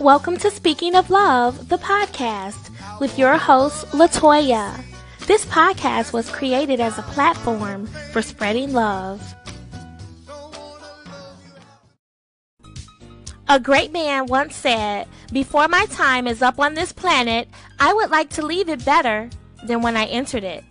Welcome 0.00 0.36
to 0.38 0.50
Speaking 0.52 0.94
of 0.94 1.10
Love, 1.10 1.70
the 1.70 1.78
podcast, 1.78 2.70
with 3.00 3.18
your 3.18 3.36
host, 3.36 3.84
Latoya. 3.86 4.80
This 5.26 5.44
podcast 5.46 6.12
was 6.12 6.30
created 6.30 6.78
as 6.78 6.96
a 6.98 7.02
platform 7.02 7.88
for 8.12 8.22
spreading 8.22 8.72
love. 8.72 9.20
A 13.48 13.58
great 13.58 13.90
man 13.90 14.26
once 14.26 14.54
said, 14.54 15.08
Before 15.32 15.66
my 15.66 15.84
time 15.86 16.28
is 16.28 16.42
up 16.42 16.60
on 16.60 16.74
this 16.74 16.92
planet, 16.92 17.48
I 17.80 17.92
would 17.92 18.10
like 18.10 18.30
to 18.30 18.46
leave 18.46 18.68
it 18.68 18.84
better 18.84 19.28
than 19.64 19.82
when 19.82 19.96
I 19.96 20.04
entered 20.04 20.44
it. 20.44 20.62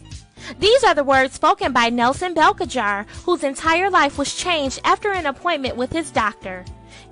These 0.57 0.85
are 0.85 0.95
the 0.95 1.03
words 1.03 1.33
spoken 1.33 1.73
by 1.73 1.89
Nelson 1.89 2.33
Beltijar, 2.33 3.05
whose 3.25 3.43
entire 3.43 3.89
life 3.89 4.17
was 4.17 4.33
changed 4.33 4.79
after 4.85 5.11
an 5.11 5.25
appointment 5.25 5.75
with 5.75 5.91
his 5.91 6.11
doctor. 6.11 6.63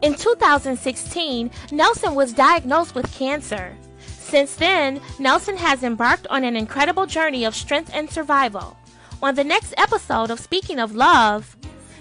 In 0.02 0.14
2016, 0.14 1.50
Nelson 1.72 2.16
was 2.16 2.34
diagnosed 2.34 2.96
with 2.96 3.12
cancer. 3.14 3.76
Since 4.00 4.56
then, 4.56 5.02
Nelson 5.20 5.58
has 5.58 5.84
embarked 5.84 6.28
on 6.28 6.44
an 6.44 6.56
incredible 6.56 7.06
journey 7.06 7.46
of 7.46 7.56
strength 7.56 7.92
and 7.94 8.10
survival. 8.10 8.78
On 9.24 9.36
the 9.36 9.44
next 9.44 9.74
episode 9.78 10.30
of 10.30 10.40
Speaking 10.40 10.80
of 10.80 10.96
Love, 10.96 11.56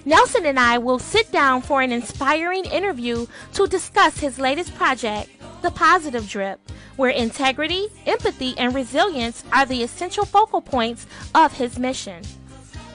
Nelson 0.05 0.45
and 0.45 0.59
I 0.59 0.77
will 0.79 0.99
sit 0.99 1.31
down 1.33 1.63
for 1.63 1.81
an 1.81 1.93
inspiring 1.93 2.65
interview 2.67 3.27
to 3.55 3.67
discuss 3.67 4.19
his 4.19 4.39
latest 4.39 4.75
project, 4.75 5.31
The 5.63 5.71
Positive 5.71 6.29
Drip, 6.29 6.61
where 6.97 7.11
integrity, 7.11 7.89
empathy, 8.07 8.55
and 8.59 8.75
resilience 8.75 9.45
are 9.53 9.65
the 9.65 9.83
essential 9.83 10.25
focal 10.25 10.61
points 10.61 11.07
of 11.35 11.53
his 11.55 11.79
mission. 11.79 12.23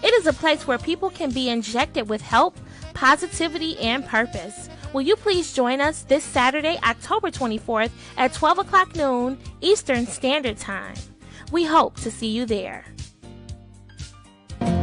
It 0.04 0.14
is 0.14 0.28
a 0.28 0.34
place 0.34 0.68
where 0.68 0.78
people 0.78 1.10
can 1.10 1.32
be 1.32 1.50
injected 1.50 2.10
with 2.10 2.22
help, 2.22 2.58
positivity, 2.94 3.78
and 3.80 4.06
purpose. 4.06 4.70
Will 4.92 5.02
you 5.02 5.16
please 5.16 5.54
join 5.54 5.80
us 5.82 6.02
this 6.04 6.24
Saturday, 6.24 6.80
October 6.84 7.30
24th 7.30 7.92
at 8.18 8.34
12 8.34 8.58
o'clock 8.60 8.96
noon 8.96 9.38
Eastern 9.62 10.08
Standard 10.08 10.58
Time? 10.58 10.96
We 11.52 11.64
hope 11.64 11.96
to 11.98 12.10
see 12.10 12.30
you 12.30 12.48
there. 12.48 12.86
When 14.60 14.80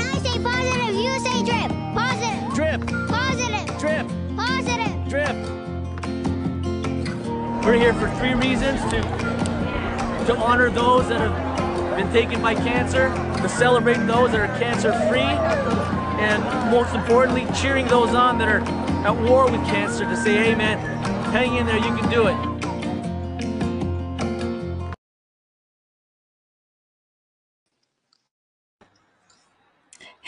I 0.00 0.18
say 0.22 0.38
positive, 0.42 0.94
you 0.96 1.20
say 1.20 1.42
drip. 1.44 1.70
Positive. 1.94 2.54
Drip, 2.54 2.80
Positive. 3.06 3.66
drip, 3.78 4.06
Positive. 4.34 5.08
drip. 5.10 5.36
We're 7.64 7.74
here 7.74 7.92
for 7.92 8.08
three 8.16 8.32
reasons 8.34 8.80
to 8.92 9.02
to 10.26 10.34
honor 10.36 10.70
those 10.70 11.08
that 11.08 11.20
have 11.20 11.96
been 11.96 12.10
taken 12.12 12.40
by 12.40 12.54
cancer, 12.54 13.08
to 13.42 13.48
celebrate 13.48 13.98
those 14.06 14.30
that 14.32 14.40
are 14.40 14.48
cancer 14.58 14.92
free, 15.08 15.20
and 16.20 16.70
most 16.70 16.94
importantly, 16.94 17.46
cheering 17.54 17.86
those 17.86 18.14
on 18.14 18.38
that 18.38 18.48
are 18.48 18.60
at 19.06 19.16
war 19.28 19.50
with 19.50 19.64
cancer 19.64 20.04
to 20.04 20.16
say, 20.16 20.36
hey 20.36 20.54
man, 20.54 20.78
hang 21.32 21.56
in 21.56 21.66
there, 21.66 21.78
you 21.78 21.96
can 21.96 22.10
do 22.10 22.26
it. 22.26 22.49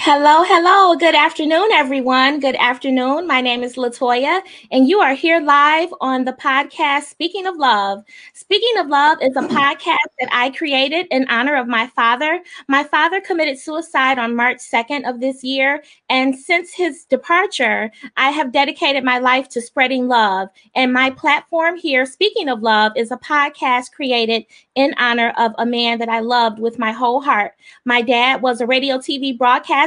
Hello, 0.04 0.42
hello. 0.42 0.96
Good 0.96 1.14
afternoon, 1.14 1.70
everyone. 1.70 2.40
Good 2.40 2.56
afternoon. 2.56 3.24
My 3.28 3.40
name 3.40 3.62
is 3.62 3.76
Latoya, 3.76 4.40
and 4.72 4.88
you 4.88 4.98
are 4.98 5.14
here 5.14 5.38
live 5.38 5.94
on 6.00 6.24
the 6.24 6.32
podcast 6.32 7.04
Speaking 7.04 7.46
of 7.46 7.56
Love. 7.56 8.02
Speaking 8.34 8.78
of 8.78 8.88
Love 8.88 9.18
is 9.22 9.36
a 9.36 9.42
podcast 9.42 10.10
that 10.18 10.28
I 10.32 10.50
created 10.50 11.06
in 11.12 11.28
honor 11.28 11.54
of 11.54 11.68
my 11.68 11.86
father. 11.86 12.40
My 12.66 12.82
father 12.82 13.20
committed 13.20 13.60
suicide 13.60 14.18
on 14.18 14.34
March 14.34 14.56
2nd 14.58 15.08
of 15.08 15.20
this 15.20 15.44
year, 15.44 15.84
and 16.10 16.36
since 16.36 16.74
his 16.74 17.04
departure, 17.04 17.88
I 18.16 18.30
have 18.30 18.50
dedicated 18.50 19.04
my 19.04 19.18
life 19.18 19.48
to 19.50 19.62
spreading 19.62 20.08
love. 20.08 20.48
And 20.74 20.92
my 20.92 21.10
platform 21.10 21.76
here, 21.76 22.06
Speaking 22.06 22.48
of 22.48 22.60
Love, 22.60 22.90
is 22.96 23.12
a 23.12 23.18
podcast 23.18 23.92
created 23.92 24.46
in 24.74 24.94
honor 24.98 25.32
of 25.38 25.52
a 25.58 25.66
man 25.66 26.00
that 26.00 26.08
I 26.08 26.18
loved 26.18 26.58
with 26.58 26.76
my 26.76 26.90
whole 26.90 27.20
heart. 27.20 27.52
My 27.84 28.02
dad 28.02 28.42
was 28.42 28.60
a 28.60 28.66
radio 28.66 28.98
TV 28.98 29.38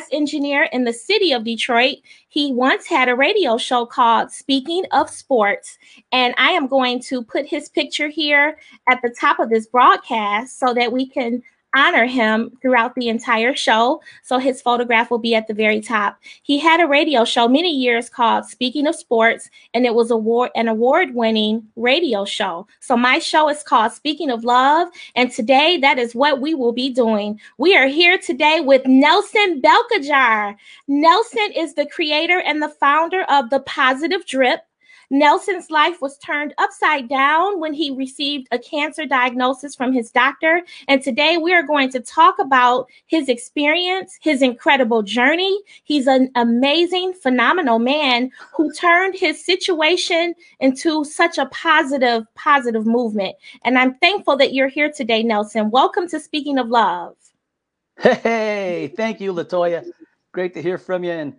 broadcast 0.05 0.13
engineer 0.13 0.63
in 0.71 0.83
the 0.83 0.93
city 0.93 1.31
of 1.33 1.43
Detroit. 1.43 1.97
He 2.29 2.51
once 2.53 2.87
had 2.87 3.09
a 3.09 3.15
radio 3.15 3.57
show 3.57 3.85
called 3.85 4.31
Speaking 4.31 4.85
of 4.91 5.09
Sports, 5.09 5.77
and 6.11 6.33
I 6.37 6.51
am 6.51 6.67
going 6.67 7.01
to 7.03 7.23
put 7.23 7.45
his 7.45 7.69
picture 7.69 8.09
here 8.09 8.57
at 8.87 9.01
the 9.01 9.09
top 9.09 9.39
of 9.39 9.49
this 9.49 9.67
broadcast 9.67 10.59
so 10.59 10.73
that 10.73 10.91
we 10.91 11.07
can 11.07 11.41
honor 11.75 12.05
him 12.05 12.57
throughout 12.61 12.95
the 12.95 13.09
entire 13.09 13.55
show. 13.55 14.01
So 14.23 14.37
his 14.37 14.61
photograph 14.61 15.11
will 15.11 15.19
be 15.19 15.35
at 15.35 15.47
the 15.47 15.53
very 15.53 15.81
top. 15.81 16.19
He 16.43 16.57
had 16.57 16.79
a 16.79 16.87
radio 16.87 17.25
show 17.25 17.47
many 17.47 17.71
years 17.71 18.09
called 18.09 18.45
Speaking 18.45 18.87
of 18.87 18.95
Sports, 18.95 19.49
and 19.73 19.85
it 19.85 19.93
was 19.93 20.11
award 20.11 20.51
an 20.55 20.67
award-winning 20.67 21.67
radio 21.75 22.25
show. 22.25 22.67
So 22.79 22.95
my 22.95 23.19
show 23.19 23.49
is 23.49 23.63
called 23.63 23.91
Speaking 23.91 24.29
of 24.29 24.43
Love, 24.43 24.89
and 25.15 25.31
today 25.31 25.77
that 25.77 25.99
is 25.99 26.15
what 26.15 26.41
we 26.41 26.53
will 26.53 26.73
be 26.73 26.89
doing. 26.89 27.39
We 27.57 27.75
are 27.75 27.87
here 27.87 28.17
today 28.17 28.61
with 28.61 28.85
Nelson 28.85 29.61
Beltijar. 29.61 30.55
Nelson 30.87 31.51
is 31.55 31.73
the 31.73 31.85
creator 31.85 32.39
and 32.39 32.61
the 32.61 32.69
founder 32.69 33.23
of 33.29 33.49
the 33.49 33.59
Positive 33.61 34.25
Drip. 34.25 34.61
Nelson's 35.09 35.69
life 35.69 36.01
was 36.01 36.17
turned 36.17 36.53
upside 36.57 37.07
down 37.07 37.59
when 37.59 37.73
he 37.73 37.91
received 37.91 38.47
a 38.51 38.59
cancer 38.59 39.05
diagnosis 39.05 39.75
from 39.75 39.93
his 39.93 40.11
doctor. 40.11 40.61
And 40.87 41.01
today 41.01 41.37
we 41.37 41.53
are 41.53 41.63
going 41.63 41.89
to 41.91 41.99
talk 41.99 42.39
about 42.39 42.87
his 43.05 43.29
experience, 43.29 44.17
his 44.21 44.41
incredible 44.41 45.03
journey. 45.03 45.59
He's 45.83 46.07
an 46.07 46.31
amazing, 46.35 47.13
phenomenal 47.13 47.79
man 47.79 48.31
who 48.53 48.73
turned 48.73 49.15
his 49.15 49.43
situation 49.43 50.33
into 50.59 51.03
such 51.03 51.37
a 51.37 51.45
positive, 51.47 52.25
positive 52.35 52.85
movement. 52.85 53.35
And 53.63 53.77
I'm 53.77 53.95
thankful 53.95 54.37
that 54.37 54.53
you're 54.53 54.67
here 54.67 54.91
today, 54.91 55.23
Nelson. 55.23 55.69
Welcome 55.69 56.07
to 56.09 56.19
Speaking 56.19 56.57
of 56.57 56.67
Love. 56.69 57.15
Hey, 57.99 58.91
thank 58.95 59.21
you, 59.21 59.33
Latoya. 59.33 59.85
Great 60.33 60.53
to 60.53 60.61
hear 60.61 60.77
from 60.77 61.03
you. 61.03 61.11
And 61.11 61.33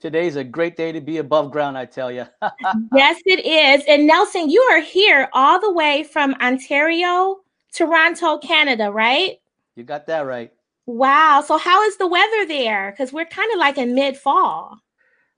today's 0.00 0.36
a 0.36 0.44
great 0.44 0.76
day 0.76 0.92
to 0.92 1.00
be 1.00 1.18
above 1.18 1.50
ground, 1.50 1.78
I 1.78 1.84
tell 1.84 2.10
you. 2.10 2.26
yes, 2.94 3.20
it 3.26 3.44
is. 3.44 3.84
And 3.86 4.06
Nelson, 4.06 4.50
you 4.50 4.60
are 4.62 4.80
here 4.80 5.28
all 5.32 5.60
the 5.60 5.72
way 5.72 6.02
from 6.02 6.34
Ontario, 6.40 7.40
Toronto, 7.72 8.38
Canada, 8.38 8.90
right? 8.90 9.38
you 9.76 9.84
got 9.84 10.06
that 10.06 10.20
right. 10.20 10.52
Wow. 10.86 11.42
So, 11.46 11.56
how 11.56 11.82
is 11.84 11.96
the 11.96 12.06
weather 12.06 12.46
there? 12.46 12.90
Because 12.90 13.12
we're 13.12 13.24
kind 13.24 13.52
of 13.52 13.58
like 13.58 13.78
in 13.78 13.94
mid 13.94 14.16
fall. 14.16 14.78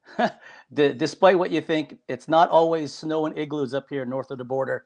D- 0.74 0.94
despite 0.94 1.38
what 1.38 1.50
you 1.50 1.60
think, 1.60 1.98
it's 2.08 2.28
not 2.28 2.48
always 2.48 2.92
snow 2.92 3.26
and 3.26 3.36
igloos 3.38 3.74
up 3.74 3.86
here 3.90 4.04
north 4.04 4.30
of 4.30 4.38
the 4.38 4.44
border. 4.44 4.84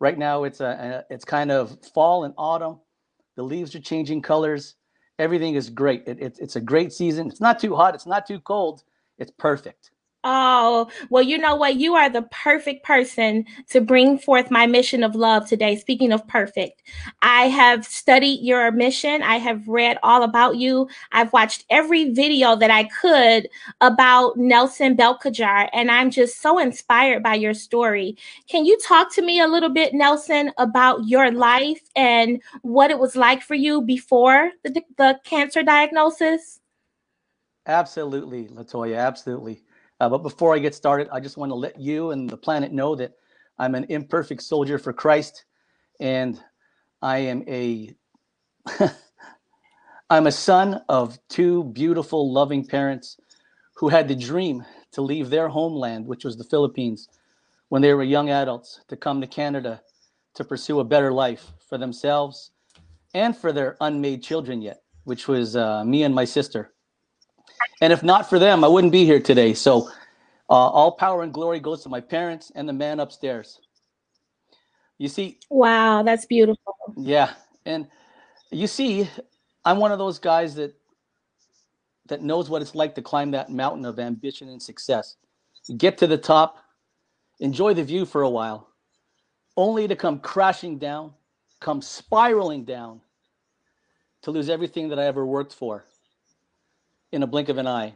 Right 0.00 0.18
now, 0.18 0.44
it's 0.44 0.60
a, 0.60 1.04
a 1.10 1.14
it's 1.14 1.24
kind 1.24 1.50
of 1.50 1.78
fall 1.94 2.24
and 2.24 2.34
autumn. 2.38 2.80
The 3.36 3.42
leaves 3.42 3.74
are 3.74 3.80
changing 3.80 4.22
colors. 4.22 4.74
Everything 5.18 5.54
is 5.54 5.70
great. 5.70 6.02
It, 6.06 6.18
it's 6.20 6.38
it's 6.38 6.56
a 6.56 6.60
great 6.60 6.92
season. 6.92 7.28
It's 7.28 7.40
not 7.40 7.58
too 7.58 7.76
hot. 7.76 7.94
It's 7.94 8.06
not 8.06 8.26
too 8.26 8.40
cold. 8.40 8.82
It's 9.18 9.32
perfect. 9.32 9.90
Oh, 10.28 10.90
well, 11.08 11.22
you 11.22 11.38
know 11.38 11.54
what? 11.54 11.76
You 11.76 11.94
are 11.94 12.10
the 12.10 12.22
perfect 12.32 12.84
person 12.84 13.44
to 13.70 13.80
bring 13.80 14.18
forth 14.18 14.50
my 14.50 14.66
mission 14.66 15.04
of 15.04 15.14
love 15.14 15.46
today. 15.46 15.76
Speaking 15.76 16.10
of 16.10 16.26
perfect, 16.26 16.82
I 17.22 17.42
have 17.42 17.86
studied 17.86 18.40
your 18.44 18.72
mission. 18.72 19.22
I 19.22 19.36
have 19.36 19.68
read 19.68 19.98
all 20.02 20.24
about 20.24 20.56
you. 20.56 20.88
I've 21.12 21.32
watched 21.32 21.64
every 21.70 22.10
video 22.10 22.56
that 22.56 22.72
I 22.72 22.88
could 23.00 23.48
about 23.80 24.36
Nelson 24.36 24.96
Beltijar, 24.96 25.68
and 25.72 25.92
I'm 25.92 26.10
just 26.10 26.42
so 26.42 26.58
inspired 26.58 27.22
by 27.22 27.36
your 27.36 27.54
story. 27.54 28.18
Can 28.48 28.64
you 28.64 28.76
talk 28.80 29.14
to 29.14 29.22
me 29.22 29.38
a 29.38 29.46
little 29.46 29.72
bit, 29.72 29.94
Nelson, 29.94 30.50
about 30.58 31.06
your 31.06 31.30
life 31.30 31.82
and 31.94 32.42
what 32.62 32.90
it 32.90 32.98
was 32.98 33.14
like 33.14 33.42
for 33.42 33.54
you 33.54 33.80
before 33.80 34.50
the, 34.64 34.82
the 34.98 35.20
cancer 35.22 35.62
diagnosis? 35.62 36.58
Absolutely, 37.66 38.46
Latoya. 38.48 38.98
Absolutely. 38.98 39.62
Uh, 40.00 40.08
but 40.08 40.18
before 40.18 40.54
I 40.54 40.58
get 40.58 40.74
started, 40.74 41.08
I 41.12 41.20
just 41.20 41.36
want 41.36 41.50
to 41.50 41.56
let 41.56 41.80
you 41.80 42.10
and 42.12 42.28
the 42.28 42.36
planet 42.36 42.72
know 42.72 42.94
that 42.96 43.12
I'm 43.58 43.74
an 43.74 43.86
imperfect 43.88 44.42
soldier 44.42 44.78
for 44.78 44.92
Christ, 44.92 45.44
and 46.00 46.40
I 47.02 47.18
am 47.18 47.44
a 47.48 47.94
I'm 50.10 50.26
a 50.26 50.32
son 50.32 50.82
of 50.88 51.18
two 51.28 51.64
beautiful, 51.64 52.32
loving 52.32 52.64
parents 52.66 53.18
who 53.76 53.88
had 53.88 54.08
the 54.08 54.14
dream 54.14 54.64
to 54.92 55.02
leave 55.02 55.30
their 55.30 55.48
homeland, 55.48 56.06
which 56.06 56.24
was 56.24 56.36
the 56.36 56.44
Philippines, 56.44 57.08
when 57.68 57.82
they 57.82 57.94
were 57.94 58.04
young 58.04 58.30
adults, 58.30 58.80
to 58.88 58.96
come 58.96 59.20
to 59.20 59.26
Canada 59.26 59.82
to 60.34 60.44
pursue 60.44 60.80
a 60.80 60.84
better 60.84 61.12
life 61.12 61.52
for 61.68 61.78
themselves 61.78 62.52
and 63.14 63.36
for 63.36 63.52
their 63.52 63.76
unmade 63.80 64.22
children 64.22 64.62
yet, 64.62 64.82
which 65.04 65.28
was 65.28 65.56
uh, 65.56 65.84
me 65.84 66.04
and 66.04 66.14
my 66.14 66.24
sister. 66.24 66.72
And 67.80 67.92
if 67.92 68.02
not 68.02 68.28
for 68.28 68.38
them, 68.38 68.64
I 68.64 68.68
wouldn't 68.68 68.92
be 68.92 69.04
here 69.04 69.20
today. 69.20 69.54
So 69.54 69.88
uh, 70.48 70.52
all 70.52 70.92
power 70.92 71.22
and 71.22 71.32
glory 71.32 71.60
goes 71.60 71.82
to 71.82 71.88
my 71.88 72.00
parents 72.00 72.52
and 72.54 72.68
the 72.68 72.72
man 72.72 73.00
upstairs. 73.00 73.60
You 74.98 75.08
see, 75.08 75.38
Wow, 75.50 76.02
that's 76.02 76.24
beautiful. 76.26 76.74
yeah, 76.96 77.34
and 77.66 77.86
you 78.50 78.66
see, 78.66 79.08
I'm 79.64 79.78
one 79.78 79.92
of 79.92 79.98
those 79.98 80.18
guys 80.18 80.54
that 80.54 80.74
that 82.08 82.22
knows 82.22 82.48
what 82.48 82.62
it's 82.62 82.74
like 82.74 82.94
to 82.94 83.02
climb 83.02 83.32
that 83.32 83.50
mountain 83.50 83.84
of 83.84 83.98
ambition 83.98 84.48
and 84.48 84.62
success. 84.62 85.16
Get 85.76 85.98
to 85.98 86.06
the 86.06 86.16
top, 86.16 86.58
enjoy 87.40 87.74
the 87.74 87.82
view 87.82 88.06
for 88.06 88.22
a 88.22 88.30
while, 88.30 88.68
only 89.56 89.88
to 89.88 89.96
come 89.96 90.20
crashing 90.20 90.78
down, 90.78 91.12
come 91.60 91.82
spiraling 91.82 92.64
down, 92.64 93.00
to 94.22 94.30
lose 94.30 94.48
everything 94.48 94.88
that 94.90 94.98
I 95.00 95.06
ever 95.06 95.26
worked 95.26 95.52
for 95.52 95.84
in 97.12 97.22
a 97.22 97.26
blink 97.26 97.48
of 97.48 97.58
an 97.58 97.66
eye. 97.66 97.94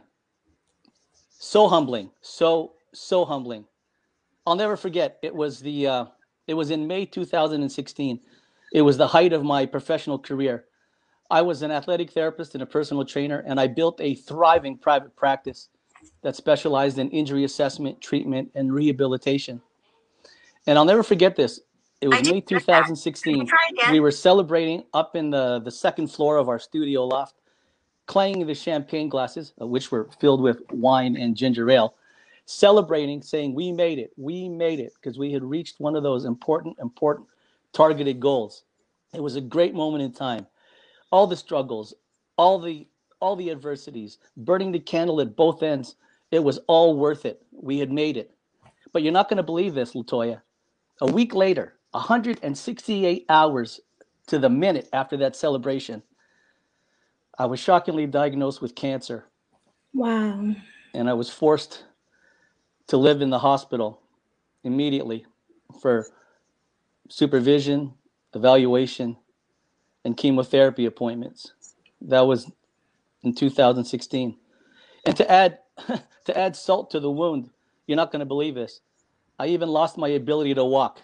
So 1.39 1.67
humbling, 1.67 2.11
so 2.21 2.73
so 2.93 3.25
humbling. 3.25 3.65
I'll 4.45 4.55
never 4.55 4.77
forget. 4.77 5.17
It 5.21 5.33
was 5.33 5.59
the 5.59 5.87
uh, 5.87 6.05
it 6.47 6.53
was 6.53 6.71
in 6.71 6.87
May 6.87 7.05
2016. 7.05 8.19
It 8.73 8.81
was 8.81 8.97
the 8.97 9.07
height 9.07 9.33
of 9.33 9.43
my 9.43 9.65
professional 9.65 10.19
career. 10.19 10.65
I 11.29 11.41
was 11.41 11.61
an 11.61 11.71
athletic 11.71 12.11
therapist 12.11 12.55
and 12.55 12.61
a 12.61 12.65
personal 12.65 13.05
trainer, 13.05 13.43
and 13.47 13.59
I 13.59 13.67
built 13.67 14.01
a 14.01 14.15
thriving 14.15 14.77
private 14.77 15.15
practice 15.15 15.69
that 16.23 16.35
specialized 16.35 16.99
in 16.99 17.09
injury 17.09 17.43
assessment, 17.43 18.01
treatment, 18.01 18.51
and 18.55 18.73
rehabilitation. 18.73 19.61
And 20.67 20.77
I'll 20.77 20.85
never 20.85 21.03
forget 21.03 21.35
this. 21.35 21.61
It 22.01 22.07
was 22.07 22.29
May 22.29 22.41
2016. 22.41 23.47
We 23.91 23.99
were 23.99 24.11
celebrating 24.11 24.83
up 24.93 25.15
in 25.15 25.29
the, 25.29 25.59
the 25.59 25.71
second 25.71 26.07
floor 26.07 26.37
of 26.37 26.49
our 26.49 26.59
studio 26.59 27.05
loft, 27.05 27.35
clanging 28.11 28.45
the 28.45 28.53
champagne 28.53 29.07
glasses, 29.07 29.53
uh, 29.61 29.65
which 29.65 29.89
were 29.89 30.09
filled 30.19 30.41
with 30.41 30.61
wine 30.69 31.15
and 31.15 31.33
ginger 31.33 31.69
ale, 31.71 31.95
celebrating, 32.45 33.21
saying, 33.21 33.55
We 33.55 33.71
made 33.71 33.99
it, 33.99 34.11
we 34.17 34.49
made 34.49 34.81
it, 34.81 34.91
because 34.95 35.17
we 35.17 35.31
had 35.31 35.45
reached 35.45 35.79
one 35.79 35.95
of 35.95 36.03
those 36.03 36.25
important, 36.25 36.77
important 36.81 37.29
targeted 37.71 38.19
goals. 38.19 38.63
It 39.13 39.23
was 39.23 39.37
a 39.37 39.41
great 39.41 39.73
moment 39.73 40.03
in 40.03 40.11
time. 40.11 40.45
All 41.09 41.25
the 41.25 41.37
struggles, 41.37 41.93
all 42.37 42.59
the 42.59 42.85
all 43.21 43.37
the 43.37 43.49
adversities, 43.49 44.17
burning 44.35 44.73
the 44.73 44.79
candle 44.79 45.21
at 45.21 45.37
both 45.37 45.63
ends, 45.63 45.95
it 46.31 46.43
was 46.43 46.59
all 46.67 46.97
worth 46.97 47.25
it. 47.25 47.41
We 47.53 47.79
had 47.79 47.93
made 47.93 48.17
it. 48.17 48.31
But 48.91 49.03
you're 49.03 49.13
not 49.13 49.29
going 49.29 49.37
to 49.37 49.43
believe 49.43 49.73
this, 49.73 49.93
Latoya. 49.93 50.41
A 50.99 51.09
week 51.09 51.33
later, 51.33 51.75
168 51.91 53.25
hours 53.29 53.79
to 54.27 54.37
the 54.37 54.49
minute 54.49 54.89
after 54.91 55.15
that 55.17 55.37
celebration, 55.37 56.03
I 57.37 57.45
was 57.45 57.59
shockingly 57.59 58.07
diagnosed 58.07 58.61
with 58.61 58.75
cancer. 58.75 59.25
Wow. 59.93 60.55
And 60.93 61.09
I 61.09 61.13
was 61.13 61.29
forced 61.29 61.83
to 62.87 62.97
live 62.97 63.21
in 63.21 63.29
the 63.29 63.39
hospital 63.39 64.01
immediately 64.63 65.25
for 65.81 66.07
supervision, 67.09 67.93
evaluation, 68.33 69.17
and 70.03 70.17
chemotherapy 70.17 70.85
appointments. 70.85 71.53
That 72.01 72.21
was 72.21 72.51
in 73.23 73.33
2016. 73.33 74.37
And 75.05 75.17
to 75.17 75.31
add 75.31 75.59
to 76.25 76.37
add 76.37 76.55
salt 76.55 76.91
to 76.91 76.99
the 76.99 77.09
wound, 77.09 77.49
you're 77.87 77.95
not 77.95 78.11
going 78.11 78.19
to 78.19 78.25
believe 78.25 78.55
this. 78.55 78.81
I 79.39 79.47
even 79.47 79.69
lost 79.69 79.97
my 79.97 80.09
ability 80.09 80.53
to 80.55 80.63
walk, 80.63 81.01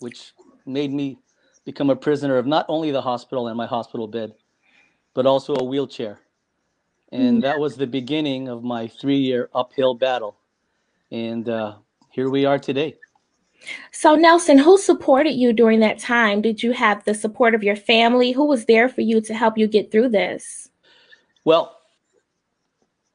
which 0.00 0.32
made 0.66 0.92
me 0.92 1.18
become 1.64 1.88
a 1.88 1.96
prisoner 1.96 2.36
of 2.36 2.46
not 2.46 2.66
only 2.68 2.90
the 2.90 3.00
hospital 3.00 3.48
and 3.48 3.56
my 3.56 3.66
hospital 3.66 4.06
bed, 4.06 4.34
but 5.18 5.26
also 5.26 5.56
a 5.56 5.64
wheelchair. 5.64 6.20
And 7.10 7.38
mm. 7.38 7.42
that 7.42 7.58
was 7.58 7.74
the 7.74 7.88
beginning 7.88 8.46
of 8.46 8.62
my 8.62 8.86
three 8.86 9.16
year 9.16 9.50
uphill 9.52 9.94
battle. 9.94 10.36
And 11.10 11.48
uh, 11.48 11.78
here 12.10 12.30
we 12.30 12.44
are 12.44 12.56
today. 12.56 12.94
So, 13.90 14.14
Nelson, 14.14 14.58
who 14.58 14.78
supported 14.78 15.32
you 15.32 15.52
during 15.52 15.80
that 15.80 15.98
time? 15.98 16.40
Did 16.40 16.62
you 16.62 16.70
have 16.70 17.04
the 17.04 17.14
support 17.14 17.56
of 17.56 17.64
your 17.64 17.74
family? 17.74 18.30
Who 18.30 18.46
was 18.46 18.66
there 18.66 18.88
for 18.88 19.00
you 19.00 19.20
to 19.22 19.34
help 19.34 19.58
you 19.58 19.66
get 19.66 19.90
through 19.90 20.10
this? 20.10 20.70
Well, 21.44 21.76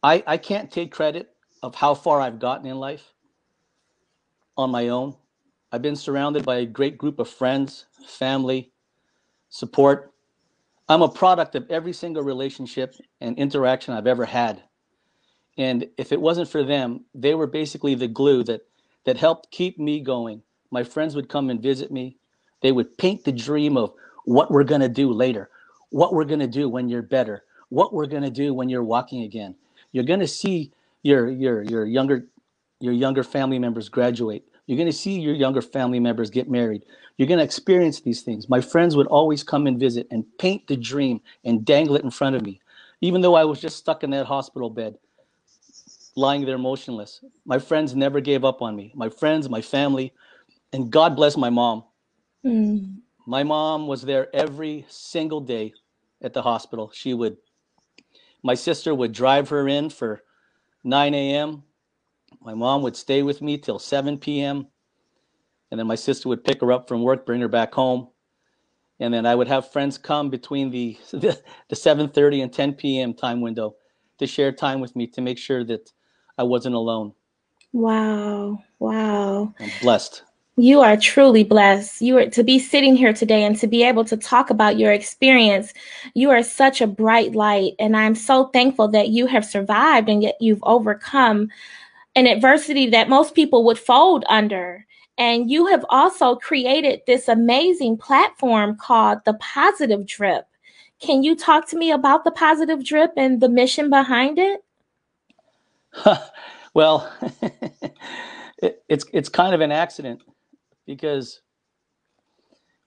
I, 0.03 0.21
I 0.27 0.35
can't 0.35 0.69
take 0.69 0.91
credit 0.91 1.29
of 1.61 1.73
how 1.73 1.93
far 1.93 2.19
I've 2.19 2.37
gotten 2.37 2.67
in 2.67 2.81
life 2.81 3.13
on 4.57 4.71
my 4.71 4.89
own. 4.89 5.15
I've 5.71 5.81
been 5.81 5.95
surrounded 5.95 6.43
by 6.43 6.57
a 6.57 6.65
great 6.65 6.97
group 6.97 7.19
of 7.19 7.29
friends, 7.29 7.85
family, 8.05 8.73
support. 9.47 10.12
I'm 10.93 11.01
a 11.01 11.09
product 11.09 11.55
of 11.55 11.65
every 11.71 11.91
single 11.91 12.21
relationship 12.21 12.93
and 13.19 13.35
interaction 13.39 13.95
I've 13.95 14.05
ever 14.05 14.25
had. 14.25 14.61
And 15.57 15.89
if 15.97 16.11
it 16.11 16.21
wasn't 16.21 16.49
for 16.49 16.63
them, 16.63 17.05
they 17.15 17.33
were 17.33 17.47
basically 17.47 17.95
the 17.95 18.07
glue 18.07 18.43
that 18.43 18.61
that 19.05 19.17
helped 19.17 19.49
keep 19.49 19.79
me 19.79 19.99
going. 19.99 20.43
My 20.69 20.83
friends 20.83 21.15
would 21.15 21.29
come 21.29 21.49
and 21.49 21.59
visit 21.59 21.91
me. 21.91 22.17
They 22.61 22.71
would 22.71 22.95
paint 22.99 23.23
the 23.23 23.31
dream 23.31 23.75
of 23.75 23.91
what 24.25 24.51
we're 24.51 24.63
going 24.65 24.81
to 24.81 24.87
do 24.87 25.11
later, 25.11 25.49
what 25.89 26.13
we're 26.13 26.25
going 26.25 26.41
to 26.41 26.47
do 26.47 26.69
when 26.69 26.87
you're 26.87 27.01
better, 27.01 27.43
what 27.69 27.91
we're 27.91 28.05
going 28.05 28.23
to 28.23 28.29
do 28.29 28.53
when 28.53 28.69
you're 28.69 28.83
walking 28.83 29.23
again. 29.23 29.55
You're 29.93 30.05
going 30.05 30.19
to 30.19 30.27
see 30.27 30.73
your 31.01 31.27
your 31.27 31.63
your 31.63 31.85
younger 31.85 32.27
your 32.79 32.93
younger 32.93 33.23
family 33.23 33.57
members 33.57 33.89
graduate. 33.89 34.45
You're 34.65 34.77
going 34.77 34.89
to 34.89 34.93
see 34.93 35.19
your 35.19 35.35
younger 35.35 35.61
family 35.61 35.99
members 35.99 36.29
get 36.29 36.49
married. 36.49 36.83
You're 37.17 37.27
going 37.27 37.39
to 37.39 37.43
experience 37.43 37.99
these 38.01 38.21
things. 38.21 38.49
My 38.49 38.61
friends 38.61 38.95
would 38.95 39.07
always 39.07 39.43
come 39.43 39.67
and 39.67 39.79
visit 39.79 40.07
and 40.09 40.25
paint 40.39 40.67
the 40.67 40.77
dream 40.77 41.21
and 41.43 41.65
dangle 41.65 41.95
it 41.95 42.03
in 42.03 42.11
front 42.11 42.35
of 42.35 42.43
me. 42.43 42.61
Even 43.01 43.21
though 43.21 43.35
I 43.35 43.43
was 43.43 43.59
just 43.59 43.77
stuck 43.77 44.03
in 44.03 44.11
that 44.11 44.25
hospital 44.25 44.69
bed, 44.69 44.95
lying 46.15 46.45
there 46.45 46.57
motionless. 46.57 47.23
My 47.45 47.59
friends 47.59 47.95
never 47.95 48.19
gave 48.19 48.45
up 48.45 48.61
on 48.61 48.75
me. 48.75 48.91
My 48.95 49.09
friends, 49.09 49.49
my 49.49 49.61
family, 49.61 50.13
and 50.71 50.91
God 50.91 51.15
bless 51.15 51.35
my 51.35 51.49
mom. 51.49 51.83
Mm. 52.45 52.97
My 53.25 53.43
mom 53.43 53.87
was 53.87 54.01
there 54.01 54.33
every 54.35 54.85
single 54.89 55.41
day 55.41 55.73
at 56.21 56.33
the 56.33 56.41
hospital. 56.41 56.91
She 56.93 57.13
would, 57.13 57.37
my 58.43 58.53
sister 58.55 58.93
would 58.93 59.11
drive 59.11 59.49
her 59.49 59.67
in 59.67 59.89
for 59.89 60.23
9 60.83 61.13
a.m. 61.13 61.63
My 62.41 62.53
mom 62.53 62.81
would 62.83 62.95
stay 62.95 63.23
with 63.23 63.41
me 63.41 63.57
till 63.57 63.79
7 63.79 64.17
p.m. 64.17 64.67
And 65.71 65.79
then 65.79 65.87
my 65.87 65.95
sister 65.95 66.29
would 66.29 66.43
pick 66.43 66.61
her 66.61 66.71
up 66.71 66.87
from 66.87 67.01
work, 67.01 67.25
bring 67.25 67.41
her 67.41 67.47
back 67.47 67.73
home. 67.73 68.09
And 68.99 69.13
then 69.13 69.25
I 69.25 69.35
would 69.35 69.47
have 69.47 69.71
friends 69.71 69.97
come 69.97 70.29
between 70.29 70.69
the, 70.69 70.97
the, 71.11 71.41
the 71.69 71.75
7.30 71.75 72.43
and 72.43 72.53
10 72.53 72.73
p.m. 72.73 73.13
time 73.13 73.41
window 73.41 73.75
to 74.19 74.27
share 74.27 74.51
time 74.51 74.79
with 74.79 74.95
me 74.95 75.07
to 75.07 75.21
make 75.21 75.37
sure 75.37 75.63
that 75.63 75.91
I 76.37 76.43
wasn't 76.43 76.75
alone. 76.75 77.13
Wow. 77.71 78.59
Wow. 78.79 79.53
I'm 79.59 79.71
blessed. 79.81 80.23
You 80.55 80.81
are 80.81 80.95
truly 80.95 81.43
blessed. 81.43 81.99
You 82.03 82.19
are 82.19 82.29
to 82.29 82.43
be 82.43 82.59
sitting 82.59 82.95
here 82.95 83.11
today 83.11 83.43
and 83.43 83.57
to 83.57 83.65
be 83.65 83.81
able 83.83 84.05
to 84.05 84.15
talk 84.15 84.51
about 84.51 84.77
your 84.77 84.91
experience. 84.91 85.73
You 86.13 86.29
are 86.29 86.43
such 86.43 86.79
a 86.79 86.85
bright 86.85 87.33
light. 87.33 87.73
And 87.79 87.97
I'm 87.97 88.13
so 88.13 88.45
thankful 88.45 88.87
that 88.89 89.09
you 89.09 89.25
have 89.25 89.43
survived 89.43 90.09
and 90.09 90.21
yet 90.21 90.35
you've 90.39 90.63
overcome 90.63 91.49
an 92.15 92.27
adversity 92.27 92.89
that 92.89 93.09
most 93.09 93.35
people 93.35 93.63
would 93.65 93.79
fold 93.79 94.23
under. 94.29 94.85
And 95.17 95.49
you 95.49 95.67
have 95.67 95.85
also 95.89 96.35
created 96.35 97.01
this 97.05 97.27
amazing 97.27 97.97
platform 97.97 98.77
called 98.77 99.19
the 99.25 99.35
Positive 99.35 100.07
Drip. 100.07 100.47
Can 100.99 101.23
you 101.23 101.35
talk 101.35 101.67
to 101.69 101.77
me 101.77 101.91
about 101.91 102.23
the 102.23 102.31
Positive 102.31 102.83
Drip 102.83 103.11
and 103.17 103.41
the 103.41 103.49
mission 103.49 103.89
behind 103.89 104.39
it? 104.39 104.63
well, 106.73 107.11
it, 108.57 108.83
it's 108.89 109.05
it's 109.13 109.29
kind 109.29 109.53
of 109.53 109.61
an 109.61 109.71
accident 109.71 110.23
because 110.87 111.41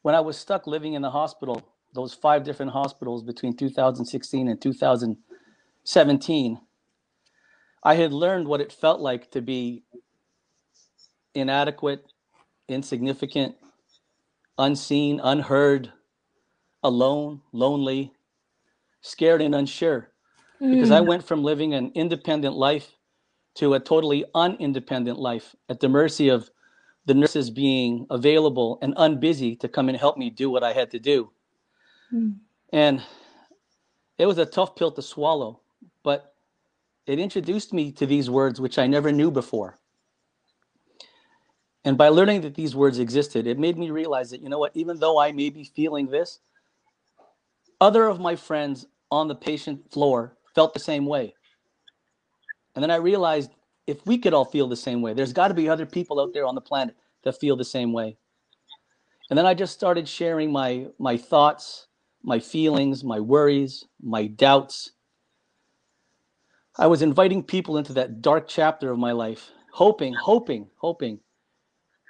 when 0.02 0.14
I 0.14 0.21
was 0.21 0.37
stuck 0.37 0.66
living 0.66 0.95
in 0.95 1.02
the 1.02 1.11
hospital, 1.11 1.62
those 1.92 2.14
five 2.14 2.45
different 2.45 2.73
hospitals 2.73 3.23
between 3.23 3.56
2016 3.56 4.49
and 4.49 4.61
2017, 4.61 6.61
I 7.83 7.95
had 7.95 8.12
learned 8.12 8.49
what 8.49 8.61
it 8.61 8.73
felt 8.73 9.00
like 9.00 9.30
to 9.33 9.40
be 9.40 9.85
inadequate, 11.35 12.04
insignificant, 12.68 13.54
unseen, 14.59 15.21
unheard, 15.23 15.92
alone, 16.83 17.42
lonely, 17.52 18.12
scared, 19.02 19.42
and 19.42 19.54
unsure. 19.54 20.11
Mm. 20.61 20.75
Because 20.75 20.90
I 20.90 21.00
hmm. 21.00 21.09
went 21.09 21.25
from 21.25 21.45
living 21.45 21.75
an 21.75 21.92
independent 21.95 22.54
life 22.54 22.92
to 23.56 23.75
a 23.75 23.80
totally 23.80 24.25
unindependent 24.35 25.18
life 25.18 25.54
at 25.68 25.80
the 25.80 25.88
mercy 25.88 26.28
of 26.28 26.50
the 27.06 27.14
nurses 27.14 27.50
being 27.50 28.06
available 28.11 28.78
and 28.83 28.95
unbusy 28.97 29.59
to 29.61 29.68
come 29.68 29.88
and 29.88 29.97
help 29.97 30.16
me 30.16 30.28
do 30.28 30.50
what 30.50 30.64
I 30.64 30.73
had 30.73 30.90
to 30.90 30.99
do. 30.99 31.30
Mm. 32.12 32.37
And 32.73 33.02
it 34.18 34.26
was 34.26 34.38
a 34.38 34.47
tough 34.47 34.76
pill 34.76 34.90
to 34.92 35.02
swallow, 35.02 35.61
but 36.02 36.35
it 37.06 37.18
introduced 37.18 37.72
me 37.72 37.92
to 37.92 38.06
these 38.06 38.28
words 38.28 38.60
which 38.60 38.78
I 38.78 38.86
never 38.86 39.12
knew 39.12 39.30
before. 39.30 39.78
And 41.84 41.96
by 41.96 42.08
learning 42.08 42.40
that 42.40 42.56
these 42.56 42.75
words 42.75 42.98
existed, 42.98 43.46
it 43.46 43.58
made 43.58 43.78
me 43.78 43.90
realize 43.90 44.30
that, 44.30 44.42
you 44.42 44.48
know 44.48 44.58
what, 44.58 44.72
even 44.75 44.98
though 44.98 45.18
I 45.18 45.30
may 45.30 45.50
be 45.50 45.64
feeling 45.64 46.08
this, 46.08 46.40
other 47.80 48.06
of 48.06 48.18
my 48.18 48.34
friends 48.34 48.86
on 49.10 49.28
the 49.28 49.36
patient 49.36 49.90
floor 49.92 50.36
felt 50.54 50.75
the 50.75 50.80
same 50.80 51.06
way. 51.06 51.34
And 52.75 52.82
then 52.82 52.90
I 52.90 52.96
realized 52.96 53.52
if 53.86 54.04
we 54.04 54.18
could 54.18 54.34
all 54.34 54.44
feel 54.44 54.66
the 54.66 54.76
same 54.76 55.00
way, 55.00 55.14
there's 55.14 55.32
got 55.32 55.48
to 55.48 55.54
be 55.54 55.68
other 55.68 55.86
people 55.86 56.20
out 56.20 56.34
there 56.34 56.44
on 56.44 56.56
the 56.56 56.60
planet 56.60 56.96
that 57.22 57.38
feel 57.38 57.56
the 57.56 57.64
same 57.64 57.92
way. 57.92 58.16
And 59.30 59.38
then 59.38 59.46
I 59.46 59.54
just 59.54 59.72
started 59.72 60.08
sharing 60.08 60.52
my 60.52 60.88
my 60.98 61.16
thoughts, 61.16 61.86
my 62.22 62.38
feelings, 62.38 63.04
my 63.04 63.20
worries, 63.20 63.84
my 64.02 64.26
doubts. 64.26 64.92
I 66.78 66.87
was 66.87 67.02
inviting 67.02 67.42
people 67.42 67.78
into 67.78 67.92
that 67.95 68.21
dark 68.21 68.49
chapter 68.49 68.90
of 68.90 68.99
my 68.99 69.12
life, 69.12 69.50
hoping, 69.73 70.12
hoping, 70.14 70.68
hoping 70.76 71.21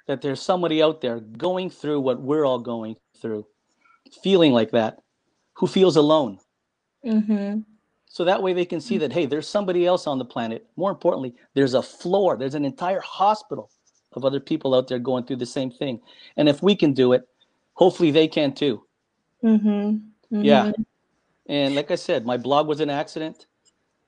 that 0.06 0.23
there's 0.23 0.40
somebody 0.40 0.82
out 0.82 1.00
there 1.00 1.20
going 1.20 1.70
through 1.70 2.00
what 2.00 2.20
we're 2.20 2.44
all 2.44 2.58
going 2.58 2.96
through, 3.20 3.46
feeling 4.23 4.52
like 4.52 4.70
that, 4.73 4.99
who 5.54 5.66
feels 5.66 5.96
alone. 5.96 6.38
Mm-hmm. 7.04 7.61
So 8.08 8.25
that 8.25 8.42
way 8.42 8.52
they 8.52 8.64
can 8.64 8.80
see 8.80 8.99
that, 8.99 9.12
hey, 9.12 9.26
there's 9.26 9.49
somebody 9.49 9.87
else 9.87 10.06
on 10.06 10.18
the 10.18 10.25
planet. 10.25 10.66
More 10.76 10.90
importantly, 10.90 11.35
there's 11.54 11.75
a 11.75 11.82
floor, 11.82 12.37
there's 12.37 12.54
an 12.54 12.64
entire 12.64 13.00
hospital 13.00 13.70
of 14.14 14.25
other 14.25 14.40
people 14.40 14.75
out 14.75 14.88
there 14.88 14.99
going 14.99 15.25
through 15.25 15.37
the 15.37 15.46
same 15.46 15.70
thing. 15.70 16.00
And 16.37 16.49
if 16.49 16.62
we 16.62 16.75
can 16.75 16.92
do 16.92 17.12
it, 17.12 17.28
hopefully 17.75 18.11
they 18.11 18.26
can 18.26 18.52
too. 18.52 18.82
Mm-hmm. 19.44 20.42
Yeah. 20.42 20.73
And 21.49 21.75
like 21.75 21.90
I 21.90 21.96
said, 21.96 22.25
my 22.25 22.37
blog 22.37 22.66
was 22.66 22.80
an 22.80 22.90
accident. 22.90 23.46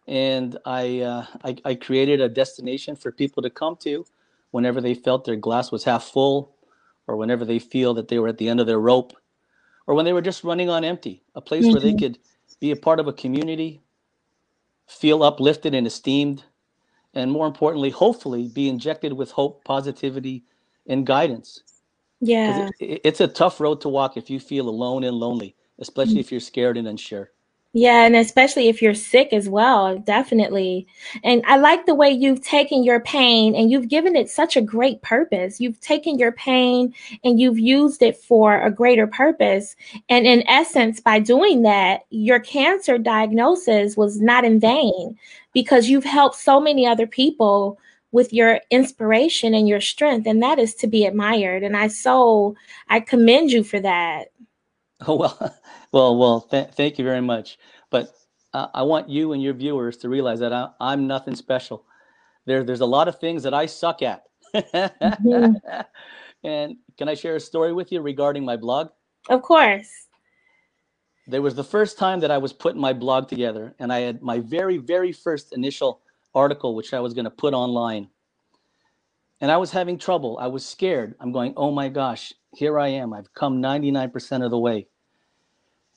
And 0.08 0.58
I, 0.64 1.00
uh, 1.00 1.26
I, 1.44 1.56
I 1.66 1.74
created 1.74 2.20
a 2.22 2.28
destination 2.30 2.96
for 2.96 3.12
people 3.12 3.42
to 3.42 3.50
come 3.50 3.76
to 3.80 4.06
whenever 4.52 4.80
they 4.80 4.94
felt 4.94 5.24
their 5.26 5.36
glass 5.36 5.70
was 5.70 5.84
half 5.84 6.04
full 6.04 6.56
or 7.06 7.16
whenever 7.16 7.44
they 7.44 7.58
feel 7.58 7.92
that 7.94 8.08
they 8.08 8.18
were 8.18 8.28
at 8.28 8.38
the 8.38 8.48
end 8.48 8.58
of 8.58 8.66
their 8.66 8.80
rope 8.80 9.12
or 9.86 9.94
when 9.94 10.06
they 10.06 10.14
were 10.14 10.22
just 10.22 10.44
running 10.44 10.70
on 10.70 10.82
empty, 10.82 11.22
a 11.34 11.40
place 11.42 11.64
where 11.74 11.80
they 11.82 11.92
could 12.00 12.18
be 12.60 12.70
a 12.70 12.76
part 12.76 13.00
of 13.00 13.06
a 13.06 13.12
community, 13.12 13.82
feel 14.86 15.22
uplifted 15.22 15.74
and 15.74 15.86
esteemed, 15.86 16.44
and 17.14 17.30
more 17.30 17.46
importantly, 17.46 17.90
hopefully 17.90 18.48
be 18.48 18.68
injected 18.68 19.12
with 19.12 19.30
hope, 19.30 19.62
positivity, 19.64 20.44
and 20.86 21.06
guidance. 21.06 21.62
Yeah. 22.20 22.48
it- 22.80 22.90
it- 22.94 23.00
it's 23.04 23.20
a 23.20 23.28
tough 23.28 23.60
road 23.60 23.80
to 23.82 23.88
walk 23.90 24.16
if 24.16 24.30
you 24.30 24.40
feel 24.40 24.68
alone 24.68 25.04
and 25.04 25.16
lonely, 25.16 25.54
especially 25.78 26.14
if 26.20 26.30
you're 26.32 26.40
scared 26.40 26.76
and 26.78 26.88
unsure. 26.88 27.30
Yeah, 27.74 28.06
and 28.06 28.16
especially 28.16 28.68
if 28.68 28.80
you're 28.80 28.94
sick 28.94 29.32
as 29.32 29.46
well, 29.46 29.98
definitely. 29.98 30.86
And 31.22 31.42
I 31.46 31.58
like 31.58 31.84
the 31.84 31.94
way 31.94 32.08
you've 32.08 32.40
taken 32.40 32.82
your 32.82 32.98
pain 32.98 33.54
and 33.54 33.70
you've 33.70 33.88
given 33.88 34.16
it 34.16 34.30
such 34.30 34.56
a 34.56 34.62
great 34.62 35.02
purpose. 35.02 35.60
You've 35.60 35.78
taken 35.80 36.18
your 36.18 36.32
pain 36.32 36.94
and 37.22 37.38
you've 37.38 37.58
used 37.58 38.00
it 38.02 38.16
for 38.16 38.58
a 38.58 38.70
greater 38.70 39.06
purpose. 39.06 39.76
And 40.08 40.26
in 40.26 40.48
essence, 40.48 40.98
by 41.00 41.18
doing 41.18 41.62
that, 41.62 42.06
your 42.08 42.40
cancer 42.40 42.96
diagnosis 42.96 43.98
was 43.98 44.18
not 44.18 44.46
in 44.46 44.58
vain 44.58 45.18
because 45.52 45.90
you've 45.90 46.04
helped 46.04 46.36
so 46.36 46.58
many 46.58 46.86
other 46.86 47.06
people 47.06 47.78
with 48.12 48.32
your 48.32 48.60
inspiration 48.70 49.52
and 49.52 49.68
your 49.68 49.82
strength. 49.82 50.26
And 50.26 50.42
that 50.42 50.58
is 50.58 50.74
to 50.76 50.86
be 50.86 51.04
admired. 51.04 51.62
And 51.62 51.76
I 51.76 51.88
so 51.88 52.56
I 52.88 53.00
commend 53.00 53.52
you 53.52 53.62
for 53.62 53.78
that. 53.78 54.28
Oh 55.06 55.16
well, 55.16 55.54
well, 55.92 56.16
well. 56.16 56.42
Th- 56.42 56.70
thank 56.70 56.98
you 56.98 57.04
very 57.04 57.22
much. 57.22 57.58
But 57.90 58.12
uh, 58.54 58.68
I 58.74 58.82
want 58.82 59.08
you 59.08 59.32
and 59.32 59.42
your 59.42 59.54
viewers 59.54 59.98
to 59.98 60.08
realize 60.08 60.40
that 60.40 60.52
I, 60.52 60.70
I'm 60.80 61.06
nothing 61.06 61.36
special. 61.36 61.84
There, 62.46 62.64
there's 62.64 62.80
a 62.80 62.86
lot 62.86 63.08
of 63.08 63.18
things 63.20 63.42
that 63.44 63.54
I 63.54 63.66
suck 63.66 64.02
at. 64.02 64.24
and 66.44 66.76
can 66.98 67.08
I 67.08 67.14
share 67.14 67.36
a 67.36 67.40
story 67.40 67.72
with 67.72 67.92
you 67.92 68.00
regarding 68.02 68.44
my 68.44 68.56
blog? 68.56 68.90
Of 69.28 69.42
course. 69.42 69.88
There 71.26 71.42
was 71.42 71.56
the 71.56 71.64
first 71.64 71.98
time 71.98 72.20
that 72.20 72.32
I 72.32 72.38
was 72.38 72.52
putting 72.52 72.80
my 72.82 72.92
blog 72.94 73.28
together, 73.28 73.74
and 73.80 73.92
I 73.92 74.00
had 74.00 74.22
my 74.22 74.40
very, 74.40 74.78
very 74.78 75.12
first 75.12 75.54
initial 75.54 76.02
article, 76.34 76.74
which 76.76 76.94
I 76.94 77.00
was 77.00 77.14
going 77.14 77.26
to 77.26 77.32
put 77.32 77.54
online. 77.54 78.10
And 79.40 79.50
I 79.52 79.58
was 79.58 79.72
having 79.72 79.98
trouble. 79.98 80.38
I 80.40 80.48
was 80.48 80.66
scared. 80.66 81.14
I'm 81.20 81.32
going, 81.32 81.54
oh 81.56 81.72
my 81.72 81.88
gosh, 81.90 82.32
here 82.54 82.78
I 82.78 82.88
am. 82.88 83.12
I've 83.14 83.34
come 83.34 83.62
99% 83.62 84.44
of 84.44 84.50
the 84.50 84.58
way. 84.58 84.88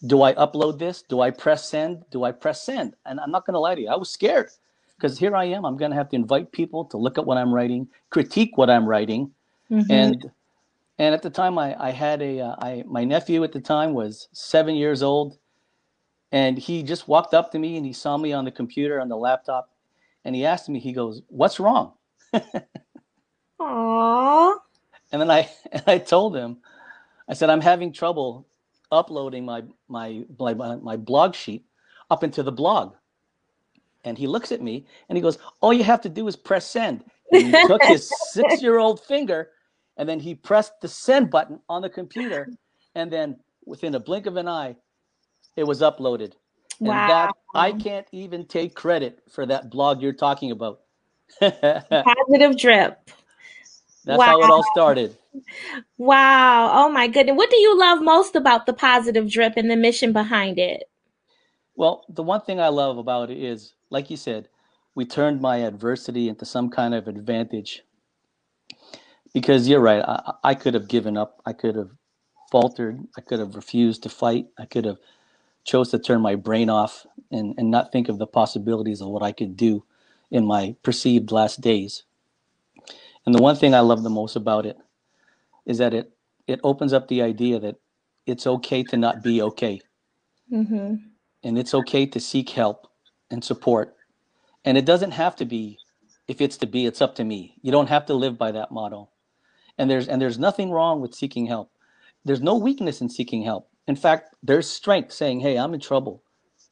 Do 0.08 0.24
I 0.24 0.34
upload 0.36 0.80
this? 0.80 1.04
Do 1.04 1.22
I 1.22 1.32
press 1.32 1.70
send? 1.70 2.04
Do 2.12 2.24
I 2.24 2.32
press 2.32 2.64
send? 2.64 2.96
And 3.06 3.20
I'm 3.20 3.32
not 3.32 3.46
going 3.46 3.56
to 3.56 3.60
lie 3.60 3.76
to 3.76 3.82
you, 3.82 3.90
I 3.90 3.98
was 3.98 4.10
scared 4.12 4.50
because 4.98 5.20
here 5.20 5.36
I 5.36 5.46
am. 5.46 5.66
I'm 5.66 5.78
going 5.78 5.92
to 5.92 5.98
have 5.98 6.10
to 6.10 6.16
invite 6.16 6.52
people 6.52 6.86
to 6.86 6.98
look 6.98 7.18
at 7.18 7.26
what 7.26 7.38
I'm 7.38 7.54
writing, 7.54 7.88
critique 8.10 8.58
what 8.58 8.70
I'm 8.70 8.88
writing, 8.88 9.32
Mhm. 9.72 9.88
and 9.90 10.32
and 11.00 11.16
at 11.16 11.24
the 11.24 11.30
time 11.32 11.58
I, 11.60 11.76
I 11.84 11.92
had 11.92 12.22
a 12.22 12.42
uh, 12.42 12.56
I 12.60 12.84
my 12.88 13.04
nephew 13.06 13.44
at 13.44 13.54
the 13.54 13.62
time 13.62 13.94
was 13.94 14.30
seven 14.34 14.76
years 14.76 15.04
old, 15.04 15.38
and 16.32 16.58
he 16.58 16.84
just 16.84 17.08
walked 17.08 17.34
up 17.34 17.52
to 17.54 17.60
me 17.60 17.78
and 17.78 17.86
he 17.86 17.94
saw 17.94 18.18
me 18.18 18.34
on 18.34 18.46
the 18.46 18.52
computer 18.52 19.02
on 19.02 19.10
the 19.10 19.18
laptop, 19.18 19.72
and 20.26 20.36
he 20.36 20.46
asked 20.46 20.70
me 20.70 20.80
he 20.80 20.94
goes 20.94 21.22
what's 21.30 21.60
wrong 21.60 21.94
Aww. 23.62 24.56
and 25.12 25.22
then 25.22 25.32
I 25.32 25.50
and 25.74 25.84
I 25.88 26.00
told 26.00 26.36
him 26.36 26.60
I 27.30 27.34
said 27.36 27.50
I'm 27.52 27.62
having 27.62 27.94
trouble 27.94 28.48
uploading 28.92 29.46
my 29.46 29.64
my 29.88 30.24
my, 30.40 30.54
my 30.54 30.98
blog 30.98 31.36
sheet 31.36 31.66
up 32.10 32.24
into 32.24 32.44
the 32.44 32.52
blog, 32.52 32.94
and 34.04 34.18
he 34.18 34.28
looks 34.28 34.52
at 34.52 34.62
me 34.62 34.86
and 35.10 35.18
he 35.18 35.22
goes 35.22 35.38
all 35.62 35.74
you 35.74 35.84
have 35.84 36.02
to 36.02 36.10
do 36.10 36.28
is 36.28 36.36
press 36.36 36.66
send. 36.66 37.04
And 37.32 37.56
he 37.56 37.68
took 37.68 37.84
his 37.84 38.12
six 38.32 38.62
year 38.62 38.80
old 38.80 39.00
finger 39.00 39.50
and 39.98 40.08
then 40.08 40.20
he 40.20 40.36
pressed 40.36 40.74
the 40.82 40.88
send 40.88 41.30
button 41.30 41.60
on 41.70 41.82
the 41.82 41.90
computer. 41.90 42.50
And 42.96 43.12
then 43.12 43.40
within 43.66 43.96
a 43.96 44.00
blink 44.00 44.26
of 44.26 44.38
an 44.38 44.48
eye 44.48 44.76
it 45.56 45.64
was 45.66 45.82
uploaded. 45.82 46.34
And 46.80 46.90
that 46.90 47.32
i 47.54 47.72
can't 47.72 48.08
even 48.12 48.46
take 48.46 48.74
credit 48.74 49.20
for 49.30 49.46
that 49.46 49.70
blog 49.70 50.02
you're 50.02 50.14
talking 50.14 50.52
about. 50.52 50.82
Positive 51.40 52.58
drip. 52.58 53.10
That's 54.06 54.26
how 54.26 54.44
it 54.44 54.50
all 54.52 54.64
started 54.64 55.18
Wow. 55.98 56.72
Oh 56.74 56.90
my 56.92 57.08
goodness. 57.08 57.38
What 57.38 57.52
do 57.52 57.58
you 57.58 57.80
love 57.80 58.02
most 58.02 58.36
about 58.36 58.66
the 58.68 58.74
positive 58.74 59.30
drip 59.32 59.54
and 59.58 59.72
the 59.72 59.78
mission 59.78 60.14
behind 60.14 60.60
it? 60.60 60.84
well 61.76 62.06
the 62.10 62.24
one 62.24 62.42
thing 62.42 62.60
i 62.62 62.70
love 62.70 62.98
about 62.98 63.32
it 63.32 63.40
is 63.40 63.74
like 63.92 64.10
you 64.12 64.18
said 64.18 64.50
we 64.96 65.06
turned 65.06 65.42
my 65.42 65.58
adversity 65.58 66.30
into 66.30 66.46
some 66.46 66.70
kind 66.70 66.94
of 66.96 67.08
advantage 67.08 67.84
because 69.34 69.68
you're 69.70 69.82
right 69.82 70.04
i, 70.08 70.34
I 70.44 70.56
could 70.56 70.76
have 70.76 70.88
given 70.90 71.18
up 71.18 71.42
i 71.46 71.54
could 71.54 71.76
have 71.76 71.92
faltered 72.52 73.00
i 73.18 73.22
could 73.22 73.40
have 73.40 73.56
refused 73.56 74.04
to 74.04 74.10
fight 74.10 74.48
i 74.60 74.66
could 74.66 74.86
have 74.86 74.98
chose 75.66 75.92
to 75.92 76.00
turn 76.00 76.22
my 76.22 76.36
brain 76.36 76.70
off 76.70 77.06
and, 77.32 77.56
and 77.58 77.72
not 77.72 77.92
think 77.92 78.10
of 78.10 78.18
the 78.18 78.28
possibilities 78.28 79.02
of 79.02 79.10
what 79.10 79.24
I 79.24 79.32
could 79.32 79.56
do 79.58 79.86
in 80.32 80.46
my 80.46 80.76
perceived 80.84 81.32
last 81.32 81.62
days. 81.62 82.04
And 83.26 83.36
the 83.36 83.42
one 83.42 83.56
thing 83.56 83.74
I 83.74 83.82
love 83.82 84.04
the 84.04 84.10
most 84.10 84.36
about 84.36 84.66
it 84.66 84.78
is 85.66 85.78
that 85.78 85.94
it 85.94 86.12
it 86.48 86.60
opens 86.64 86.92
up 86.92 87.08
the 87.08 87.22
idea 87.22 87.60
that 87.60 87.76
it's 88.26 88.48
okay 88.48 88.84
to 88.84 88.98
not 88.98 89.24
be 89.24 89.42
okay. 89.42 89.80
Mm-hmm. 90.52 90.96
And 91.44 91.58
it's 91.58 91.74
okay 91.74 92.06
to 92.08 92.20
seek 92.20 92.50
help 92.50 92.88
and 93.30 93.44
support. 93.44 93.96
And 94.66 94.78
it 94.78 94.86
doesn't 94.86 95.12
have 95.12 95.36
to 95.38 95.46
be 95.46 95.78
if 96.28 96.40
it's 96.40 96.58
to 96.58 96.66
be, 96.66 96.86
it's 96.86 97.02
up 97.02 97.16
to 97.16 97.24
me. 97.24 97.56
You 97.62 97.72
don't 97.72 97.90
have 97.90 98.06
to 98.06 98.14
live 98.14 98.38
by 98.38 98.52
that 98.54 98.72
motto. 98.72 99.10
And 99.78 99.90
there's 99.90 100.08
and 100.08 100.22
there's 100.22 100.40
nothing 100.40 100.72
wrong 100.72 101.02
with 101.02 101.14
seeking 101.16 101.46
help. 101.46 101.72
There's 102.24 102.42
no 102.42 102.56
weakness 102.56 103.02
in 103.02 103.10
seeking 103.10 103.44
help. 103.44 103.70
In 103.88 103.96
fact, 103.96 104.36
there's 104.44 104.70
strength 104.70 105.12
saying, 105.12 105.40
"Hey, 105.42 105.58
I'm 105.58 105.74
in 105.74 105.80
trouble. 105.80 106.24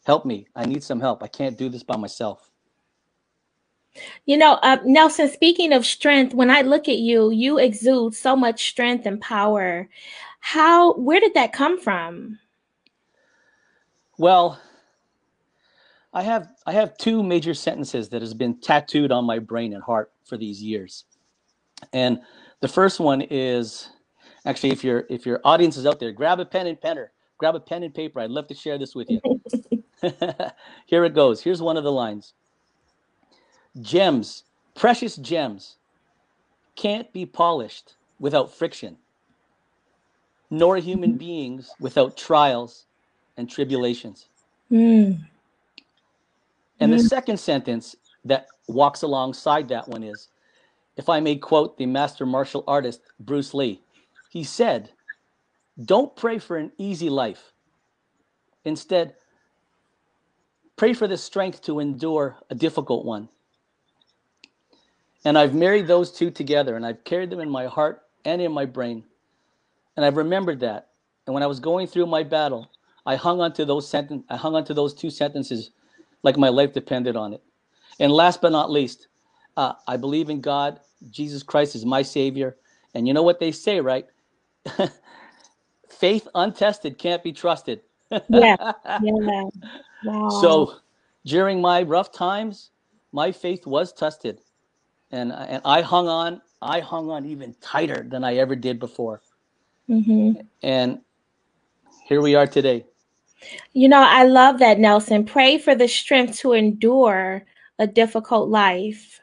Help 0.05 0.25
me. 0.25 0.47
I 0.55 0.65
need 0.65 0.83
some 0.83 0.99
help. 1.01 1.23
I 1.23 1.27
can't 1.27 1.57
do 1.57 1.69
this 1.69 1.83
by 1.83 1.97
myself." 1.97 2.48
You 4.25 4.37
know, 4.37 4.53
uh, 4.63 4.77
Nelson, 4.85 5.29
speaking 5.29 5.73
of 5.73 5.85
strength, 5.85 6.33
when 6.33 6.51
I 6.51 6.61
look 6.61 6.87
at 6.89 6.99
you, 6.99 7.31
you 7.31 7.59
exude 7.59 8.15
so 8.15 8.35
much 8.35 8.69
strength 8.69 9.05
and 9.05 9.21
power. 9.21 9.89
How, 10.39 10.93
where 10.93 11.19
did 11.19 11.33
that 11.35 11.53
come 11.53 11.79
from? 11.79 12.39
Well, 14.17 14.59
I 16.13 16.23
have 16.23 16.49
I 16.65 16.73
have 16.73 16.97
two 16.97 17.23
major 17.23 17.53
sentences 17.53 18.09
that 18.09 18.21
has 18.21 18.33
been 18.33 18.59
tattooed 18.59 19.11
on 19.11 19.25
my 19.25 19.39
brain 19.39 19.73
and 19.73 19.83
heart 19.83 20.11
for 20.25 20.37
these 20.37 20.61
years. 20.61 21.05
And 21.93 22.19
the 22.61 22.67
first 22.67 22.99
one 22.99 23.21
is 23.21 23.89
actually 24.45 24.71
if 24.71 24.83
your 24.83 25.05
if 25.09 25.25
your 25.25 25.41
audience 25.43 25.77
is 25.77 25.85
out 25.85 25.99
there, 25.99 26.11
grab 26.11 26.39
a 26.39 26.45
pen 26.45 26.67
and 26.67 26.79
penner, 26.79 27.07
grab 27.37 27.55
a 27.55 27.59
pen 27.59 27.83
and 27.83 27.93
paper. 27.93 28.19
I'd 28.19 28.31
love 28.31 28.47
to 28.47 28.55
share 28.55 28.77
this 28.77 28.95
with 28.95 29.09
you. 29.11 29.21
Here 30.87 31.05
it 31.05 31.13
goes. 31.13 31.41
Here's 31.43 31.61
one 31.61 31.77
of 31.77 31.83
the 31.83 31.91
lines. 31.91 32.33
Gems, 33.81 34.45
precious 34.75 35.15
gems, 35.17 35.77
can't 36.75 37.11
be 37.13 37.25
polished 37.25 37.97
without 38.19 38.53
friction, 38.53 38.97
nor 40.51 40.77
human 40.77 41.17
beings 41.17 41.75
without 41.79 42.17
trials 42.17 42.87
and 43.37 43.49
tribulations. 43.49 44.29
Mm. 44.71 45.19
And 46.79 46.93
the 46.93 46.97
Mhm. 46.97 47.09
second 47.09 47.37
sentence 47.39 47.95
that 48.25 48.53
walks 48.67 49.03
alongside 49.03 49.69
that 49.69 49.87
one 49.89 50.03
is 50.03 50.29
if 50.97 51.09
I 51.09 51.19
may 51.21 51.37
quote 51.37 51.77
the 51.77 51.87
master 51.87 52.25
martial 52.25 52.63
artist 52.67 53.01
Bruce 53.19 53.53
Lee, 53.53 53.83
he 54.29 54.43
said, 54.43 54.93
Don't 55.83 56.15
pray 56.15 56.39
for 56.39 56.57
an 56.57 56.73
easy 56.77 57.09
life. 57.09 57.53
Instead, 58.65 59.15
pray 60.77 60.93
for 60.93 61.07
the 61.07 61.17
strength 61.17 61.61
to 61.63 61.79
endure 61.79 62.39
a 62.49 62.55
difficult 62.55 63.05
one. 63.05 63.29
And 65.29 65.37
I've 65.37 65.53
married 65.55 65.87
those 65.87 66.11
two 66.11 66.31
together 66.31 66.75
and 66.75 66.83
I've 66.87 67.05
carried 67.05 67.29
them 67.29 67.39
in 67.39 67.51
my 67.51 67.67
heart 67.67 68.01
and 68.25 68.41
in 68.41 68.51
my 68.51 68.65
brain. 68.65 69.05
And 69.95 70.05
I've 70.05 70.17
remembered 70.17 70.61
that. 70.61 70.89
And 71.27 71.35
when 71.35 71.43
I 71.43 71.47
was 71.47 71.59
going 71.59 71.87
through 71.87 72.07
my 72.07 72.23
battle, 72.23 72.71
I 73.05 73.15
hung 73.15 73.41
onto 73.41 73.65
those 73.65 73.87
senten- 73.91 74.25
I 74.29 74.37
hung 74.37 74.55
onto 74.55 74.73
those 74.73 74.95
two 74.95 75.11
sentences 75.11 75.71
like 76.23 76.37
my 76.37 76.49
life 76.49 76.73
depended 76.73 77.15
on 77.15 77.33
it. 77.33 77.43
And 77.99 78.11
last 78.11 78.41
but 78.41 78.51
not 78.53 78.71
least, 78.71 79.07
uh, 79.57 79.73
I 79.87 79.97
believe 79.97 80.31
in 80.31 80.41
God. 80.41 80.79
Jesus 81.11 81.43
Christ 81.43 81.75
is 81.75 81.85
my 81.85 82.01
Savior. 82.01 82.57
And 82.95 83.07
you 83.07 83.13
know 83.13 83.23
what 83.23 83.39
they 83.39 83.51
say, 83.53 83.81
right? 83.81 84.07
Faith 85.89 86.27
untested 86.35 86.97
can't 86.97 87.23
be 87.23 87.33
trusted. 87.33 87.81
Yeah. 88.29 88.55
Yeah. 88.97 89.49
Wow. 90.03 90.29
So 90.29 90.75
during 91.25 91.61
my 91.61 91.83
rough 91.83 92.11
times, 92.11 92.71
my 93.11 93.31
faith 93.31 93.67
was 93.67 93.93
tested. 93.93 94.41
And 95.11 95.31
and 95.31 95.61
I 95.65 95.81
hung 95.81 96.07
on, 96.07 96.41
I 96.61 96.79
hung 96.81 97.09
on 97.09 97.25
even 97.25 97.55
tighter 97.61 98.05
than 98.07 98.23
I 98.23 98.35
ever 98.37 98.55
did 98.55 98.79
before. 98.79 99.21
hmm 99.87 100.33
And 100.63 100.99
here 102.07 102.21
we 102.21 102.35
are 102.35 102.47
today. 102.47 102.85
You 103.73 103.87
know, 103.89 104.01
I 104.01 104.23
love 104.23 104.59
that, 104.59 104.79
Nelson. 104.79 105.25
Pray 105.25 105.57
for 105.57 105.75
the 105.75 105.87
strength 105.87 106.39
to 106.39 106.53
endure 106.53 107.45
a 107.79 107.87
difficult 107.87 108.49
life. 108.49 109.19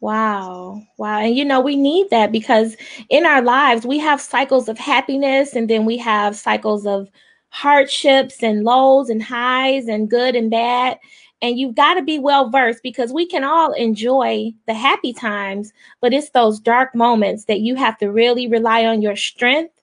Wow. 0.00 0.82
Wow. 0.98 1.20
And 1.20 1.36
you 1.36 1.44
know, 1.44 1.60
we 1.60 1.76
need 1.76 2.10
that 2.10 2.32
because 2.32 2.76
in 3.10 3.26
our 3.26 3.42
lives, 3.42 3.86
we 3.86 3.98
have 3.98 4.20
cycles 4.20 4.68
of 4.68 4.78
happiness 4.78 5.54
and 5.54 5.68
then 5.68 5.86
we 5.86 5.96
have 5.98 6.36
cycles 6.36 6.86
of 6.86 7.08
hardships 7.50 8.42
and 8.42 8.64
lows 8.64 9.08
and 9.10 9.22
highs 9.22 9.88
and 9.88 10.10
good 10.10 10.36
and 10.36 10.50
bad. 10.50 10.98
And 11.42 11.58
you've 11.58 11.74
got 11.74 11.94
to 11.94 12.02
be 12.02 12.18
well 12.18 12.48
versed 12.48 12.82
because 12.82 13.12
we 13.12 13.26
can 13.26 13.44
all 13.44 13.72
enjoy 13.72 14.52
the 14.66 14.74
happy 14.74 15.12
times, 15.12 15.72
but 16.00 16.14
it's 16.14 16.30
those 16.30 16.58
dark 16.58 16.94
moments 16.94 17.44
that 17.46 17.60
you 17.60 17.74
have 17.74 17.98
to 17.98 18.10
really 18.10 18.46
rely 18.46 18.86
on 18.86 19.02
your 19.02 19.16
strength. 19.16 19.74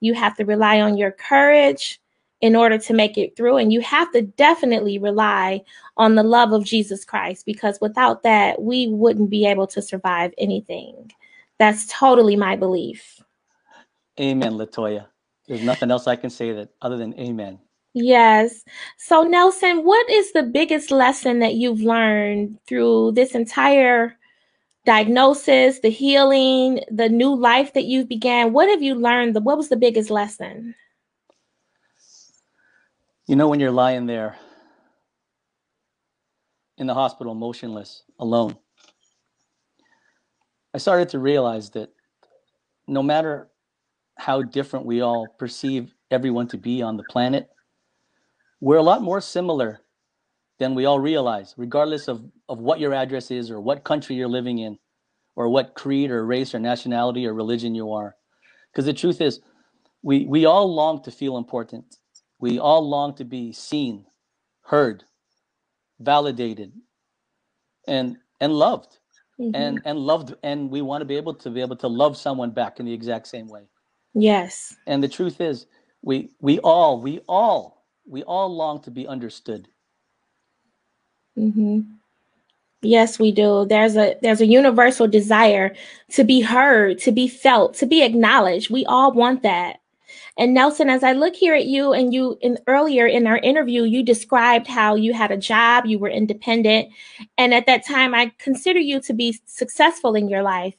You 0.00 0.14
have 0.14 0.36
to 0.36 0.44
rely 0.44 0.80
on 0.80 0.96
your 0.98 1.12
courage 1.12 2.00
in 2.42 2.54
order 2.54 2.78
to 2.78 2.92
make 2.92 3.16
it 3.16 3.36
through. 3.36 3.56
And 3.56 3.72
you 3.72 3.80
have 3.80 4.12
to 4.12 4.22
definitely 4.22 4.98
rely 4.98 5.62
on 5.96 6.14
the 6.14 6.22
love 6.22 6.52
of 6.52 6.64
Jesus 6.64 7.04
Christ 7.04 7.46
because 7.46 7.80
without 7.80 8.22
that, 8.22 8.60
we 8.60 8.88
wouldn't 8.88 9.30
be 9.30 9.46
able 9.46 9.66
to 9.68 9.80
survive 9.80 10.32
anything. 10.36 11.10
That's 11.58 11.86
totally 11.86 12.36
my 12.36 12.56
belief. 12.56 13.22
Amen, 14.20 14.54
Latoya. 14.54 15.06
There's 15.48 15.62
nothing 15.62 15.90
else 15.90 16.06
I 16.06 16.16
can 16.16 16.30
say 16.30 16.52
that 16.52 16.70
other 16.82 16.96
than 16.98 17.18
amen. 17.18 17.58
Yes. 17.98 18.62
So, 18.98 19.22
Nelson, 19.22 19.82
what 19.82 20.10
is 20.10 20.32
the 20.32 20.42
biggest 20.42 20.90
lesson 20.90 21.38
that 21.38 21.54
you've 21.54 21.80
learned 21.80 22.58
through 22.66 23.12
this 23.12 23.34
entire 23.34 24.18
diagnosis, 24.84 25.80
the 25.80 25.88
healing, 25.88 26.80
the 26.90 27.08
new 27.08 27.34
life 27.34 27.72
that 27.72 27.86
you've 27.86 28.06
began? 28.06 28.52
What 28.52 28.68
have 28.68 28.82
you 28.82 28.96
learned? 28.96 29.34
What 29.42 29.56
was 29.56 29.70
the 29.70 29.78
biggest 29.78 30.10
lesson? 30.10 30.74
You 33.26 33.34
know, 33.34 33.48
when 33.48 33.60
you're 33.60 33.70
lying 33.70 34.04
there 34.04 34.36
in 36.76 36.86
the 36.86 36.92
hospital, 36.92 37.34
motionless, 37.34 38.02
alone, 38.18 38.58
I 40.74 40.78
started 40.78 41.08
to 41.08 41.18
realize 41.18 41.70
that 41.70 41.88
no 42.86 43.02
matter 43.02 43.48
how 44.18 44.42
different 44.42 44.84
we 44.84 45.00
all 45.00 45.28
perceive 45.38 45.94
everyone 46.10 46.48
to 46.48 46.58
be 46.58 46.82
on 46.82 46.98
the 46.98 47.04
planet, 47.04 47.48
we're 48.60 48.76
a 48.76 48.82
lot 48.82 49.02
more 49.02 49.20
similar 49.20 49.80
than 50.58 50.74
we 50.74 50.86
all 50.86 50.98
realize, 50.98 51.54
regardless 51.56 52.08
of, 52.08 52.24
of 52.48 52.58
what 52.58 52.80
your 52.80 52.94
address 52.94 53.30
is 53.30 53.50
or 53.50 53.60
what 53.60 53.84
country 53.84 54.16
you're 54.16 54.28
living 54.28 54.58
in 54.58 54.78
or 55.34 55.48
what 55.48 55.74
creed 55.74 56.10
or 56.10 56.24
race 56.24 56.54
or 56.54 56.58
nationality 56.58 57.26
or 57.26 57.34
religion 57.34 57.74
you 57.74 57.92
are. 57.92 58.16
Because 58.72 58.86
the 58.86 58.94
truth 58.94 59.20
is, 59.20 59.40
we, 60.02 60.24
we 60.26 60.46
all 60.46 60.72
long 60.74 61.02
to 61.02 61.10
feel 61.10 61.36
important. 61.36 61.96
We 62.38 62.58
all 62.58 62.88
long 62.88 63.14
to 63.16 63.24
be 63.24 63.52
seen, 63.52 64.06
heard, 64.62 65.04
validated, 66.00 66.72
and 67.86 68.16
and 68.40 68.52
loved. 68.52 68.98
Mhm. 69.40 69.52
And 69.54 69.82
and 69.84 69.98
loved 69.98 70.34
and 70.42 70.70
we 70.70 70.82
want 70.82 71.02
to 71.02 71.06
be 71.06 71.16
able 71.16 71.34
to 71.34 71.50
be 71.50 71.60
able 71.60 71.76
to 71.76 71.88
love 71.88 72.16
someone 72.16 72.50
back 72.50 72.80
in 72.80 72.86
the 72.86 72.92
exact 72.92 73.26
same 73.26 73.48
way. 73.48 73.68
Yes. 74.14 74.74
And 74.86 75.02
the 75.02 75.08
truth 75.08 75.40
is, 75.40 75.66
we 76.02 76.30
we 76.40 76.58
all 76.60 77.00
we 77.00 77.20
all 77.28 77.75
we 78.06 78.22
all 78.24 78.54
long 78.54 78.80
to 78.82 78.90
be 78.90 79.06
understood. 79.06 79.68
hmm 81.36 81.80
Yes, 82.82 83.18
we 83.18 83.32
do. 83.32 83.66
There's 83.66 83.96
a 83.96 84.16
there's 84.22 84.40
a 84.40 84.46
universal 84.46 85.08
desire 85.08 85.74
to 86.12 86.24
be 86.24 86.40
heard, 86.40 86.98
to 87.00 87.12
be 87.12 87.26
felt, 87.28 87.74
to 87.76 87.86
be 87.86 88.02
acknowledged. 88.04 88.70
We 88.70 88.86
all 88.86 89.12
want 89.12 89.42
that. 89.42 89.80
And 90.38 90.54
Nelson, 90.54 90.90
as 90.90 91.02
I 91.04 91.12
look 91.12 91.34
here 91.34 91.54
at 91.54 91.66
you 91.66 91.92
and 91.92 92.14
you 92.14 92.38
in 92.42 92.58
earlier 92.68 93.06
in 93.06 93.26
our 93.26 93.38
interview, 93.38 93.84
you 93.84 94.02
described 94.04 94.66
how 94.68 94.94
you 94.94 95.14
had 95.14 95.30
a 95.32 95.36
job, 95.38 95.86
you 95.86 95.98
were 95.98 96.10
independent, 96.10 96.90
and 97.38 97.54
at 97.54 97.66
that 97.66 97.86
time 97.86 98.14
I 98.14 98.32
consider 98.38 98.80
you 98.80 99.00
to 99.02 99.14
be 99.14 99.38
successful 99.46 100.14
in 100.14 100.28
your 100.28 100.42
life. 100.42 100.74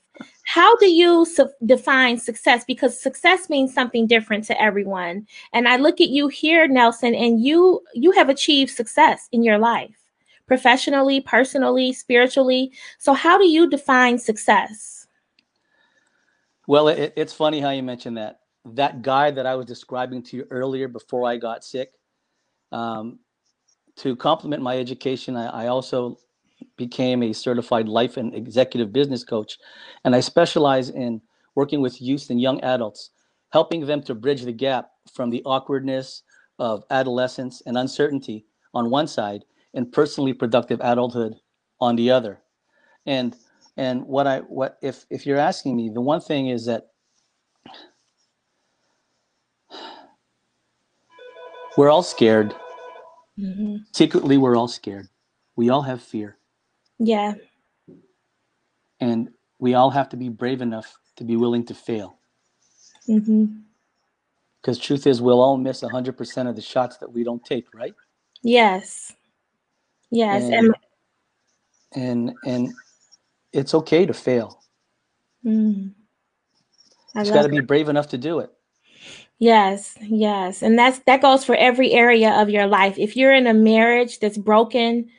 How 0.57 0.75
do 0.77 0.87
you 0.87 1.23
su- 1.23 1.51
define 1.67 2.17
success? 2.17 2.65
Because 2.65 2.99
success 2.99 3.47
means 3.47 3.71
something 3.71 4.07
different 4.07 4.43
to 4.45 4.59
everyone. 4.59 5.27
And 5.53 5.67
I 5.67 5.75
look 5.75 6.01
at 6.01 6.09
you 6.09 6.29
here, 6.29 6.67
Nelson, 6.67 7.13
and 7.13 7.39
you 7.43 7.83
you 7.93 8.09
have 8.13 8.27
achieved 8.27 8.71
success 8.71 9.27
in 9.31 9.43
your 9.43 9.59
life 9.59 9.99
professionally, 10.47 11.21
personally, 11.21 11.93
spiritually. 11.93 12.71
So, 12.97 13.13
how 13.13 13.37
do 13.37 13.47
you 13.47 13.69
define 13.69 14.17
success? 14.17 15.05
Well, 16.67 16.87
it, 16.87 17.13
it's 17.15 17.33
funny 17.33 17.59
how 17.59 17.69
you 17.69 17.83
mentioned 17.83 18.17
that. 18.17 18.39
That 18.65 19.03
guy 19.03 19.29
that 19.29 19.45
I 19.45 19.53
was 19.53 19.67
describing 19.67 20.23
to 20.23 20.37
you 20.37 20.47
earlier 20.49 20.87
before 20.87 21.29
I 21.29 21.37
got 21.37 21.63
sick, 21.63 21.91
um, 22.71 23.19
to 23.97 24.15
complement 24.15 24.63
my 24.63 24.79
education, 24.79 25.35
I, 25.35 25.65
I 25.65 25.67
also 25.67 26.17
became 26.77 27.23
a 27.23 27.33
certified 27.33 27.87
life 27.89 28.17
and 28.17 28.33
executive 28.35 28.93
business 28.93 29.23
coach. 29.23 29.57
And 30.05 30.15
I 30.15 30.19
specialize 30.21 30.89
in 30.89 31.21
working 31.55 31.81
with 31.81 32.01
youth 32.01 32.29
and 32.29 32.41
young 32.41 32.61
adults, 32.61 33.11
helping 33.51 33.85
them 33.85 34.01
to 34.03 34.15
bridge 34.15 34.43
the 34.43 34.53
gap 34.53 34.91
from 35.13 35.29
the 35.29 35.43
awkwardness 35.45 36.23
of 36.59 36.83
adolescence 36.91 37.61
and 37.65 37.77
uncertainty 37.77 38.45
on 38.73 38.89
one 38.89 39.07
side 39.07 39.43
and 39.73 39.91
personally 39.91 40.33
productive 40.33 40.79
adulthood 40.83 41.35
on 41.79 41.95
the 41.95 42.11
other. 42.11 42.39
And 43.05 43.35
and 43.77 44.03
what 44.05 44.27
I 44.27 44.39
what 44.39 44.77
if 44.81 45.05
if 45.09 45.25
you're 45.25 45.37
asking 45.37 45.75
me, 45.75 45.89
the 45.93 46.01
one 46.01 46.21
thing 46.21 46.47
is 46.49 46.65
that 46.65 46.87
we're 51.77 51.89
all 51.89 52.03
scared. 52.03 52.55
hmm 53.37 53.77
Secretly, 53.93 54.37
we're 54.37 54.57
all 54.57 54.67
scared. 54.67 55.07
We 55.55 55.69
all 55.69 55.83
have 55.83 56.01
fear. 56.01 56.37
Yeah. 56.99 57.35
And 58.99 59.29
we 59.59 59.75
all 59.75 59.91
have 59.91 60.09
to 60.09 60.17
be 60.17 60.29
brave 60.29 60.61
enough 60.61 60.97
to 61.17 61.23
be 61.23 61.35
willing 61.37 61.65
to 61.67 61.75
fail. 61.75 62.19
Mm-hmm. 63.09 63.45
Because 64.61 64.79
truth 64.79 65.07
is, 65.07 65.21
we'll 65.21 65.41
all 65.41 65.57
miss 65.57 65.81
100% 65.81 66.49
of 66.49 66.55
the 66.55 66.61
shots 66.61 66.97
that 66.97 67.11
we 67.11 67.23
don't 67.23 67.43
take, 67.45 67.67
right? 67.73 67.95
Yes. 68.43 69.13
Yes. 70.11 70.49
And 70.49 70.53
And 70.53 70.75
and 71.95 72.33
and 72.45 72.73
it's 73.53 73.73
okay 73.75 74.05
to 74.05 74.13
fail. 74.13 74.63
mm, 75.45 75.93
I 77.15 77.21
Just 77.23 77.33
got 77.33 77.43
to 77.43 77.49
be 77.49 77.61
brave 77.61 77.89
enough 77.89 78.09
to 78.09 78.17
do 78.19 78.39
it. 78.39 78.51
Yes, 79.39 79.95
yes. 80.01 80.61
And 80.63 80.79
that's 80.79 80.99
that 80.99 81.21
goes 81.21 81.43
for 81.45 81.55
every 81.55 81.91
area 81.93 82.31
of 82.41 82.49
your 82.49 82.67
life. 82.67 82.97
If 82.97 83.17
you're 83.17 83.33
in 83.33 83.47
a 83.47 83.53
marriage 83.53 84.19
that's 84.19 84.37
broken 84.37 85.09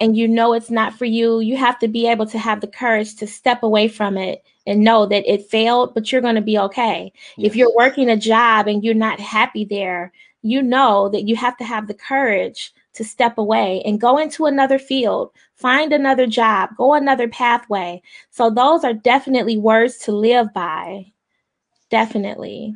and 0.00 0.16
you 0.16 0.28
know 0.28 0.52
it's 0.52 0.70
not 0.70 0.94
for 0.94 1.04
you, 1.04 1.40
you 1.40 1.56
have 1.56 1.78
to 1.80 1.88
be 1.88 2.06
able 2.06 2.26
to 2.26 2.38
have 2.38 2.60
the 2.60 2.66
courage 2.66 3.16
to 3.16 3.26
step 3.26 3.62
away 3.62 3.88
from 3.88 4.16
it 4.16 4.44
and 4.66 4.84
know 4.84 5.06
that 5.06 5.30
it 5.30 5.48
failed, 5.48 5.94
but 5.94 6.12
you're 6.12 6.20
going 6.20 6.34
to 6.34 6.40
be 6.40 6.58
okay. 6.58 7.12
If 7.38 7.56
you're 7.56 7.74
working 7.74 8.08
a 8.08 8.16
job 8.16 8.68
and 8.68 8.84
you're 8.84 8.94
not 8.94 9.18
happy 9.18 9.64
there, 9.64 10.12
you 10.42 10.62
know 10.62 11.08
that 11.08 11.26
you 11.26 11.34
have 11.36 11.56
to 11.56 11.64
have 11.64 11.88
the 11.88 11.94
courage 11.94 12.72
to 12.94 13.04
step 13.04 13.38
away 13.38 13.82
and 13.84 14.00
go 14.00 14.18
into 14.18 14.46
another 14.46 14.78
field, 14.78 15.30
find 15.54 15.92
another 15.92 16.26
job, 16.26 16.70
go 16.76 16.94
another 16.94 17.28
pathway. 17.28 18.02
So 18.30 18.50
those 18.50 18.84
are 18.84 18.92
definitely 18.92 19.56
words 19.56 19.98
to 19.98 20.12
live 20.12 20.52
by. 20.52 21.12
Definitely. 21.90 22.74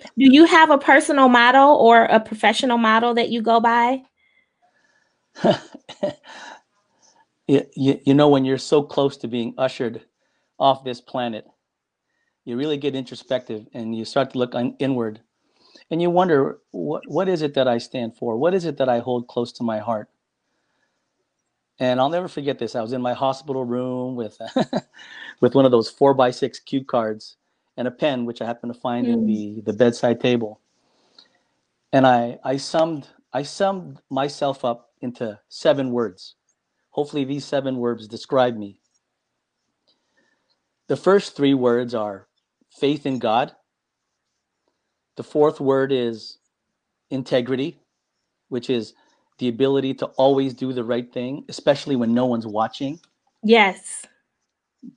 Do 0.00 0.32
you 0.32 0.44
have 0.44 0.70
a 0.70 0.78
personal 0.78 1.28
model 1.28 1.74
or 1.76 2.04
a 2.04 2.20
professional 2.20 2.78
model 2.78 3.14
that 3.14 3.30
you 3.30 3.42
go 3.42 3.60
by? 3.60 4.02
you, 7.50 7.66
you, 7.76 8.00
you 8.06 8.14
know, 8.14 8.28
when 8.30 8.46
you're 8.46 8.58
so 8.58 8.82
close 8.82 9.18
to 9.18 9.28
being 9.28 9.54
ushered 9.58 10.02
off 10.58 10.84
this 10.84 11.00
planet, 11.02 11.46
you 12.44 12.56
really 12.56 12.78
get 12.78 12.96
introspective 12.96 13.66
and 13.74 13.96
you 13.96 14.04
start 14.04 14.32
to 14.32 14.38
look 14.38 14.54
un- 14.54 14.76
inward 14.80 15.20
and 15.90 16.02
you 16.02 16.10
wonder, 16.10 16.58
what, 16.72 17.08
what 17.08 17.28
is 17.28 17.42
it 17.42 17.54
that 17.54 17.68
I 17.68 17.78
stand 17.78 18.16
for? 18.16 18.36
What 18.36 18.54
is 18.54 18.64
it 18.66 18.78
that 18.78 18.88
I 18.90 19.00
hold 19.00 19.28
close 19.28 19.52
to 19.54 19.64
my 19.64 19.80
heart? 19.80 20.10
And 21.80 22.00
I'll 22.00 22.10
never 22.10 22.28
forget 22.28 22.58
this. 22.58 22.76
I 22.76 22.82
was 22.82 22.92
in 22.94 23.02
my 23.02 23.14
hospital 23.14 23.64
room 23.64 24.16
with, 24.16 24.38
with 25.42 25.54
one 25.54 25.66
of 25.66 25.72
those 25.72 25.90
four 25.90 26.14
by 26.14 26.30
six 26.32 26.60
cue 26.60 26.84
cards 26.84 27.36
and 27.76 27.88
a 27.88 27.92
pen, 27.92 28.26
which 28.26 28.42
I 28.42 28.46
happened 28.46 28.74
to 28.74 28.80
find 28.80 29.08
in 29.08 29.24
Mm. 29.24 29.26
the, 29.26 29.62
the 29.66 29.74
bedside 29.74 30.20
table. 30.20 30.60
And 31.92 32.06
I, 32.06 32.38
I 32.44 32.58
summed, 32.58 33.08
I 33.32 33.44
summed 33.44 34.00
myself 34.10 34.64
up 34.64 34.90
into 35.02 35.40
seven 35.48 35.92
words. 35.92 36.36
Hopefully, 36.90 37.24
these 37.24 37.44
seven 37.44 37.76
words 37.78 38.08
describe 38.08 38.56
me. 38.56 38.80
The 40.88 40.96
first 40.96 41.36
three 41.36 41.54
words 41.54 41.94
are 41.94 42.28
faith 42.70 43.06
in 43.06 43.18
God. 43.18 43.52
The 45.16 45.22
fourth 45.22 45.60
word 45.60 45.92
is 45.92 46.38
integrity, 47.10 47.80
which 48.48 48.70
is 48.70 48.94
the 49.38 49.48
ability 49.48 49.94
to 49.94 50.06
always 50.06 50.54
do 50.54 50.72
the 50.72 50.84
right 50.84 51.12
thing, 51.12 51.44
especially 51.48 51.96
when 51.96 52.14
no 52.14 52.26
one's 52.26 52.46
watching. 52.46 53.00
Yes. 53.42 54.06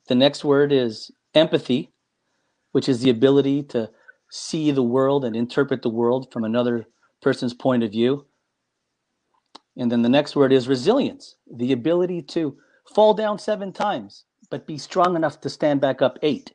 The 0.07 0.15
next 0.15 0.43
word 0.45 0.71
is 0.73 1.11
empathy, 1.35 1.91
which 2.71 2.89
is 2.89 3.01
the 3.01 3.09
ability 3.09 3.63
to 3.63 3.89
see 4.31 4.71
the 4.71 4.83
world 4.83 5.25
and 5.25 5.35
interpret 5.35 5.81
the 5.81 5.89
world 5.89 6.31
from 6.31 6.43
another 6.43 6.85
person's 7.21 7.53
point 7.53 7.83
of 7.83 7.91
view. 7.91 8.25
And 9.77 9.91
then 9.91 10.01
the 10.01 10.09
next 10.09 10.35
word 10.35 10.53
is 10.53 10.67
resilience, 10.67 11.35
the 11.51 11.71
ability 11.71 12.21
to 12.23 12.57
fall 12.93 13.13
down 13.13 13.39
seven 13.39 13.71
times, 13.71 14.25
but 14.49 14.67
be 14.67 14.77
strong 14.77 15.15
enough 15.15 15.41
to 15.41 15.49
stand 15.49 15.81
back 15.81 16.01
up 16.01 16.19
eight. 16.21 16.53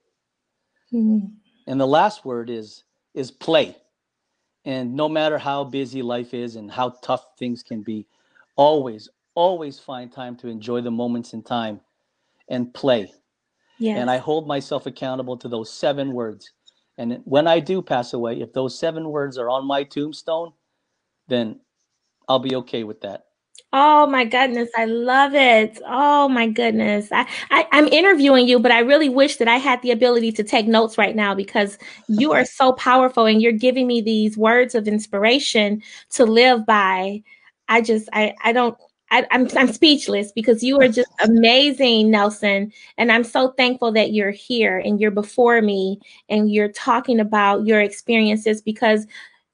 Mm. 0.92 1.32
And 1.66 1.80
the 1.80 1.86
last 1.86 2.24
word 2.24 2.48
is 2.50 2.84
is 3.14 3.30
play. 3.30 3.76
And 4.64 4.94
no 4.94 5.08
matter 5.08 5.38
how 5.38 5.64
busy 5.64 6.02
life 6.02 6.34
is 6.34 6.56
and 6.56 6.70
how 6.70 6.90
tough 7.02 7.24
things 7.38 7.62
can 7.62 7.82
be, 7.82 8.06
always, 8.56 9.08
always 9.34 9.78
find 9.78 10.12
time 10.12 10.36
to 10.36 10.48
enjoy 10.48 10.80
the 10.82 10.90
moments 10.90 11.32
in 11.32 11.42
time 11.42 11.80
and 12.48 12.72
play. 12.72 13.12
Yes. 13.78 13.98
And 13.98 14.10
I 14.10 14.18
hold 14.18 14.46
myself 14.46 14.86
accountable 14.86 15.36
to 15.38 15.48
those 15.48 15.72
seven 15.72 16.12
words. 16.12 16.52
And 16.98 17.20
when 17.24 17.46
I 17.46 17.60
do 17.60 17.80
pass 17.80 18.12
away, 18.12 18.40
if 18.40 18.52
those 18.52 18.78
seven 18.78 19.08
words 19.08 19.38
are 19.38 19.48
on 19.48 19.66
my 19.66 19.84
tombstone, 19.84 20.52
then 21.28 21.60
I'll 22.28 22.38
be 22.38 22.54
okay 22.56 22.84
with 22.84 23.00
that. 23.02 23.24
Oh 23.72 24.06
my 24.06 24.24
goodness, 24.24 24.70
I 24.78 24.86
love 24.86 25.34
it. 25.34 25.78
Oh 25.86 26.26
my 26.28 26.46
goodness. 26.46 27.08
I, 27.12 27.26
I, 27.50 27.66
I'm 27.70 27.86
interviewing 27.88 28.48
you, 28.48 28.58
but 28.58 28.72
I 28.72 28.78
really 28.78 29.10
wish 29.10 29.36
that 29.36 29.48
I 29.48 29.56
had 29.56 29.82
the 29.82 29.90
ability 29.90 30.32
to 30.32 30.42
take 30.42 30.66
notes 30.66 30.96
right 30.96 31.14
now 31.14 31.34
because 31.34 31.76
you 32.08 32.32
are 32.32 32.46
so 32.46 32.72
powerful 32.72 33.26
and 33.26 33.42
you're 33.42 33.52
giving 33.52 33.86
me 33.86 34.00
these 34.00 34.38
words 34.38 34.74
of 34.74 34.88
inspiration 34.88 35.82
to 36.10 36.24
live 36.24 36.64
by. 36.64 37.22
I 37.68 37.82
just 37.82 38.08
I 38.14 38.34
I 38.42 38.52
don't 38.52 38.78
I, 39.10 39.26
I'm 39.30 39.48
I'm 39.54 39.70
speechless 39.70 40.32
because 40.32 40.62
you 40.62 40.80
are 40.80 40.88
just 40.88 41.10
amazing, 41.22 42.10
Nelson. 42.10 42.72
And 42.96 43.12
I'm 43.12 43.24
so 43.24 43.52
thankful 43.52 43.92
that 43.92 44.12
you're 44.12 44.30
here 44.30 44.78
and 44.78 44.98
you're 44.98 45.10
before 45.10 45.60
me 45.60 46.00
and 46.30 46.50
you're 46.50 46.72
talking 46.72 47.20
about 47.20 47.66
your 47.66 47.82
experiences 47.82 48.62
because 48.62 49.06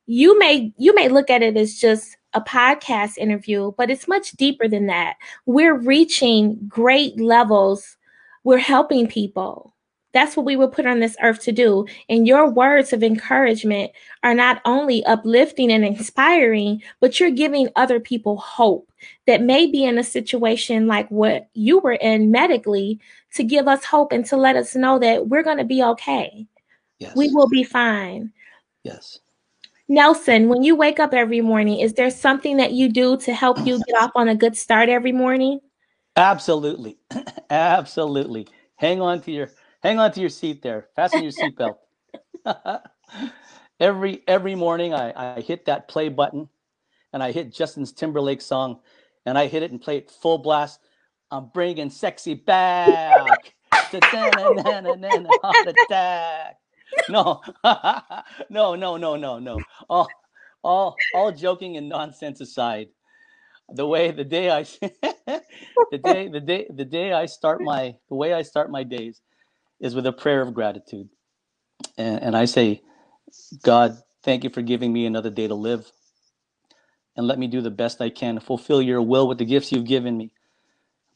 you 0.07 0.39
may 0.39 0.73
you 0.77 0.95
may 0.95 1.09
look 1.09 1.31
at 1.31 1.43
it 1.43 1.57
as 1.57 1.75
just 1.75 2.17
a 2.35 2.41
podcast 2.41 3.19
interview, 3.19 3.73
but 3.77 3.91
it's 3.91 4.09
much 4.09 4.33
deeper 4.33 4.69
than 4.69 4.87
that. 4.87 5.17
We're 5.47 5.75
reaching 5.75 6.59
great 6.69 7.19
levels. 7.21 7.97
We're 8.43 8.59
helping 8.59 9.07
people. 9.07 9.75
That's 10.13 10.37
what 10.37 10.47
we 10.47 10.55
were 10.55 10.69
put 10.69 10.87
on 10.87 11.01
this 11.01 11.17
earth 11.23 11.41
to 11.41 11.53
do. 11.53 11.87
And 12.09 12.27
your 12.27 12.49
words 12.49 12.93
of 12.93 13.03
encouragement 13.03 13.91
are 14.23 14.35
not 14.35 14.63
only 14.65 15.05
uplifting 15.05 15.73
and 15.73 15.85
inspiring, 15.85 16.83
but 17.01 17.19
you're 17.19 17.33
giving 17.33 17.69
other 17.75 17.99
people 17.99 18.37
hope 18.37 18.91
that 19.27 19.43
may 19.43 19.67
be 19.67 19.85
in 19.85 19.99
a 19.99 20.05
situation 20.05 20.87
like 20.87 21.11
what 21.11 21.49
you 21.55 21.81
were 21.81 21.95
in 21.95 22.31
medically 22.31 23.01
to 23.35 23.43
give 23.43 23.67
us 23.67 23.85
hope 23.85 24.13
and 24.13 24.25
to 24.27 24.37
let 24.37 24.55
us 24.55 24.77
know 24.77 25.01
that 25.01 25.27
we're 25.29 25.43
going 25.43 25.59
to 25.59 25.65
be 25.65 25.83
okay. 25.83 26.47
Yes. 27.01 27.17
We 27.17 27.31
will 27.33 27.49
be 27.49 27.65
fine. 27.65 28.33
Yes. 28.85 29.19
Nelson, 29.89 30.49
when 30.49 30.63
you 30.63 30.75
wake 30.75 30.99
up 30.99 31.13
every 31.13 31.41
morning, 31.41 31.79
is 31.79 31.93
there 31.95 32.11
something 32.11 32.57
that 32.57 32.73
you 32.73 32.89
do 32.89 33.17
to 33.19 33.35
help 33.35 33.59
you 33.67 33.79
get 33.87 34.01
off 34.01 34.13
on 34.15 34.29
a 34.29 34.35
good 34.35 34.57
start 34.57 34.89
every 34.89 35.13
morning? 35.13 35.61
Absolutely. 36.17 36.99
Absolutely. 37.51 38.47
Hang 38.77 39.01
on 39.01 39.21
to 39.23 39.31
your 39.31 39.51
hang 39.83 39.99
on 39.99 40.13
to 40.13 40.21
your 40.21 40.31
seat 40.31 40.63
there. 40.63 40.89
Fasten 40.97 41.23
your 41.23 41.33
seatbelt. 41.33 41.77
every 43.81 44.23
every 44.27 44.55
morning 44.55 44.95
I, 44.95 45.37
I 45.37 45.41
hit 45.41 45.67
that 45.67 45.89
play 45.89 46.09
button 46.09 46.49
and 47.13 47.23
I 47.23 47.33
hit 47.33 47.53
Justin's 47.53 47.93
Timberlake 47.93 48.41
song 48.41 48.81
and 49.27 49.39
I 49.39 49.47
hit 49.47 49.63
it 49.63 49.71
and 49.71 49.81
play 49.81 49.99
it 49.99 50.11
full 50.11 50.39
blast. 50.39 50.81
I'm 51.31 51.49
bringing 51.53 51.91
sexy 51.91 52.35
back. 52.35 53.55
Heart 55.43 55.69
attack. 55.69 56.57
No, 57.09 57.43
no, 58.51 58.75
no, 58.77 58.97
no, 58.97 59.17
no, 59.17 59.39
no. 59.39 59.67
All, 59.91 60.23
all, 60.63 61.09
all 61.13 61.33
joking 61.33 61.77
and 61.77 61.89
nonsense 61.89 62.41
aside, 62.41 62.89
the 63.71 63.87
way 63.87 64.11
the 64.13 64.25
day 64.25 64.51
I, 64.51 64.63
the 65.91 65.99
day, 65.99 66.29
the 66.29 66.41
day, 66.41 66.67
the 66.75 66.85
day 66.85 67.13
I 67.13 67.27
start 67.27 67.63
my, 67.63 67.97
the 68.09 68.17
way 68.17 68.35
I 68.35 68.43
start 68.43 68.71
my 68.71 68.85
days, 68.85 69.21
is 69.81 69.95
with 69.95 70.07
a 70.07 70.13
prayer 70.13 70.43
of 70.43 70.55
gratitude, 70.55 71.09
and, 71.99 72.23
and 72.23 72.37
I 72.37 72.47
say, 72.47 72.83
God, 73.63 73.99
thank 74.25 74.45
you 74.45 74.51
for 74.51 74.63
giving 74.63 74.93
me 74.93 75.07
another 75.07 75.31
day 75.31 75.49
to 75.49 75.55
live, 75.57 75.91
and 77.17 77.27
let 77.27 77.39
me 77.39 77.49
do 77.49 77.61
the 77.63 77.71
best 77.71 78.01
I 78.03 78.11
can 78.11 78.37
to 78.37 78.43
fulfill 78.43 78.83
Your 78.83 79.03
will 79.03 79.29
with 79.29 79.39
the 79.39 79.47
gifts 79.47 79.73
You've 79.73 79.87
given 79.87 80.17
me. 80.17 80.33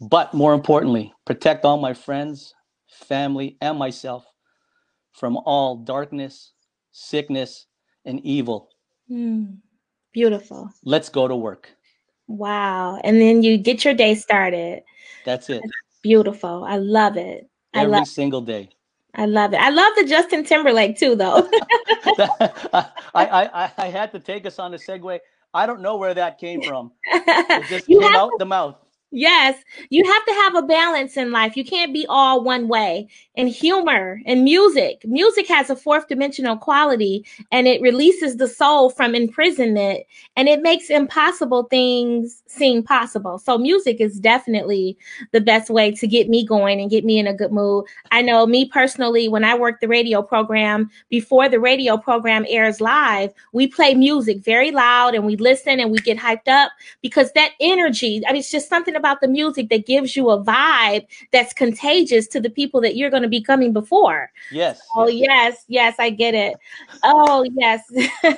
But 0.01 0.35
more 0.35 0.55
importantly, 0.55 1.14
protect 1.27 1.64
all 1.64 1.79
my 1.79 1.95
friends, 1.95 2.55
family, 2.88 3.57
and 3.61 3.79
myself 3.79 4.27
from 5.18 5.37
all 5.37 5.76
darkness, 5.76 6.52
sickness, 6.92 7.66
and 8.04 8.20
evil. 8.24 8.70
Hmm. 9.09 9.44
beautiful. 10.12 10.70
Let's 10.85 11.09
go 11.09 11.28
to 11.28 11.37
work. 11.37 11.70
Wow. 12.26 13.00
And 13.02 13.20
then 13.20 13.42
you 13.42 13.59
get 13.59 13.85
your 13.85 13.94
day 13.94 14.14
started. 14.14 14.83
That's 15.24 15.50
it. 15.50 15.62
Beautiful. 16.02 16.64
I 16.64 16.76
love 16.76 17.16
it. 17.16 17.48
I 17.74 17.83
Every 17.83 17.92
love 17.92 18.09
single 18.09 18.40
day. 18.40 18.70
I 19.14 19.26
love 19.26 19.52
it. 19.54 19.61
I 19.61 19.70
love 19.70 19.92
the 19.96 20.04
Justin 20.04 20.44
Timberlake 20.44 20.98
too, 20.98 21.16
though. 21.16 21.48
I, 22.18 22.90
I, 23.14 23.72
I 23.78 23.87
had 23.88 24.12
to 24.12 24.20
take 24.20 24.46
us 24.46 24.59
on 24.59 24.74
a 24.74 24.76
segue. 24.76 25.18
I 25.54 25.66
don't 25.66 25.81
know 25.81 25.96
where 25.96 26.14
that 26.14 26.38
came 26.38 26.62
from. 26.62 26.92
It 27.04 27.66
just 27.68 27.88
You 27.88 28.00
came 28.00 28.14
out 28.14 28.38
the 28.38 28.44
mouth. 28.44 28.76
Yes, 29.11 29.57
you 29.88 30.05
have 30.05 30.25
to 30.27 30.33
have 30.35 30.55
a 30.57 30.66
balance 30.66 31.16
in 31.16 31.33
life. 31.33 31.57
You 31.57 31.64
can't 31.64 31.94
be 31.94 32.05
all 32.11 32.44
one 32.44 32.68
way. 32.68 33.09
And 33.37 33.49
humor 33.49 34.21
and 34.27 34.44
music. 34.44 35.01
Music 35.05 35.47
has 35.49 35.71
a 35.71 35.77
fourth 35.77 36.09
dimensional 36.09 36.57
quality 36.57 37.25
and 37.51 37.66
it 37.66 37.81
releases 37.81 38.37
the 38.37 38.49
soul 38.49 38.90
from 38.90 39.14
imprisonment 39.14 40.01
and 40.37 40.49
it 40.49 40.61
makes 40.61 40.90
impossible 40.90 41.62
things 41.71 42.42
seem 42.49 42.83
possible. 42.83 43.38
So, 43.38 43.57
music 43.57 44.01
is 44.01 44.18
definitely 44.18 44.99
the 45.33 45.40
best 45.40 45.71
way 45.71 45.92
to 45.92 46.07
get 46.07 46.29
me 46.29 46.44
going 46.44 46.81
and 46.81 46.90
get 46.90 47.05
me 47.05 47.18
in 47.18 47.29
a 47.29 47.33
good 47.35 47.53
mood. 47.53 47.87
I 48.11 48.21
know 48.23 48.44
me 48.47 48.66
personally, 48.66 49.29
when 49.29 49.44
I 49.44 49.55
work 49.57 49.81
the 49.81 49.88
radio 49.88 50.21
program, 50.21 50.90
before 51.09 51.49
the 51.49 51.61
radio 51.61 51.97
program 51.97 52.44
airs 52.49 52.81
live, 52.81 53.33
we 53.53 53.68
play 53.68 53.94
music 53.94 54.44
very 54.44 54.73
loud 54.73 55.14
and 55.14 55.25
we 55.25 55.37
listen 55.37 55.81
and 55.81 55.92
we 55.92 55.99
get 55.99 56.18
hyped 56.18 56.49
up 56.49 56.73
because 57.03 57.33
that 57.33 57.53
energy, 57.61 58.21
I 58.27 58.33
mean, 58.33 58.40
it's 58.40 58.51
just 58.51 58.68
something 58.68 58.97
about 58.99 59.21
the 59.21 59.29
music 59.29 59.71
that 59.71 59.87
gives 59.87 60.17
you 60.17 60.29
a 60.31 60.43
vibe 60.43 61.07
that's 61.33 61.55
contagious 61.55 62.27
to 62.29 62.41
the 62.41 62.51
people 62.51 62.81
that 62.83 62.97
you're 62.97 63.11
going 63.11 63.23
to 63.23 63.29
be 63.29 63.43
coming 63.43 63.73
before. 63.73 64.31
Yes. 64.51 64.81
Oh, 64.95 65.09
yes, 65.09 65.65
yes, 65.69 65.97
I 65.99 66.11
get 66.11 66.35
it. 66.35 66.57
Oh, 67.03 67.47
yes. 67.55 67.83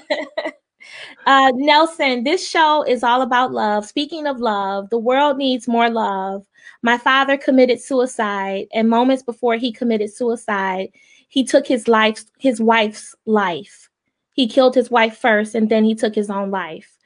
uh, 1.27 1.53
Nelson, 1.55 2.25
this 2.25 2.47
show 2.49 2.85
is 2.85 3.03
all 3.03 3.23
about 3.23 3.53
love. 3.53 3.87
Speaking 3.87 4.27
of 4.27 4.39
love, 4.39 4.91
the 4.91 4.99
world 4.99 5.37
needs 5.37 5.67
more 5.67 5.91
love. 5.91 6.47
My 6.83 6.97
father 6.97 7.37
committed 7.37 7.81
suicide, 7.81 8.67
and 8.73 8.89
moments 8.89 9.23
before 9.23 9.57
he 9.57 9.73
committed 9.73 10.13
suicide, 10.13 10.91
he 11.29 11.45
took 11.45 11.67
his 11.67 11.89
life, 11.89 12.25
his 12.39 12.61
wife's 12.61 13.15
life. 13.27 13.89
He 14.33 14.47
killed 14.47 14.75
his 14.75 14.91
wife 14.91 15.17
first, 15.17 15.55
and 15.55 15.69
then 15.69 15.85
he 15.85 15.95
took 15.95 16.15
his 16.15 16.31
own 16.31 16.51
life 16.51 16.97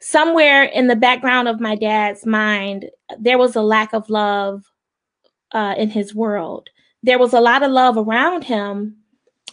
somewhere 0.00 0.64
in 0.64 0.86
the 0.86 0.96
background 0.96 1.48
of 1.48 1.60
my 1.60 1.74
dad's 1.74 2.26
mind, 2.26 2.90
there 3.18 3.38
was 3.38 3.56
a 3.56 3.62
lack 3.62 3.92
of 3.92 4.08
love 4.10 4.64
uh, 5.52 5.74
in 5.76 5.90
his 5.90 6.14
world. 6.14 6.68
There 7.02 7.18
was 7.18 7.32
a 7.32 7.40
lot 7.40 7.62
of 7.62 7.70
love 7.70 7.96
around 7.96 8.44
him, 8.44 8.96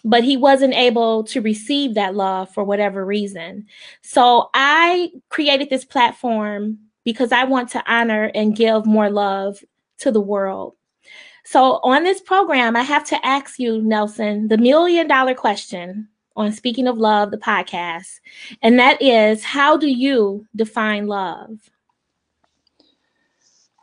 but 0.03 0.23
he 0.23 0.37
wasn't 0.37 0.73
able 0.73 1.23
to 1.25 1.41
receive 1.41 1.95
that 1.95 2.15
love 2.15 2.53
for 2.53 2.63
whatever 2.63 3.05
reason. 3.05 3.65
So 4.01 4.49
I 4.53 5.11
created 5.29 5.69
this 5.69 5.85
platform 5.85 6.79
because 7.03 7.31
I 7.31 7.43
want 7.45 7.69
to 7.69 7.83
honor 7.91 8.31
and 8.35 8.55
give 8.55 8.85
more 8.85 9.09
love 9.09 9.59
to 9.99 10.11
the 10.11 10.21
world. 10.21 10.75
So 11.45 11.79
on 11.83 12.03
this 12.03 12.21
program, 12.21 12.75
I 12.75 12.81
have 12.83 13.05
to 13.05 13.25
ask 13.25 13.57
you, 13.57 13.81
Nelson, 13.81 14.49
the 14.49 14.57
million 14.57 15.07
dollar 15.07 15.33
question 15.33 16.09
on 16.37 16.51
Speaking 16.51 16.87
of 16.87 16.97
Love, 16.97 17.31
the 17.31 17.37
podcast. 17.37 18.19
And 18.61 18.79
that 18.79 19.01
is 19.01 19.43
how 19.43 19.75
do 19.75 19.87
you 19.87 20.45
define 20.55 21.07
love? 21.07 21.69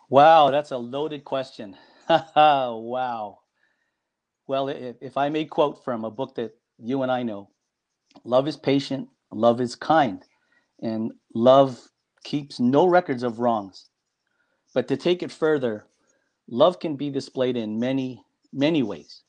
Wow, 0.08 0.50
that's 0.50 0.70
a 0.70 0.78
loaded 0.78 1.24
question. 1.24 1.76
wow. 2.08 3.40
Well, 4.46 4.68
if, 4.68 4.96
if 5.00 5.16
I 5.16 5.28
may 5.28 5.44
quote 5.44 5.84
from 5.84 6.04
a 6.04 6.10
book 6.10 6.36
that 6.36 6.56
you 6.78 7.02
and 7.02 7.10
I 7.10 7.24
know, 7.24 7.50
love 8.22 8.46
is 8.46 8.56
patient, 8.56 9.08
love 9.32 9.60
is 9.60 9.74
kind, 9.74 10.22
and 10.80 11.12
love 11.34 11.80
keeps 12.22 12.60
no 12.60 12.86
records 12.86 13.24
of 13.24 13.40
wrongs. 13.40 13.88
But 14.74 14.86
to 14.88 14.96
take 14.96 15.22
it 15.22 15.32
further, 15.32 15.86
love 16.48 16.78
can 16.78 16.94
be 16.94 17.10
displayed 17.10 17.56
in 17.56 17.80
many, 17.80 18.22
many 18.52 18.82
ways. 18.84 19.22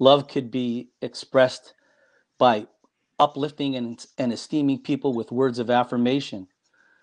Love 0.00 0.26
could 0.26 0.50
be 0.50 0.88
expressed 1.02 1.74
by 2.40 2.66
uplifting 3.20 3.76
and, 3.76 4.04
and 4.18 4.32
esteeming 4.32 4.80
people 4.80 5.12
with 5.12 5.30
words 5.30 5.58
of 5.58 5.70
affirmation. 5.70 6.48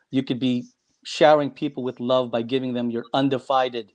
You 0.10 0.24
could 0.24 0.40
be 0.40 0.66
showering 1.06 1.52
people 1.52 1.84
with 1.84 2.00
love 2.00 2.32
by 2.32 2.42
giving 2.42 2.74
them 2.74 2.90
your 2.90 3.06
undivided 3.14 3.94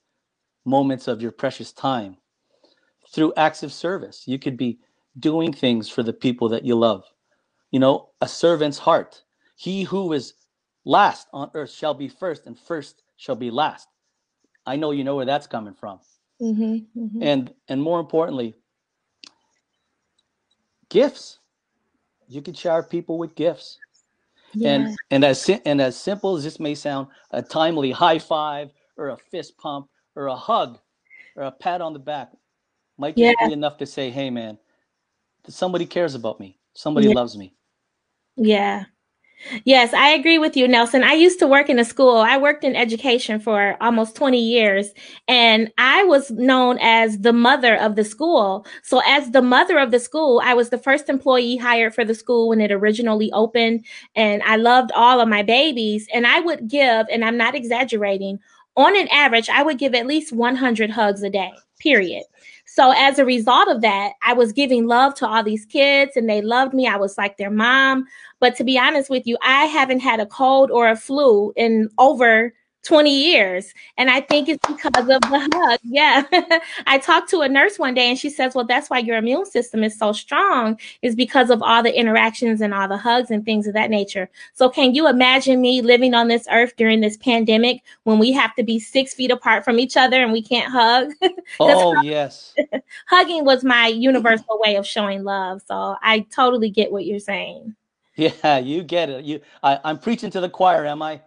moments 0.64 1.08
of 1.08 1.20
your 1.20 1.32
precious 1.32 1.72
time. 1.72 2.16
Through 3.12 3.34
acts 3.36 3.64
of 3.64 3.72
service, 3.72 4.22
you 4.26 4.38
could 4.38 4.56
be 4.56 4.78
doing 5.18 5.52
things 5.52 5.88
for 5.90 6.04
the 6.04 6.12
people 6.12 6.48
that 6.50 6.64
you 6.64 6.76
love. 6.76 7.02
You 7.72 7.80
know, 7.80 8.10
a 8.20 8.28
servant's 8.28 8.78
heart. 8.78 9.22
He 9.56 9.82
who 9.82 10.12
is 10.12 10.34
last 10.84 11.26
on 11.32 11.50
earth 11.54 11.72
shall 11.72 11.92
be 11.92 12.08
first, 12.08 12.46
and 12.46 12.56
first 12.58 13.02
shall 13.16 13.36
be 13.36 13.50
last. 13.50 13.88
I 14.64 14.76
know 14.76 14.92
you 14.92 15.02
know 15.02 15.16
where 15.16 15.26
that's 15.26 15.48
coming 15.48 15.74
from. 15.74 15.98
Mm-hmm, 16.40 17.00
mm-hmm. 17.00 17.22
And 17.22 17.52
and 17.68 17.82
more 17.82 17.98
importantly, 17.98 18.54
gifts. 20.92 21.38
You 22.28 22.42
can 22.42 22.54
shower 22.54 22.82
people 22.82 23.18
with 23.18 23.34
gifts. 23.34 23.78
Yeah. 24.54 24.74
And 24.74 24.96
and 25.10 25.24
as 25.24 25.48
and 25.64 25.80
as 25.80 25.96
simple 25.96 26.36
as 26.36 26.44
this 26.44 26.60
may 26.60 26.74
sound, 26.74 27.08
a 27.30 27.40
timely 27.42 27.90
high 27.90 28.18
five 28.18 28.70
or 28.98 29.08
a 29.08 29.16
fist 29.16 29.56
pump 29.56 29.88
or 30.14 30.26
a 30.26 30.36
hug 30.36 30.78
or 31.36 31.44
a 31.44 31.50
pat 31.50 31.80
on 31.80 31.94
the 31.94 31.98
back 31.98 32.30
might 32.98 33.16
Yeah. 33.16 33.32
be 33.46 33.52
enough 33.52 33.78
to 33.78 33.86
say, 33.86 34.10
"Hey, 34.10 34.28
man, 34.28 34.58
somebody 35.48 35.86
cares 35.86 36.14
about 36.14 36.38
me. 36.38 36.58
Somebody 36.74 37.08
Yeah. 37.08 37.14
loves 37.14 37.36
me." 37.36 37.54
Yeah. 38.36 38.84
Yes, 39.64 39.92
I 39.92 40.10
agree 40.10 40.38
with 40.38 40.56
you, 40.56 40.68
Nelson. 40.68 41.02
I 41.02 41.14
used 41.14 41.38
to 41.40 41.46
work 41.48 41.68
in 41.68 41.78
a 41.78 41.84
school. 41.84 42.16
I 42.18 42.36
worked 42.38 42.62
in 42.64 42.76
education 42.76 43.40
for 43.40 43.76
almost 43.80 44.14
20 44.14 44.38
years, 44.40 44.90
and 45.26 45.70
I 45.78 46.04
was 46.04 46.30
known 46.30 46.78
as 46.80 47.18
the 47.18 47.32
mother 47.32 47.76
of 47.76 47.96
the 47.96 48.04
school. 48.04 48.64
So, 48.82 49.00
as 49.04 49.30
the 49.32 49.42
mother 49.42 49.78
of 49.78 49.90
the 49.90 49.98
school, 49.98 50.40
I 50.44 50.54
was 50.54 50.70
the 50.70 50.78
first 50.78 51.08
employee 51.08 51.56
hired 51.56 51.94
for 51.94 52.04
the 52.04 52.14
school 52.14 52.48
when 52.48 52.60
it 52.60 52.70
originally 52.70 53.32
opened, 53.32 53.84
and 54.14 54.42
I 54.44 54.56
loved 54.56 54.92
all 54.94 55.20
of 55.20 55.28
my 55.28 55.42
babies. 55.42 56.06
And 56.14 56.26
I 56.26 56.40
would 56.40 56.68
give, 56.68 57.06
and 57.10 57.24
I'm 57.24 57.36
not 57.36 57.54
exaggerating, 57.56 58.38
on 58.76 58.96
an 58.96 59.08
average, 59.08 59.48
I 59.48 59.62
would 59.62 59.78
give 59.78 59.94
at 59.94 60.06
least 60.06 60.32
100 60.32 60.90
hugs 60.90 61.22
a 61.22 61.30
day, 61.30 61.52
period. 61.80 62.22
So 62.74 62.94
as 62.96 63.18
a 63.18 63.24
result 63.26 63.68
of 63.68 63.82
that, 63.82 64.12
I 64.22 64.32
was 64.32 64.50
giving 64.50 64.86
love 64.86 65.14
to 65.16 65.26
all 65.26 65.42
these 65.42 65.66
kids 65.66 66.16
and 66.16 66.26
they 66.26 66.40
loved 66.40 66.72
me. 66.72 66.86
I 66.86 66.96
was 66.96 67.18
like 67.18 67.36
their 67.36 67.50
mom. 67.50 68.06
But 68.40 68.56
to 68.56 68.64
be 68.64 68.78
honest 68.78 69.10
with 69.10 69.26
you, 69.26 69.36
I 69.42 69.66
haven't 69.66 70.00
had 70.00 70.20
a 70.20 70.26
cold 70.26 70.70
or 70.70 70.88
a 70.88 70.96
flu 70.96 71.52
in 71.54 71.90
over 71.98 72.54
20 72.82 73.10
years. 73.10 73.72
And 73.96 74.10
I 74.10 74.20
think 74.20 74.48
it's 74.48 74.66
because 74.66 74.92
of 74.96 75.06
the 75.06 75.20
hug. 75.52 75.78
Yeah. 75.92 76.22
I 76.86 76.98
talked 76.98 77.28
to 77.30 77.40
a 77.40 77.48
nurse 77.48 77.78
one 77.78 77.92
day 77.94 78.08
and 78.08 78.18
she 78.18 78.30
says, 78.30 78.54
Well, 78.54 78.64
that's 78.64 78.88
why 78.88 78.98
your 78.98 79.16
immune 79.16 79.44
system 79.44 79.84
is 79.84 79.98
so 79.98 80.12
strong, 80.12 80.78
is 81.02 81.14
because 81.14 81.50
of 81.50 81.62
all 81.62 81.82
the 81.82 81.96
interactions 81.96 82.60
and 82.60 82.72
all 82.72 82.88
the 82.88 82.96
hugs 82.96 83.30
and 83.30 83.44
things 83.44 83.66
of 83.66 83.74
that 83.74 83.90
nature. 83.90 84.30
So, 84.54 84.68
can 84.68 84.94
you 84.94 85.08
imagine 85.08 85.60
me 85.60 85.82
living 85.82 86.14
on 86.14 86.28
this 86.28 86.46
earth 86.50 86.74
during 86.76 87.00
this 87.00 87.16
pandemic 87.18 87.82
when 88.04 88.18
we 88.18 88.32
have 88.32 88.54
to 88.54 88.62
be 88.62 88.78
six 88.78 89.12
feet 89.12 89.30
apart 89.30 89.64
from 89.64 89.78
each 89.78 89.96
other 89.96 90.22
and 90.22 90.32
we 90.32 90.42
can't 90.42 90.70
hug? 90.70 91.10
Oh, 91.60 92.00
yes. 92.02 92.54
Hugging 93.06 93.44
was 93.44 93.64
my 93.64 93.86
universal 93.86 94.58
way 94.64 94.76
of 94.76 94.86
showing 94.86 95.24
love. 95.24 95.62
So, 95.66 95.96
I 96.02 96.20
totally 96.30 96.70
get 96.70 96.90
what 96.90 97.04
you're 97.04 97.18
saying. 97.18 97.74
Yeah, 98.16 98.58
you 98.58 98.82
get 98.82 99.10
it. 99.10 99.24
You 99.24 99.40
I, 99.62 99.80
I'm 99.84 99.98
preaching 99.98 100.30
to 100.30 100.40
the 100.40 100.48
choir, 100.48 100.86
am 100.86 101.02
I? 101.02 101.20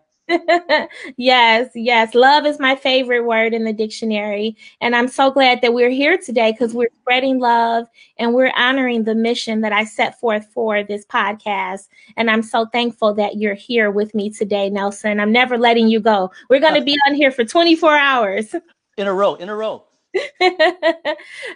Yes, 1.17 1.69
yes. 1.75 2.15
Love 2.15 2.45
is 2.45 2.59
my 2.59 2.75
favorite 2.75 3.25
word 3.25 3.53
in 3.53 3.63
the 3.63 3.73
dictionary. 3.73 4.57
And 4.81 4.95
I'm 4.95 5.07
so 5.07 5.29
glad 5.29 5.61
that 5.61 5.73
we're 5.73 5.89
here 5.89 6.17
today 6.17 6.51
because 6.51 6.73
we're 6.73 6.89
spreading 7.01 7.39
love 7.39 7.87
and 8.17 8.33
we're 8.33 8.51
honoring 8.55 9.03
the 9.03 9.15
mission 9.15 9.61
that 9.61 9.73
I 9.73 9.83
set 9.83 10.19
forth 10.19 10.47
for 10.53 10.83
this 10.83 11.05
podcast. 11.05 11.87
And 12.17 12.31
I'm 12.31 12.41
so 12.41 12.65
thankful 12.65 13.13
that 13.15 13.37
you're 13.37 13.53
here 13.53 13.91
with 13.91 14.15
me 14.15 14.29
today, 14.29 14.69
Nelson. 14.69 15.19
I'm 15.19 15.31
never 15.31 15.57
letting 15.57 15.87
you 15.89 15.99
go. 15.99 16.31
We're 16.49 16.59
going 16.59 16.75
to 16.75 16.81
be 16.81 16.97
on 17.07 17.13
here 17.13 17.31
for 17.31 17.45
24 17.45 17.97
hours. 17.97 18.55
In 18.97 19.07
a 19.07 19.13
row, 19.13 19.35
in 19.35 19.49
a 19.49 19.55
row. 19.55 19.83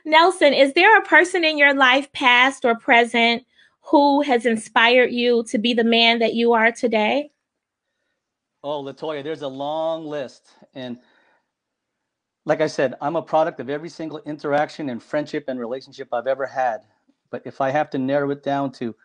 Nelson, 0.05 0.53
is 0.53 0.73
there 0.73 0.97
a 0.97 1.05
person 1.05 1.45
in 1.45 1.58
your 1.58 1.73
life, 1.73 2.12
past 2.12 2.65
or 2.65 2.75
present, 2.75 3.45
who 3.79 4.21
has 4.23 4.45
inspired 4.45 5.12
you 5.12 5.45
to 5.45 5.58
be 5.58 5.73
the 5.73 5.86
man 5.86 6.19
that 6.19 6.34
you 6.34 6.51
are 6.51 6.73
today? 6.73 7.32
Oh, 8.63 8.84
Latoya, 8.84 9.24
there's 9.24 9.41
a 9.43 9.48
long 9.50 10.06
list. 10.08 10.50
And 10.76 11.00
like 12.45 12.62
I 12.62 12.67
said, 12.67 12.95
I'm 13.02 13.15
a 13.17 13.22
product 13.22 13.60
of 13.60 13.69
every 13.69 13.89
single 13.89 14.19
interaction 14.26 14.89
and 14.89 15.02
friendship 15.04 15.45
and 15.48 15.60
relationship 15.60 16.10
I've 16.13 16.28
ever 16.28 16.45
had. 16.48 16.82
But 17.32 17.43
if 17.45 17.62
I 17.62 17.72
have 17.72 17.89
to 17.91 18.00
narrow 18.00 18.32
it 18.32 18.43
down 18.43 18.72
to 18.74 18.95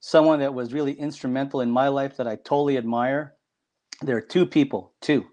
someone 0.00 0.40
that 0.40 0.54
was 0.54 0.72
really 0.74 0.92
instrumental 0.94 1.60
in 1.62 1.70
my 1.70 1.88
life 1.88 2.16
that 2.18 2.28
I 2.28 2.36
totally 2.36 2.78
admire, 2.78 3.34
there 4.02 4.16
are 4.16 4.22
two 4.22 4.46
people, 4.46 4.92
two. 5.00 5.26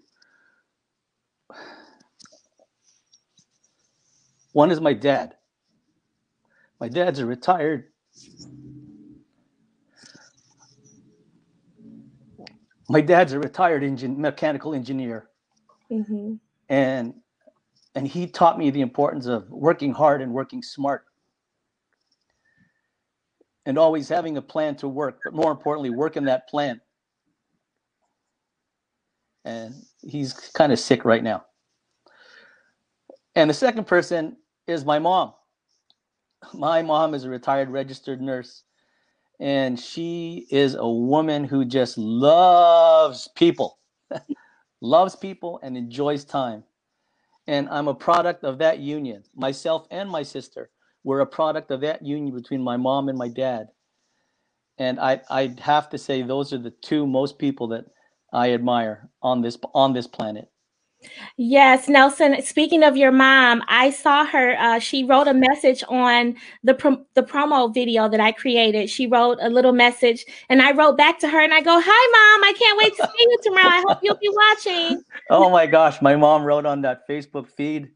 One 4.52 4.70
is 4.70 4.80
my 4.80 4.94
dad. 4.94 5.36
My 6.80 6.88
dad's 6.88 7.20
a 7.20 7.26
retired 7.26 7.86
my 12.88 13.00
dad's 13.00 13.32
a 13.32 13.38
retired 13.38 13.82
engine 13.82 14.20
mechanical 14.20 14.74
engineer. 14.74 15.28
Mm-hmm. 15.90 16.34
and 16.70 17.14
and 17.94 18.08
he 18.08 18.26
taught 18.26 18.58
me 18.58 18.70
the 18.70 18.80
importance 18.80 19.26
of 19.26 19.48
working 19.50 19.92
hard 19.92 20.22
and 20.22 20.32
working 20.32 20.62
smart. 20.62 21.04
And 23.66 23.78
always 23.78 24.08
having 24.08 24.36
a 24.36 24.42
plan 24.42 24.76
to 24.76 24.88
work 24.88 25.20
but 25.22 25.34
more 25.34 25.52
importantly 25.52 25.90
working 25.90 26.24
that 26.24 26.48
plan. 26.48 26.80
And 29.44 29.74
he's 30.02 30.32
kind 30.32 30.72
of 30.72 30.78
sick 30.78 31.04
right 31.04 31.22
now. 31.22 31.44
And 33.36 33.48
the 33.48 33.54
second 33.54 33.86
person 33.86 34.36
is 34.66 34.84
my 34.84 34.98
mom. 34.98 35.34
My 36.52 36.82
mom 36.82 37.14
is 37.14 37.24
a 37.24 37.30
retired 37.30 37.68
registered 37.68 38.20
nurse 38.20 38.64
and 39.40 39.78
she 39.78 40.46
is 40.50 40.74
a 40.74 40.88
woman 40.88 41.44
who 41.44 41.64
just 41.64 41.98
loves 41.98 43.28
people 43.36 43.78
loves 44.80 45.16
people 45.16 45.60
and 45.62 45.76
enjoys 45.76 46.24
time. 46.24 46.64
And 47.46 47.68
i'm 47.70 47.88
a 47.88 47.94
product 47.94 48.44
of 48.44 48.58
that 48.58 48.78
union. 48.80 49.24
Myself 49.34 49.86
and 49.90 50.10
my 50.10 50.22
sister 50.22 50.70
were 51.04 51.20
a 51.20 51.26
product 51.26 51.70
of 51.70 51.82
that 51.82 52.04
union 52.04 52.34
between 52.34 52.62
my 52.62 52.76
mom 52.76 53.08
and 53.08 53.18
my 53.18 53.28
dad. 53.28 53.68
And 54.78 55.00
i 55.00 55.20
i'd 55.30 55.60
have 55.60 55.90
to 55.90 55.98
say 55.98 56.22
those 56.22 56.52
are 56.52 56.58
the 56.58 56.74
two 56.82 57.06
most 57.06 57.38
people 57.38 57.68
that 57.68 57.86
i 58.32 58.52
admire 58.52 59.10
on 59.22 59.42
this 59.42 59.58
on 59.74 59.92
this 59.92 60.06
planet 60.08 60.48
Yes, 61.36 61.88
Nelson. 61.88 62.40
Speaking 62.42 62.82
of 62.82 62.96
your 62.96 63.12
mom, 63.12 63.62
I 63.68 63.90
saw 63.90 64.24
her. 64.24 64.56
Uh, 64.58 64.78
she 64.78 65.04
wrote 65.04 65.28
a 65.28 65.34
message 65.34 65.82
on 65.88 66.36
the 66.62 66.74
the 67.14 67.22
promo 67.22 67.72
video 67.72 68.08
that 68.08 68.20
I 68.20 68.32
created. 68.32 68.88
She 68.90 69.06
wrote 69.06 69.38
a 69.40 69.48
little 69.48 69.72
message, 69.72 70.24
and 70.48 70.62
I 70.62 70.72
wrote 70.72 70.96
back 70.96 71.18
to 71.20 71.28
her, 71.28 71.40
and 71.40 71.54
I 71.54 71.60
go, 71.60 71.80
"Hi, 71.82 71.82
mom. 71.84 72.44
I 72.44 72.52
can't 72.58 72.78
wait 72.78 72.96
to 72.96 73.10
see 73.16 73.26
you 73.28 73.38
tomorrow. 73.42 73.68
I 73.68 73.84
hope 73.86 73.98
you'll 74.02 74.16
be 74.16 74.30
watching." 74.30 75.02
oh 75.30 75.50
my 75.50 75.66
gosh 75.66 76.00
my 76.02 76.16
mom 76.16 76.44
wrote 76.44 76.66
on 76.66 76.82
that 76.82 77.08
facebook 77.08 77.48
feed 77.48 77.90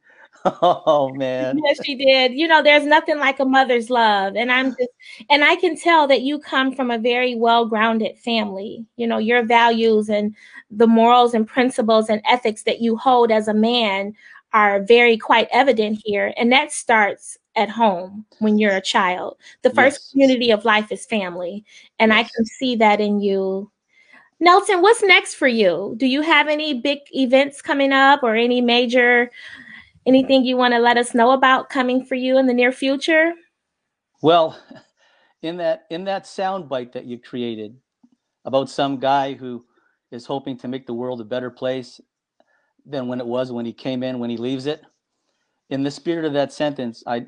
oh 0.62 1.14
man 1.14 1.62
Yes, 1.64 1.78
she 1.84 1.94
did. 1.94 2.32
You 2.34 2.48
know, 2.48 2.62
there's 2.62 2.84
nothing 2.84 3.18
like 3.18 3.38
a 3.38 3.44
mother's 3.44 3.90
love, 3.90 4.34
and 4.36 4.50
I'm 4.50 4.70
just, 4.70 4.90
and 5.30 5.44
I 5.44 5.56
can 5.56 5.76
tell 5.76 6.06
that 6.08 6.22
you 6.22 6.38
come 6.40 6.74
from 6.74 6.90
a 6.90 6.98
very 6.98 7.34
well-grounded 7.36 8.18
family. 8.18 8.84
You 8.96 9.06
know, 9.06 9.18
your 9.18 9.44
values 9.44 10.08
and 10.10 10.34
the 10.70 10.86
morals 10.88 11.34
and 11.34 11.46
principles 11.46 12.08
and 12.10 12.20
ethics 12.28 12.64
that 12.64 12.80
you 12.80 12.96
hold 12.96 13.30
as 13.30 13.46
a 13.48 13.54
man 13.54 14.14
are 14.52 14.82
very 14.82 15.16
quite 15.16 15.48
evident 15.52 16.00
here, 16.04 16.34
and 16.36 16.50
that 16.52 16.72
starts 16.72 17.38
at 17.56 17.70
home 17.70 18.24
when 18.40 18.58
you're 18.58 18.76
a 18.76 18.80
child. 18.80 19.36
The 19.62 19.70
first 19.70 20.00
Yes. 20.00 20.10
community 20.10 20.50
of 20.50 20.64
life 20.64 20.90
is 20.90 21.06
family, 21.06 21.64
and 22.00 22.12
I 22.12 22.24
can 22.24 22.44
see 22.46 22.74
that 22.76 23.00
in 23.00 23.20
you. 23.20 23.70
Nelson, 24.40 24.82
what's 24.82 25.02
next 25.02 25.34
for 25.34 25.48
you? 25.48 25.94
Do 25.98 26.06
you 26.06 26.22
have 26.22 26.48
any 26.48 26.74
big 26.74 26.98
events 27.12 27.60
coming 27.62 27.92
up 27.92 28.22
or 28.22 28.34
any 28.36 28.60
major 28.60 29.30
anything 30.08 30.44
you 30.44 30.56
want 30.56 30.74
to 30.74 30.80
let 30.80 30.96
us 30.96 31.14
know 31.14 31.32
about 31.32 31.68
coming 31.68 32.04
for 32.04 32.14
you 32.14 32.38
in 32.38 32.46
the 32.46 32.54
near 32.54 32.72
future? 32.72 33.34
Well, 34.22 34.58
in 35.42 35.58
that 35.58 35.86
in 35.90 36.04
that 36.04 36.24
soundbite 36.24 36.92
that 36.92 37.04
you 37.04 37.18
created 37.18 37.76
about 38.44 38.70
some 38.70 38.98
guy 38.98 39.34
who 39.34 39.64
is 40.10 40.26
hoping 40.26 40.56
to 40.58 40.68
make 40.68 40.86
the 40.86 40.94
world 40.94 41.20
a 41.20 41.24
better 41.24 41.50
place 41.50 42.00
than 42.86 43.06
when 43.06 43.20
it 43.20 43.26
was 43.26 43.52
when 43.52 43.66
he 43.66 43.72
came 43.72 44.02
in, 44.02 44.18
when 44.18 44.30
he 44.30 44.36
leaves 44.36 44.66
it. 44.66 44.82
In 45.70 45.82
the 45.82 45.90
spirit 45.90 46.24
of 46.24 46.32
that 46.32 46.52
sentence, 46.52 47.04
I 47.06 47.26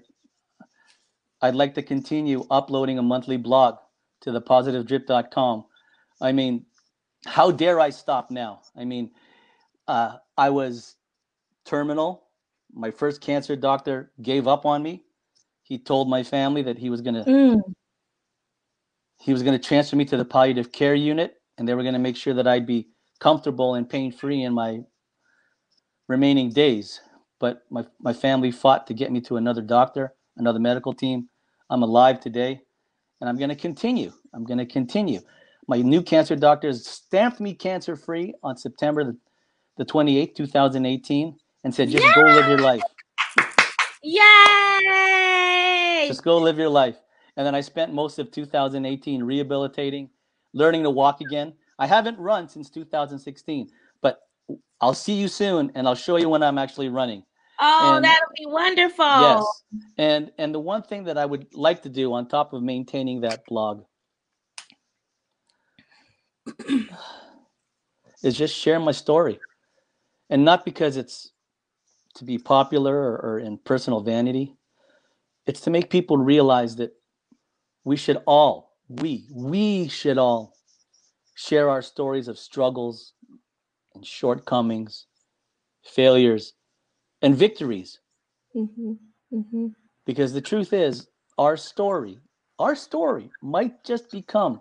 I'd 1.42 1.54
like 1.54 1.74
to 1.74 1.82
continue 1.82 2.44
uploading 2.50 2.98
a 2.98 3.02
monthly 3.02 3.36
blog 3.36 3.76
to 4.22 4.30
thepositivedrip.com. 4.30 5.64
I 6.20 6.32
mean, 6.32 6.66
how 7.26 7.50
dare 7.50 7.80
I 7.80 7.90
stop 7.90 8.30
now? 8.30 8.60
I 8.76 8.84
mean, 8.84 9.10
uh, 9.88 10.16
I 10.36 10.50
was 10.50 10.96
terminal. 11.64 12.24
My 12.72 12.90
first 12.90 13.20
cancer 13.20 13.56
doctor 13.56 14.12
gave 14.22 14.46
up 14.48 14.66
on 14.66 14.82
me. 14.82 15.04
he 15.62 15.78
told 15.78 16.08
my 16.08 16.20
family 16.24 16.62
that 16.62 16.76
he 16.78 16.90
was 16.90 17.00
gonna 17.00 17.24
Mm. 17.24 17.62
he 19.18 19.32
was 19.32 19.42
gonna 19.44 19.58
transfer 19.58 19.94
me 19.94 20.04
to 20.06 20.16
the 20.16 20.24
palliative 20.24 20.72
care 20.72 20.96
unit, 20.96 21.40
and 21.58 21.68
they 21.68 21.74
were 21.74 21.84
gonna 21.84 21.98
make 21.98 22.16
sure 22.16 22.34
that 22.34 22.48
I'd 22.48 22.66
be 22.66 22.88
comfortable 23.20 23.74
and 23.76 23.88
pain 23.88 24.10
free 24.10 24.42
in 24.42 24.52
my 24.52 24.84
remaining 26.08 26.50
days. 26.50 27.00
But 27.38 27.62
my 27.70 27.86
my 28.00 28.12
family 28.12 28.50
fought 28.50 28.86
to 28.88 28.94
get 28.94 29.12
me 29.12 29.20
to 29.22 29.36
another 29.36 29.62
doctor, 29.62 30.14
another 30.38 30.58
medical 30.58 30.92
team. 30.92 31.28
I'm 31.70 31.82
alive 31.84 32.18
today, 32.18 32.60
and 33.20 33.28
I'm 33.30 33.36
gonna 33.36 33.54
continue. 33.54 34.12
I'm 34.34 34.44
gonna 34.44 34.66
continue. 34.66 35.20
My 35.68 35.80
new 35.82 36.02
cancer 36.02 36.34
doctors 36.34 36.84
stamped 36.86 37.38
me 37.38 37.54
cancer 37.54 37.94
free 37.94 38.34
on 38.42 38.56
September 38.56 39.04
the, 39.04 39.16
the 39.76 39.84
28th, 39.84 40.34
2018, 40.34 41.38
and 41.64 41.74
said, 41.74 41.90
just 41.90 42.14
go 42.14 42.22
live 42.22 42.48
your 42.48 42.58
life. 42.58 42.82
Yay! 44.02 46.04
Just 46.08 46.24
go 46.24 46.38
live 46.38 46.58
your 46.58 46.68
life. 46.68 46.96
And 47.36 47.46
then 47.46 47.54
I 47.54 47.60
spent 47.60 47.92
most 47.92 48.18
of 48.18 48.30
2018 48.30 49.22
rehabilitating, 49.22 50.10
learning 50.52 50.82
to 50.84 50.90
walk 50.90 51.20
again. 51.20 51.54
I 51.78 51.86
haven't 51.86 52.18
run 52.18 52.48
since 52.48 52.70
2016, 52.70 53.70
but 54.02 54.20
I'll 54.80 54.94
see 54.94 55.14
you 55.14 55.28
soon 55.28 55.70
and 55.74 55.86
I'll 55.86 55.94
show 55.94 56.16
you 56.16 56.28
when 56.28 56.42
I'm 56.42 56.58
actually 56.58 56.88
running. 56.88 57.22
Oh, 57.60 57.94
and- 57.96 58.04
that'll 58.04 58.28
be 58.36 58.46
wonderful. 58.46 59.04
Yes. 59.04 59.44
And 59.98 60.32
and 60.38 60.54
the 60.54 60.60
one 60.60 60.82
thing 60.82 61.04
that 61.04 61.18
I 61.18 61.26
would 61.26 61.46
like 61.54 61.82
to 61.82 61.88
do 61.90 62.12
on 62.14 62.26
top 62.26 62.54
of 62.54 62.62
maintaining 62.62 63.20
that 63.20 63.44
blog 63.46 63.84
is 68.22 68.36
just 68.36 68.56
share 68.56 68.80
my 68.80 68.92
story. 68.92 69.38
And 70.30 70.44
not 70.44 70.64
because 70.64 70.96
it's 70.96 71.29
to 72.20 72.24
be 72.26 72.38
popular 72.38 72.94
or, 72.94 73.16
or 73.18 73.38
in 73.40 73.58
personal 73.58 74.00
vanity. 74.00 74.54
It's 75.46 75.62
to 75.62 75.70
make 75.70 75.90
people 75.90 76.16
realize 76.16 76.76
that 76.76 76.92
we 77.84 77.96
should 77.96 78.22
all, 78.26 78.76
we, 78.88 79.26
we 79.34 79.88
should 79.88 80.18
all 80.18 80.54
share 81.34 81.70
our 81.70 81.82
stories 81.82 82.28
of 82.28 82.38
struggles 82.38 83.14
and 83.94 84.06
shortcomings, 84.06 85.06
failures, 85.82 86.52
and 87.22 87.34
victories. 87.34 88.00
hmm 88.52 88.92
hmm 89.30 89.66
Because 90.06 90.32
the 90.34 90.42
truth 90.42 90.72
is, 90.74 91.08
our 91.38 91.56
story, 91.56 92.18
our 92.58 92.76
story 92.76 93.30
might 93.42 93.82
just 93.82 94.10
become 94.10 94.60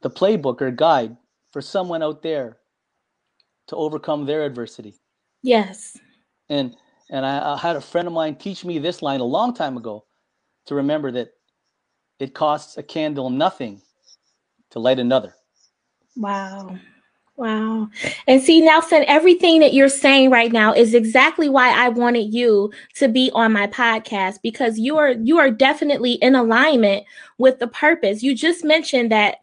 the 0.00 0.10
playbook 0.10 0.62
or 0.62 0.70
guide 0.70 1.16
for 1.52 1.60
someone 1.60 2.02
out 2.02 2.22
there 2.22 2.56
to 3.68 3.76
overcome 3.76 4.24
their 4.24 4.44
adversity. 4.44 4.94
Yes. 5.42 5.98
And 6.48 6.76
and 7.10 7.26
I, 7.26 7.54
I 7.54 7.56
had 7.56 7.76
a 7.76 7.80
friend 7.80 8.06
of 8.06 8.14
mine 8.14 8.36
teach 8.36 8.64
me 8.64 8.78
this 8.78 9.02
line 9.02 9.20
a 9.20 9.24
long 9.24 9.54
time 9.54 9.76
ago 9.76 10.04
to 10.66 10.74
remember 10.74 11.10
that 11.12 11.32
it 12.18 12.34
costs 12.34 12.76
a 12.76 12.82
candle 12.82 13.30
nothing 13.30 13.82
to 14.70 14.78
light 14.78 14.98
another. 14.98 15.34
Wow. 16.16 16.78
Wow. 17.36 17.88
And 18.26 18.42
see, 18.42 18.60
Nelson, 18.60 19.04
everything 19.08 19.60
that 19.60 19.72
you're 19.72 19.88
saying 19.88 20.30
right 20.30 20.52
now 20.52 20.74
is 20.74 20.92
exactly 20.92 21.48
why 21.48 21.70
I 21.70 21.88
wanted 21.88 22.34
you 22.34 22.70
to 22.96 23.08
be 23.08 23.30
on 23.34 23.52
my 23.52 23.66
podcast 23.66 24.40
because 24.42 24.78
you 24.78 24.98
are 24.98 25.12
you 25.12 25.38
are 25.38 25.50
definitely 25.50 26.12
in 26.14 26.34
alignment 26.34 27.06
with 27.38 27.58
the 27.58 27.66
purpose. 27.66 28.22
You 28.22 28.34
just 28.34 28.62
mentioned 28.62 29.10
that 29.12 29.38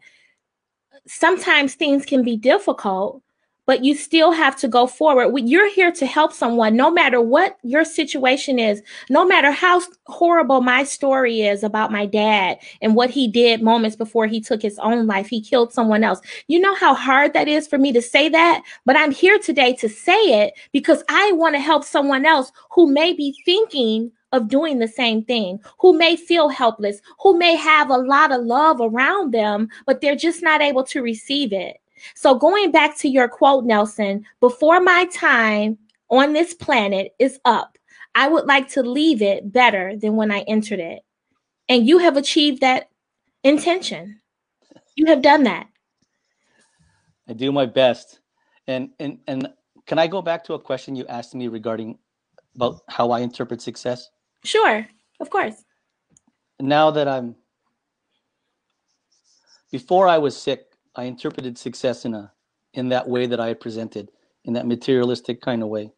sometimes 1.08 1.74
things 1.74 2.06
can 2.06 2.22
be 2.22 2.36
difficult, 2.36 3.20
but 3.68 3.84
you 3.84 3.94
still 3.94 4.32
have 4.32 4.56
to 4.56 4.66
go 4.66 4.86
forward. 4.86 5.30
You're 5.46 5.70
here 5.70 5.92
to 5.92 6.06
help 6.06 6.32
someone 6.32 6.74
no 6.74 6.90
matter 6.90 7.20
what 7.20 7.58
your 7.62 7.84
situation 7.84 8.58
is, 8.58 8.82
no 9.10 9.26
matter 9.26 9.50
how 9.50 9.82
horrible 10.06 10.62
my 10.62 10.84
story 10.84 11.42
is 11.42 11.62
about 11.62 11.92
my 11.92 12.06
dad 12.06 12.56
and 12.80 12.94
what 12.94 13.10
he 13.10 13.28
did 13.28 13.60
moments 13.60 13.94
before 13.94 14.26
he 14.26 14.40
took 14.40 14.62
his 14.62 14.78
own 14.78 15.06
life. 15.06 15.28
He 15.28 15.42
killed 15.42 15.70
someone 15.70 16.02
else. 16.02 16.22
You 16.46 16.60
know 16.60 16.74
how 16.76 16.94
hard 16.94 17.34
that 17.34 17.46
is 17.46 17.68
for 17.68 17.76
me 17.76 17.92
to 17.92 18.00
say 18.00 18.30
that, 18.30 18.62
but 18.86 18.96
I'm 18.96 19.12
here 19.12 19.38
today 19.38 19.74
to 19.74 19.88
say 19.90 20.18
it 20.42 20.54
because 20.72 21.04
I 21.10 21.32
want 21.32 21.54
to 21.54 21.60
help 21.60 21.84
someone 21.84 22.24
else 22.24 22.50
who 22.70 22.90
may 22.90 23.12
be 23.12 23.36
thinking 23.44 24.10
of 24.32 24.48
doing 24.48 24.78
the 24.78 24.88
same 24.88 25.22
thing, 25.22 25.60
who 25.78 25.92
may 25.92 26.16
feel 26.16 26.48
helpless, 26.48 27.02
who 27.20 27.36
may 27.36 27.54
have 27.54 27.90
a 27.90 27.98
lot 27.98 28.32
of 28.32 28.46
love 28.46 28.78
around 28.80 29.34
them, 29.34 29.68
but 29.84 30.00
they're 30.00 30.16
just 30.16 30.42
not 30.42 30.62
able 30.62 30.84
to 30.84 31.02
receive 31.02 31.52
it. 31.52 31.76
So, 32.14 32.34
going 32.34 32.70
back 32.70 32.96
to 32.98 33.08
your 33.08 33.28
quote, 33.28 33.64
Nelson, 33.64 34.24
before 34.40 34.80
my 34.80 35.06
time 35.06 35.78
on 36.10 36.32
this 36.32 36.54
planet 36.54 37.12
is 37.18 37.38
up, 37.44 37.78
I 38.14 38.28
would 38.28 38.46
like 38.46 38.68
to 38.70 38.82
leave 38.82 39.22
it 39.22 39.52
better 39.52 39.96
than 39.96 40.16
when 40.16 40.30
I 40.30 40.40
entered 40.40 40.80
it. 40.80 41.02
And 41.68 41.86
you 41.86 41.98
have 41.98 42.16
achieved 42.16 42.60
that 42.62 42.88
intention. 43.44 44.20
You 44.96 45.06
have 45.06 45.22
done 45.22 45.44
that. 45.44 45.68
I 47.28 47.34
do 47.34 47.52
my 47.52 47.66
best. 47.66 48.20
And 48.66 48.90
and 48.98 49.18
and 49.26 49.48
can 49.86 49.98
I 49.98 50.06
go 50.06 50.22
back 50.22 50.44
to 50.44 50.54
a 50.54 50.58
question 50.58 50.96
you 50.96 51.06
asked 51.06 51.34
me 51.34 51.48
regarding 51.48 51.98
about 52.54 52.82
how 52.88 53.10
I 53.10 53.20
interpret 53.20 53.62
success? 53.62 54.10
Sure, 54.44 54.86
of 55.20 55.30
course. 55.30 55.64
now 56.60 56.90
that 56.90 57.06
I'm 57.06 57.36
before 59.70 60.08
I 60.08 60.18
was 60.18 60.36
sick, 60.36 60.67
I 60.98 61.04
interpreted 61.04 61.56
success 61.56 62.04
in 62.04 62.12
a 62.12 62.32
in 62.74 62.88
that 62.88 63.08
way 63.08 63.26
that 63.26 63.38
I 63.38 63.54
presented, 63.54 64.10
in 64.44 64.54
that 64.54 64.66
materialistic 64.66 65.40
kind 65.40 65.62
of 65.62 65.68
way. 65.68 65.92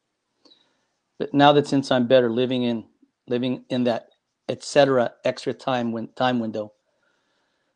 But 1.19 1.33
now 1.33 1.53
that 1.55 1.67
since 1.67 1.91
I'm 1.91 2.07
better, 2.07 2.31
living 2.31 2.65
in 2.65 2.85
living 3.27 3.65
in 3.71 3.85
that 3.85 4.11
etc. 4.51 5.13
extra 5.25 5.55
time 5.55 5.91
when 5.93 6.09
time 6.09 6.39
window, 6.39 6.75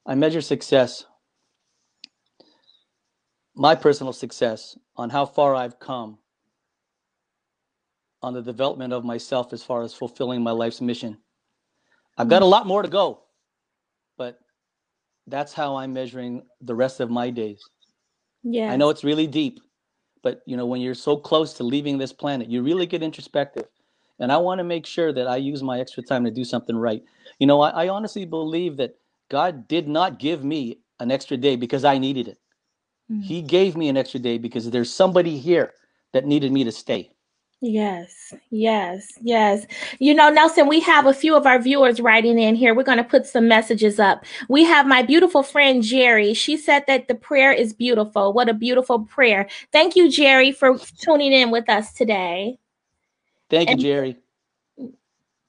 I 0.05 0.15
measure 0.15 0.43
success, 0.43 1.07
my 3.55 3.75
personal 3.75 4.13
success, 4.13 4.77
on 4.97 5.09
how 5.09 5.25
far 5.25 5.55
I've 5.55 5.81
come 5.81 6.19
on 8.21 8.35
the 8.35 8.43
development 8.43 8.93
of 8.93 9.03
myself 9.03 9.55
as 9.55 9.63
far 9.63 9.83
as 9.83 9.95
fulfilling 9.95 10.43
my 10.43 10.51
life's 10.51 10.83
mission. 10.83 11.17
I've 12.19 12.29
got 12.29 12.43
a 12.43 12.47
lot 12.47 12.67
more 12.67 12.83
to 12.83 12.89
go, 12.89 13.24
that's 15.27 15.53
how 15.53 15.77
I'm 15.77 15.93
measuring 15.93 16.43
the 16.61 16.75
rest 16.75 17.01
of 17.01 17.11
my 17.11 17.31
days. 17.31 17.63
Yeah. 18.43 18.71
I 18.71 18.77
know 18.77 18.91
it's 18.91 19.05
really 19.05 19.27
deep, 19.27 19.61
but 20.23 20.43
you 20.47 20.57
know, 20.57 20.67
when 20.67 20.81
you're 20.81 20.95
so 20.95 21.17
close 21.17 21.55
to 21.55 21.65
leaving 21.65 21.99
this 21.99 22.13
planet, 22.13 22.49
you 22.49 22.63
really 22.63 22.87
get 22.87 23.03
introspective. 23.03 23.67
And 24.21 24.31
I 24.31 24.37
want 24.37 24.59
to 24.59 24.65
make 24.65 24.87
sure 24.87 25.13
that 25.13 25.27
I 25.27 25.37
use 25.37 25.63
my 25.63 25.81
extra 25.81 26.03
time 26.03 26.25
to 26.25 26.31
do 26.31 26.45
something 26.45 26.77
right. 26.77 27.03
You 27.39 27.47
know, 27.47 27.61
I, 27.63 27.85
I 27.85 27.89
honestly 27.89 28.25
believe 28.25 28.77
that 28.77 28.97
God 29.29 29.67
did 29.67 29.89
not 29.89 30.19
give 30.19 30.45
me 30.45 30.79
an 31.01 31.11
extra 31.11 31.37
day 31.37 31.57
because 31.57 31.85
I 31.85 31.99
needed 31.99 32.29
it. 32.29 32.39
Mm. 33.11 33.25
He 33.25 33.43
gave 33.43 33.77
me 33.77 33.89
an 33.89 33.97
extra 33.97 34.21
day 34.21 34.39
because 34.39 34.71
there's 34.71 34.93
somebody 34.93 35.39
here 35.39 35.73
that 36.13 36.27
needed 36.27 36.53
me 36.53 36.65
to 36.65 36.73
stay. 36.73 37.11
Yes, 37.67 38.35
yes, 38.51 39.09
yes. 39.23 39.67
You 39.99 40.13
know, 40.13 40.29
Nelson, 40.29 40.69
we 40.69 40.81
have 40.81 41.07
a 41.07 41.15
few 41.15 41.35
of 41.35 41.47
our 41.47 41.59
viewers 41.59 41.99
writing 41.99 42.39
in 42.39 42.55
here. 42.55 42.75
We're 42.75 42.83
going 42.83 42.99
to 42.99 43.05
put 43.05 43.27
some 43.27 43.49
messages 43.49 43.99
up. 43.99 44.23
We 44.51 44.65
have 44.65 44.87
my 44.87 45.01
beautiful 45.01 45.43
friend 45.43 45.83
Jerry. 45.83 46.35
She 46.35 46.59
said 46.59 46.85
that 46.89 47.09
the 47.09 47.15
prayer 47.15 47.53
is 47.53 47.73
beautiful. 47.73 48.35
What 48.35 48.51
a 48.51 48.55
beautiful 48.55 49.07
prayer. 49.07 49.49
Thank 49.73 49.97
you, 49.97 50.11
Jerry, 50.11 50.53
for 50.53 50.77
tuning 51.01 51.33
in 51.33 51.51
with 51.51 51.71
us 51.71 51.95
today. 51.95 52.59
Thank 53.49 53.71
you, 53.71 53.77
Jerry. 53.77 54.19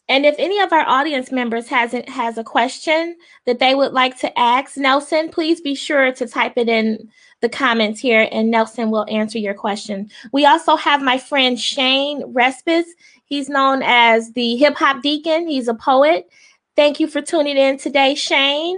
And 0.08 0.26
if 0.26 0.36
any 0.38 0.60
of 0.60 0.72
our 0.72 0.88
audience 0.88 1.32
members 1.32 1.68
hasn't 1.68 2.08
has 2.10 2.38
a 2.38 2.44
question 2.44 3.18
that 3.46 3.60
they 3.60 3.74
would 3.74 3.92
like 3.92 4.20
to 4.20 4.40
ask 4.40 4.78
Nelson, 4.78 5.30
please 5.30 5.62
be 5.62 5.74
sure 5.74 6.12
to 6.12 6.28
type 6.28 6.54
it 6.58 6.70
in 6.70 7.10
the 7.42 7.50
comments 7.50 8.00
here 8.00 8.28
and 8.32 8.52
Nelson 8.52 8.92
will 8.92 9.06
answer 9.10 9.40
your 9.40 9.54
question. 9.54 10.10
We 10.32 10.46
also 10.46 10.76
have 10.76 11.02
my 11.02 11.18
friend 11.18 11.60
Shane 11.60 12.22
Respis. 12.34 12.86
He's 13.26 13.50
known 13.50 13.82
as 13.84 14.32
the 14.34 14.56
hip 14.58 14.76
hop 14.76 15.02
deacon. 15.02 15.48
He's 15.48 15.68
a 15.68 15.74
poet. 15.74 16.30
Thank 16.76 17.00
you 17.00 17.08
for 17.08 17.22
tuning 17.22 17.58
in 17.58 17.78
today, 17.78 18.16
Shane. 18.16 18.78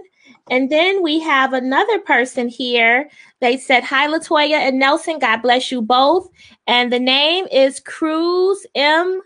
And 0.49 0.69
then 0.69 1.03
we 1.03 1.19
have 1.19 1.51
another 1.51 1.99
person 1.99 2.47
here. 2.47 3.09
They 3.41 3.57
said, 3.57 3.83
Hi, 3.83 4.07
Latoya 4.07 4.57
and 4.57 4.79
Nelson. 4.79 5.19
God 5.19 5.41
bless 5.41 5.71
you 5.71 5.81
both. 5.81 6.29
And 6.67 6.91
the 6.91 6.99
name 6.99 7.47
is 7.51 7.81
Cruz 7.81 8.65
M. 8.75 9.21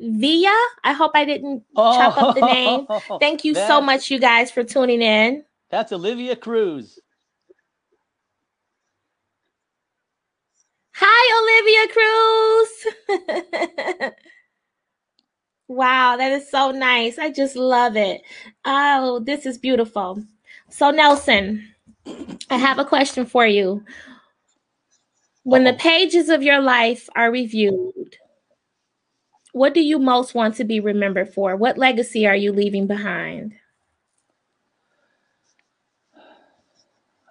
Villa. 0.00 0.56
I 0.84 0.92
hope 0.92 1.12
I 1.14 1.24
didn't 1.24 1.64
chop 1.74 2.16
up 2.18 2.34
the 2.34 2.42
name. 2.42 2.86
Oh, 2.88 3.16
Thank 3.20 3.44
you 3.44 3.54
so 3.54 3.80
much, 3.80 4.10
you 4.10 4.18
guys, 4.18 4.50
for 4.50 4.64
tuning 4.64 5.02
in. 5.02 5.44
That's 5.70 5.92
Olivia 5.92 6.36
Cruz. 6.36 6.98
Hi, 10.94 11.88
Olivia 13.08 13.28
Cruz. 13.28 14.12
wow, 15.68 16.16
that 16.16 16.32
is 16.32 16.50
so 16.50 16.70
nice. 16.70 17.18
I 17.18 17.30
just 17.30 17.56
love 17.56 17.96
it. 17.96 18.22
Oh, 18.64 19.20
this 19.20 19.46
is 19.46 19.58
beautiful. 19.58 20.22
So, 20.70 20.90
Nelson, 20.90 21.68
I 22.50 22.56
have 22.56 22.78
a 22.78 22.84
question 22.84 23.26
for 23.26 23.46
you. 23.46 23.84
When 25.44 25.64
the 25.64 25.74
pages 25.74 26.28
of 26.28 26.42
your 26.42 26.60
life 26.60 27.08
are 27.16 27.30
reviewed, 27.30 28.16
What 29.52 29.74
do 29.74 29.80
you 29.80 29.98
most 29.98 30.34
want 30.34 30.56
to 30.56 30.64
be 30.64 30.80
remembered 30.80 31.32
for? 31.32 31.56
What 31.56 31.78
legacy 31.78 32.26
are 32.26 32.36
you 32.36 32.52
leaving 32.52 32.86
behind? 32.86 33.54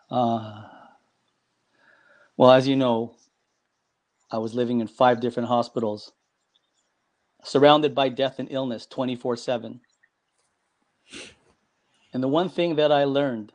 Uh, 0.09 0.63
well, 2.37 2.51
as 2.51 2.67
you 2.67 2.75
know, 2.75 3.15
I 4.31 4.39
was 4.39 4.53
living 4.53 4.79
in 4.81 4.87
five 4.87 5.19
different 5.19 5.49
hospitals, 5.49 6.11
surrounded 7.43 7.93
by 7.95 8.09
death 8.09 8.39
and 8.39 8.51
illness 8.51 8.85
24 8.85 9.37
7. 9.37 9.79
And 12.13 12.23
the 12.23 12.27
one 12.27 12.49
thing 12.49 12.75
that 12.77 12.91
I 12.91 13.03
learned 13.03 13.51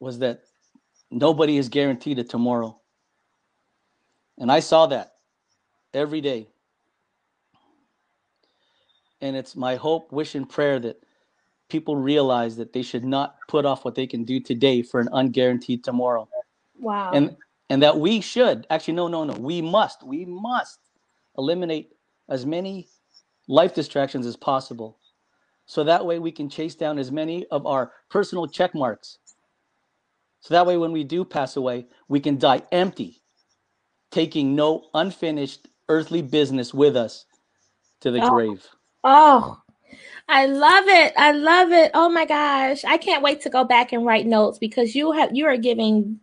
was 0.00 0.18
that 0.20 0.42
nobody 1.10 1.56
is 1.58 1.68
guaranteed 1.68 2.18
a 2.18 2.24
tomorrow. 2.24 2.80
And 4.38 4.50
I 4.50 4.60
saw 4.60 4.86
that 4.86 5.14
every 5.94 6.20
day. 6.20 6.51
And 9.22 9.36
it's 9.36 9.56
my 9.56 9.76
hope, 9.76 10.12
wish, 10.12 10.34
and 10.34 10.48
prayer 10.48 10.78
that 10.80 11.02
people 11.70 11.96
realize 11.96 12.56
that 12.56 12.72
they 12.72 12.82
should 12.82 13.04
not 13.04 13.36
put 13.48 13.64
off 13.64 13.84
what 13.84 13.94
they 13.94 14.06
can 14.06 14.24
do 14.24 14.40
today 14.40 14.82
for 14.82 15.00
an 15.00 15.08
unguaranteed 15.12 15.82
tomorrow. 15.82 16.28
Wow. 16.78 17.12
And 17.14 17.36
and 17.70 17.82
that 17.82 17.98
we 17.98 18.20
should 18.20 18.66
actually 18.68 18.94
no 18.94 19.08
no 19.08 19.24
no 19.24 19.32
we 19.34 19.62
must 19.62 20.02
we 20.02 20.26
must 20.26 20.80
eliminate 21.38 21.92
as 22.28 22.44
many 22.44 22.88
life 23.48 23.74
distractions 23.74 24.26
as 24.26 24.36
possible 24.36 24.98
so 25.64 25.82
that 25.84 26.04
way 26.04 26.18
we 26.18 26.30
can 26.32 26.50
chase 26.50 26.74
down 26.74 26.98
as 26.98 27.10
many 27.10 27.46
of 27.46 27.66
our 27.66 27.92
personal 28.10 28.46
check 28.46 28.74
marks 28.74 29.18
so 30.40 30.52
that 30.52 30.66
way 30.66 30.76
when 30.76 30.92
we 30.92 31.02
do 31.02 31.24
pass 31.24 31.56
away 31.56 31.86
we 32.08 32.20
can 32.20 32.36
die 32.36 32.60
empty 32.72 33.22
taking 34.10 34.54
no 34.54 34.88
unfinished 34.92 35.68
earthly 35.88 36.20
business 36.20 36.74
with 36.74 36.96
us 36.96 37.24
to 38.00 38.10
the 38.10 38.20
Oh. 38.20 38.28
grave 38.28 38.68
Oh, 39.04 39.60
I 40.28 40.46
love 40.46 40.84
it. 40.88 41.12
I 41.16 41.32
love 41.32 41.72
it. 41.72 41.90
Oh 41.94 42.08
my 42.08 42.26
gosh. 42.26 42.84
I 42.84 42.98
can't 42.98 43.22
wait 43.22 43.42
to 43.42 43.50
go 43.50 43.64
back 43.64 43.92
and 43.92 44.06
write 44.06 44.26
notes 44.26 44.58
because 44.58 44.94
you 44.94 45.12
have 45.12 45.34
you 45.34 45.46
are 45.46 45.56
giving 45.58 46.20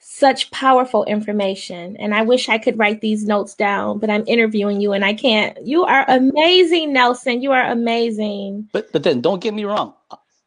such 0.00 0.50
powerful 0.50 1.04
information 1.04 1.96
and 1.98 2.14
I 2.14 2.22
wish 2.22 2.48
I 2.48 2.58
could 2.58 2.78
write 2.78 3.00
these 3.02 3.26
notes 3.26 3.54
down, 3.54 3.98
but 3.98 4.10
I'm 4.10 4.24
interviewing 4.26 4.80
you 4.80 4.92
and 4.92 5.04
I 5.04 5.14
can't. 5.14 5.58
You 5.66 5.84
are 5.84 6.04
amazing, 6.08 6.92
Nelson. 6.92 7.42
You 7.42 7.52
are 7.52 7.70
amazing. 7.70 8.68
but 8.72 8.92
but 8.92 9.02
then 9.02 9.20
don't 9.20 9.42
get 9.42 9.54
me 9.54 9.64
wrong 9.64 9.94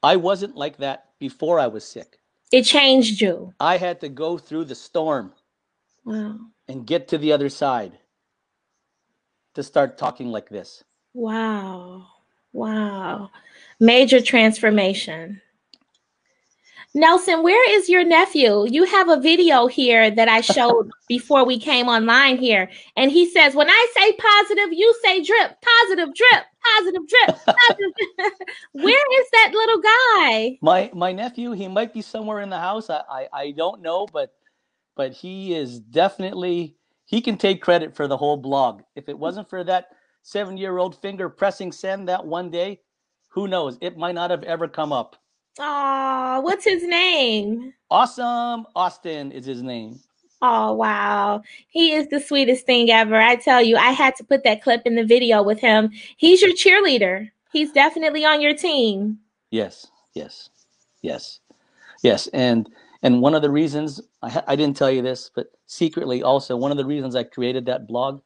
i 0.03 0.15
wasn't 0.17 0.55
like 0.55 0.77
that 0.77 1.05
before 1.19 1.59
i 1.59 1.67
was 1.67 1.85
sick 1.85 2.19
It 2.51 2.63
changed 2.63 3.21
you. 3.21 3.53
i 3.59 3.77
had 3.77 4.01
to 4.01 4.09
go 4.09 4.37
through 4.37 4.65
the 4.65 4.75
storm 4.75 5.33
Wow. 6.05 6.39
and 6.67 6.87
get 6.87 7.09
to 7.09 7.17
the 7.19 7.33
other 7.33 7.49
side 7.49 7.99
to 9.55 9.63
start 9.63 9.97
talking 9.97 10.29
like 10.29 10.49
this 10.49 10.83
Wow. 11.13 12.07
Wow. 12.53 13.31
Major 13.79 14.21
transformation. 14.21 15.41
Nelson, 16.95 17.41
where 17.41 17.71
is 17.71 17.89
your 17.89 18.03
nephew? 18.03 18.67
You 18.67 18.83
have 18.83 19.09
a 19.09 19.19
video 19.19 19.65
here 19.65 20.11
that 20.11 20.27
I 20.27 20.41
showed 20.41 20.91
before 21.07 21.43
we 21.43 21.59
came 21.59 21.87
online 21.87 22.37
here. 22.37 22.69
And 22.95 23.11
he 23.11 23.27
says, 23.27 23.55
when 23.55 23.67
I 23.67 23.87
say 23.95 24.11
positive, 24.13 24.73
you 24.73 24.93
say 25.03 25.23
drip, 25.23 25.57
positive 25.61 26.13
drip, 26.13 26.43
positive 26.77 27.07
drip, 27.07 27.45
positive. 27.45 27.93
drip." 28.17 28.33
where 28.73 29.21
is 29.21 29.27
that 29.31 29.51
little 29.53 29.81
guy? 29.81 30.59
My 30.61 30.91
my 30.93 31.11
nephew, 31.11 31.51
he 31.53 31.67
might 31.67 31.95
be 31.95 32.03
somewhere 32.03 32.41
in 32.41 32.51
the 32.51 32.59
house. 32.59 32.91
I, 32.91 33.01
I 33.09 33.27
I 33.33 33.51
don't 33.51 33.81
know, 33.81 34.05
but 34.05 34.33
but 34.95 35.13
he 35.13 35.55
is 35.55 35.79
definitely 35.79 36.75
he 37.05 37.21
can 37.21 37.37
take 37.37 37.59
credit 37.59 37.95
for 37.95 38.07
the 38.07 38.17
whole 38.17 38.37
blog. 38.37 38.83
If 38.95 39.09
it 39.09 39.17
wasn't 39.17 39.49
for 39.49 39.63
that 39.63 39.92
seven 40.23 40.57
year 40.57 40.79
old 40.79 40.99
finger 40.99 41.29
pressing 41.29 41.71
send 41.71 42.09
that 42.09 42.25
one 42.25 42.49
day, 42.49 42.79
who 43.29 43.47
knows? 43.47 43.77
It 43.81 43.97
might 43.97 44.15
not 44.15 44.31
have 44.31 44.43
ever 44.43 44.67
come 44.67 44.91
up. 44.91 45.17
Oh, 45.59 46.41
what's 46.41 46.65
his 46.65 46.83
name? 46.83 47.73
Awesome 47.91 48.65
Austin 48.75 49.31
is 49.31 49.45
his 49.45 49.61
name. 49.61 49.99
Oh, 50.41 50.73
wow. 50.73 51.41
He 51.69 51.93
is 51.93 52.07
the 52.07 52.19
sweetest 52.19 52.65
thing 52.65 52.89
ever. 52.89 53.15
I 53.15 53.37
tell 53.37 53.61
you, 53.61 53.77
I 53.77 53.91
had 53.91 54.15
to 54.17 54.25
put 54.25 54.43
that 54.43 54.61
clip 54.61 54.81
in 54.85 54.95
the 54.95 55.05
video 55.05 55.41
with 55.41 55.59
him. 55.59 55.89
He's 56.17 56.41
your 56.41 56.51
cheerleader. 56.51 57.29
He's 57.53 57.71
definitely 57.71 58.25
on 58.25 58.41
your 58.41 58.53
team. 58.53 59.19
Yes, 59.51 59.87
yes, 60.13 60.49
yes, 61.01 61.39
yes. 62.01 62.27
And 62.33 62.69
and 63.03 63.21
one 63.21 63.35
of 63.35 63.41
the 63.41 63.51
reasons 63.51 64.01
I 64.21 64.43
I 64.47 64.55
didn't 64.55 64.75
tell 64.75 64.91
you 64.91 65.01
this, 65.01 65.29
but 65.33 65.47
secretly 65.67 66.23
also 66.23 66.57
one 66.57 66.71
of 66.71 66.77
the 66.77 66.85
reasons 66.85 67.15
I 67.15 67.23
created 67.23 67.65
that 67.67 67.87
blog 67.87 68.21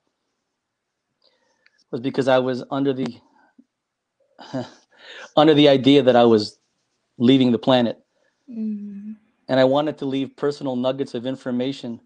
was 1.91 2.01
because 2.01 2.27
I 2.27 2.39
was 2.39 2.63
under 2.71 2.93
the 2.93 3.17
under 5.38 5.53
the 5.53 5.69
idea 5.69 6.03
that 6.03 6.15
I 6.15 6.23
was 6.25 6.59
leaving 7.17 7.51
the 7.51 7.59
planet, 7.59 7.99
Mm. 8.49 9.15
and 9.49 9.59
I 9.59 9.65
wanted 9.65 9.97
to 9.99 10.05
leave 10.05 10.35
personal 10.38 10.75
nuggets 10.75 11.13
of 11.15 11.25
information 11.25 11.99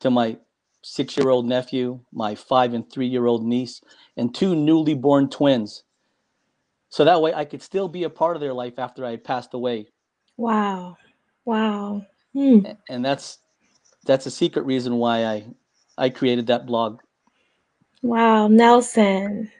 to 0.00 0.10
my 0.10 0.36
six-year-old 0.82 1.46
nephew, 1.46 2.00
my 2.12 2.34
five 2.34 2.74
and 2.74 2.90
three-year-old 2.90 3.44
niece, 3.44 3.80
and 4.16 4.34
two 4.34 4.54
newly 4.54 4.94
born 4.94 5.28
twins. 5.28 5.84
So 6.90 7.04
that 7.04 7.20
way 7.20 7.34
I 7.34 7.44
could 7.44 7.62
still 7.62 7.88
be 7.88 8.04
a 8.04 8.10
part 8.10 8.36
of 8.36 8.40
their 8.40 8.54
life 8.54 8.78
after 8.78 9.04
I 9.04 9.10
had 9.10 9.24
passed 9.24 9.54
away. 9.54 9.86
Wow. 10.36 10.96
Wow. 11.44 12.02
Hmm. 12.32 12.60
And 12.88 13.04
that's 13.04 13.38
that's 14.06 14.26
a 14.26 14.30
secret 14.30 14.64
reason 14.66 14.96
why 14.96 15.24
I 15.24 15.46
I 15.98 16.10
created 16.10 16.48
that 16.48 16.66
blog. 16.66 17.00
Wow. 18.06 18.48
Nelson. 18.48 19.50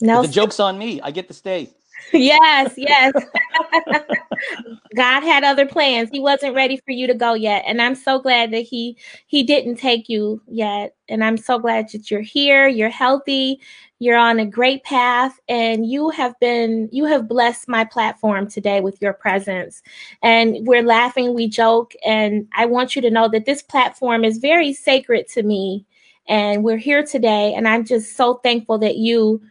But 0.00 0.06
Nelson. 0.06 0.30
the 0.30 0.34
joke's 0.34 0.60
on 0.60 0.78
me. 0.78 1.00
I 1.00 1.10
get 1.10 1.28
to 1.28 1.34
stay. 1.34 1.70
yes, 2.12 2.74
yes. 2.76 3.12
God 4.96 5.20
had 5.22 5.44
other 5.44 5.66
plans. 5.66 6.08
He 6.10 6.18
wasn't 6.18 6.54
ready 6.54 6.78
for 6.78 6.92
you 6.92 7.06
to 7.06 7.14
go 7.14 7.34
yet, 7.34 7.62
and 7.66 7.80
I'm 7.80 7.94
so 7.94 8.18
glad 8.18 8.52
that 8.52 8.60
he 8.60 8.96
he 9.26 9.42
didn't 9.42 9.76
take 9.76 10.08
you 10.08 10.42
yet. 10.48 10.96
And 11.08 11.22
I'm 11.22 11.36
so 11.36 11.58
glad 11.58 11.90
that 11.92 12.10
you're 12.10 12.20
here. 12.20 12.66
You're 12.66 12.88
healthy. 12.88 13.60
You're 13.98 14.16
on 14.16 14.40
a 14.40 14.46
great 14.46 14.82
path, 14.82 15.38
and 15.48 15.86
you 15.86 16.10
have 16.10 16.38
been 16.40 16.88
you 16.90 17.04
have 17.04 17.28
blessed 17.28 17.68
my 17.68 17.84
platform 17.84 18.48
today 18.48 18.80
with 18.80 19.00
your 19.02 19.12
presence. 19.12 19.82
And 20.22 20.66
we're 20.66 20.82
laughing, 20.82 21.34
we 21.34 21.48
joke, 21.48 21.92
and 22.04 22.48
I 22.54 22.66
want 22.66 22.96
you 22.96 23.02
to 23.02 23.10
know 23.10 23.28
that 23.28 23.44
this 23.44 23.62
platform 23.62 24.24
is 24.24 24.38
very 24.38 24.72
sacred 24.72 25.28
to 25.28 25.42
me. 25.42 25.86
And 26.28 26.62
we're 26.62 26.76
here 26.76 27.04
today, 27.04 27.54
and 27.54 27.66
I'm 27.66 27.84
just 27.84 28.16
so 28.16 28.34
thankful 28.34 28.78
that 28.78 28.96
you 28.96 29.42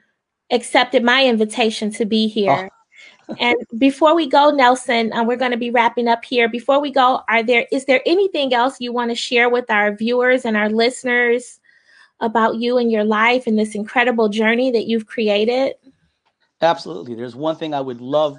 accepted 0.51 1.03
my 1.03 1.25
invitation 1.25 1.91
to 1.91 2.05
be 2.05 2.27
here. 2.27 2.69
and 3.39 3.57
before 3.77 4.15
we 4.15 4.27
go, 4.27 4.49
Nelson, 4.49 5.11
uh, 5.13 5.23
we're 5.23 5.37
going 5.37 5.51
to 5.51 5.57
be 5.57 5.71
wrapping 5.71 6.07
up 6.07 6.23
here. 6.23 6.47
Before 6.47 6.79
we 6.79 6.91
go, 6.91 7.21
are 7.27 7.43
there 7.43 7.65
is 7.71 7.85
there 7.85 8.01
anything 8.05 8.53
else 8.53 8.79
you 8.79 8.93
want 8.93 9.11
to 9.11 9.15
share 9.15 9.49
with 9.49 9.69
our 9.69 9.93
viewers 9.93 10.45
and 10.45 10.55
our 10.55 10.69
listeners 10.69 11.59
about 12.21 12.55
you 12.55 12.77
and 12.77 12.91
your 12.91 13.03
life 13.03 13.47
and 13.47 13.57
this 13.57 13.75
incredible 13.75 14.29
journey 14.29 14.71
that 14.71 14.87
you've 14.87 15.05
created? 15.05 15.75
Absolutely. 16.61 17.15
There's 17.15 17.35
one 17.35 17.55
thing 17.55 17.73
I 17.73 17.81
would 17.81 18.01
love 18.01 18.37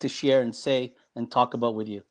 to 0.00 0.08
share 0.08 0.42
and 0.42 0.54
say 0.54 0.94
and 1.16 1.30
talk 1.30 1.54
about 1.54 1.74
with 1.74 1.88
you. 1.88 2.02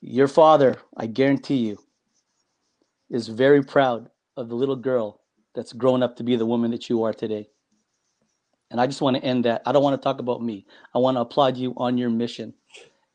Your 0.00 0.28
father, 0.28 0.76
I 0.96 1.06
guarantee 1.06 1.56
you, 1.56 1.78
is 3.12 3.28
very 3.28 3.62
proud 3.62 4.10
of 4.36 4.48
the 4.48 4.54
little 4.54 4.74
girl 4.74 5.20
that's 5.54 5.72
grown 5.72 6.02
up 6.02 6.16
to 6.16 6.24
be 6.24 6.34
the 6.34 6.46
woman 6.46 6.70
that 6.70 6.88
you 6.88 7.04
are 7.04 7.12
today. 7.12 7.48
And 8.70 8.80
I 8.80 8.86
just 8.86 9.02
want 9.02 9.16
to 9.16 9.22
end 9.22 9.44
that. 9.44 9.60
I 9.66 9.72
don't 9.72 9.82
want 9.82 10.00
to 10.00 10.02
talk 10.02 10.18
about 10.18 10.42
me. 10.42 10.66
I 10.94 10.98
want 10.98 11.18
to 11.18 11.20
applaud 11.20 11.58
you 11.58 11.74
on 11.76 11.98
your 11.98 12.08
mission. 12.08 12.54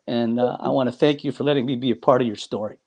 And 0.05 0.39
uh, 0.39 0.55
I 0.59 0.69
want 0.69 0.87
to 0.87 0.95
thank 0.95 1.23
you 1.23 1.31
for 1.31 1.43
letting 1.43 1.65
me 1.65 1.75
be 1.75 1.89
a 1.89 1.95
part 1.95 2.21
of 2.21 2.27
your 2.27 2.35
story. 2.35 2.77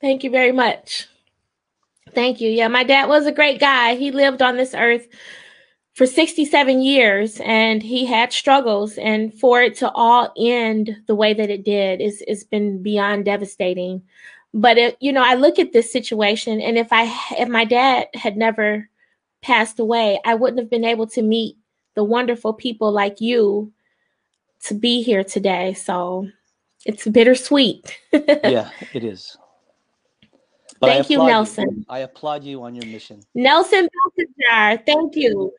Thank 0.00 0.22
you 0.22 0.30
very 0.30 0.52
much. 0.52 1.08
Thank 2.14 2.40
you. 2.40 2.48
Yeah, 2.48 2.68
my 2.68 2.84
dad 2.84 3.08
was 3.08 3.26
a 3.26 3.32
great 3.32 3.58
guy. 3.58 3.96
He 3.96 4.12
lived 4.12 4.40
on 4.40 4.56
this 4.56 4.72
earth 4.72 5.08
for 5.98 6.06
67 6.06 6.80
years 6.80 7.40
and 7.40 7.82
he 7.82 8.06
had 8.06 8.32
struggles 8.32 8.96
and 8.98 9.34
for 9.34 9.60
it 9.60 9.74
to 9.78 9.90
all 9.90 10.32
end 10.38 10.96
the 11.08 11.14
way 11.16 11.34
that 11.34 11.50
it 11.50 11.64
did 11.64 12.00
is 12.00 12.22
it's 12.28 12.44
been 12.44 12.80
beyond 12.84 13.24
devastating. 13.24 14.00
But 14.54 14.78
it, 14.78 14.96
you 15.00 15.12
know, 15.12 15.24
I 15.24 15.34
look 15.34 15.58
at 15.58 15.72
this 15.72 15.92
situation 15.92 16.60
and 16.60 16.78
if 16.78 16.92
I 16.92 17.12
if 17.36 17.48
my 17.48 17.64
dad 17.64 18.06
had 18.14 18.36
never 18.36 18.88
passed 19.42 19.80
away, 19.80 20.20
I 20.24 20.36
wouldn't 20.36 20.60
have 20.60 20.70
been 20.70 20.84
able 20.84 21.08
to 21.08 21.20
meet 21.20 21.56
the 21.96 22.04
wonderful 22.04 22.52
people 22.52 22.92
like 22.92 23.20
you 23.20 23.72
to 24.66 24.74
be 24.74 25.02
here 25.02 25.24
today. 25.24 25.74
So 25.74 26.28
it's 26.86 27.08
bittersweet. 27.08 27.98
Yeah, 28.12 28.70
it 28.92 29.02
is. 29.02 29.36
But 30.78 30.90
Thank 30.90 31.10
you, 31.10 31.18
Nelson. 31.18 31.84
I 31.88 32.00
applaud 32.00 32.44
you 32.44 32.62
on 32.62 32.76
your 32.76 32.86
mission. 32.86 33.20
Nelson 33.34 33.88
Beltijar, 34.16 34.86
thank 34.86 35.16
you. 35.16 35.52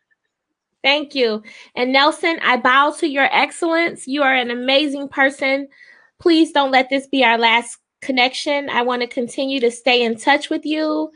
Thank 0.84 1.16
you. 1.16 1.44
And 1.76 1.94
Nelson, 1.94 2.40
I 2.44 2.58
bow 2.58 2.92
to 3.00 3.08
your 3.08 3.30
excellence. 3.34 4.08
You 4.08 4.24
are 4.24 4.36
an 4.36 4.52
amazing 4.52 5.10
person. 5.10 5.68
Please 6.20 6.52
don't 6.52 6.72
let 6.72 6.90
this 6.90 7.08
be 7.08 7.24
our 7.24 7.38
last 7.38 7.78
connection. 8.02 8.70
I 8.70 8.84
want 8.84 9.02
to 9.02 9.08
continue 9.08 9.60
to 9.62 9.72
stay 9.72 10.04
in 10.04 10.18
touch 10.18 10.50
with 10.50 10.66
you 10.66 11.12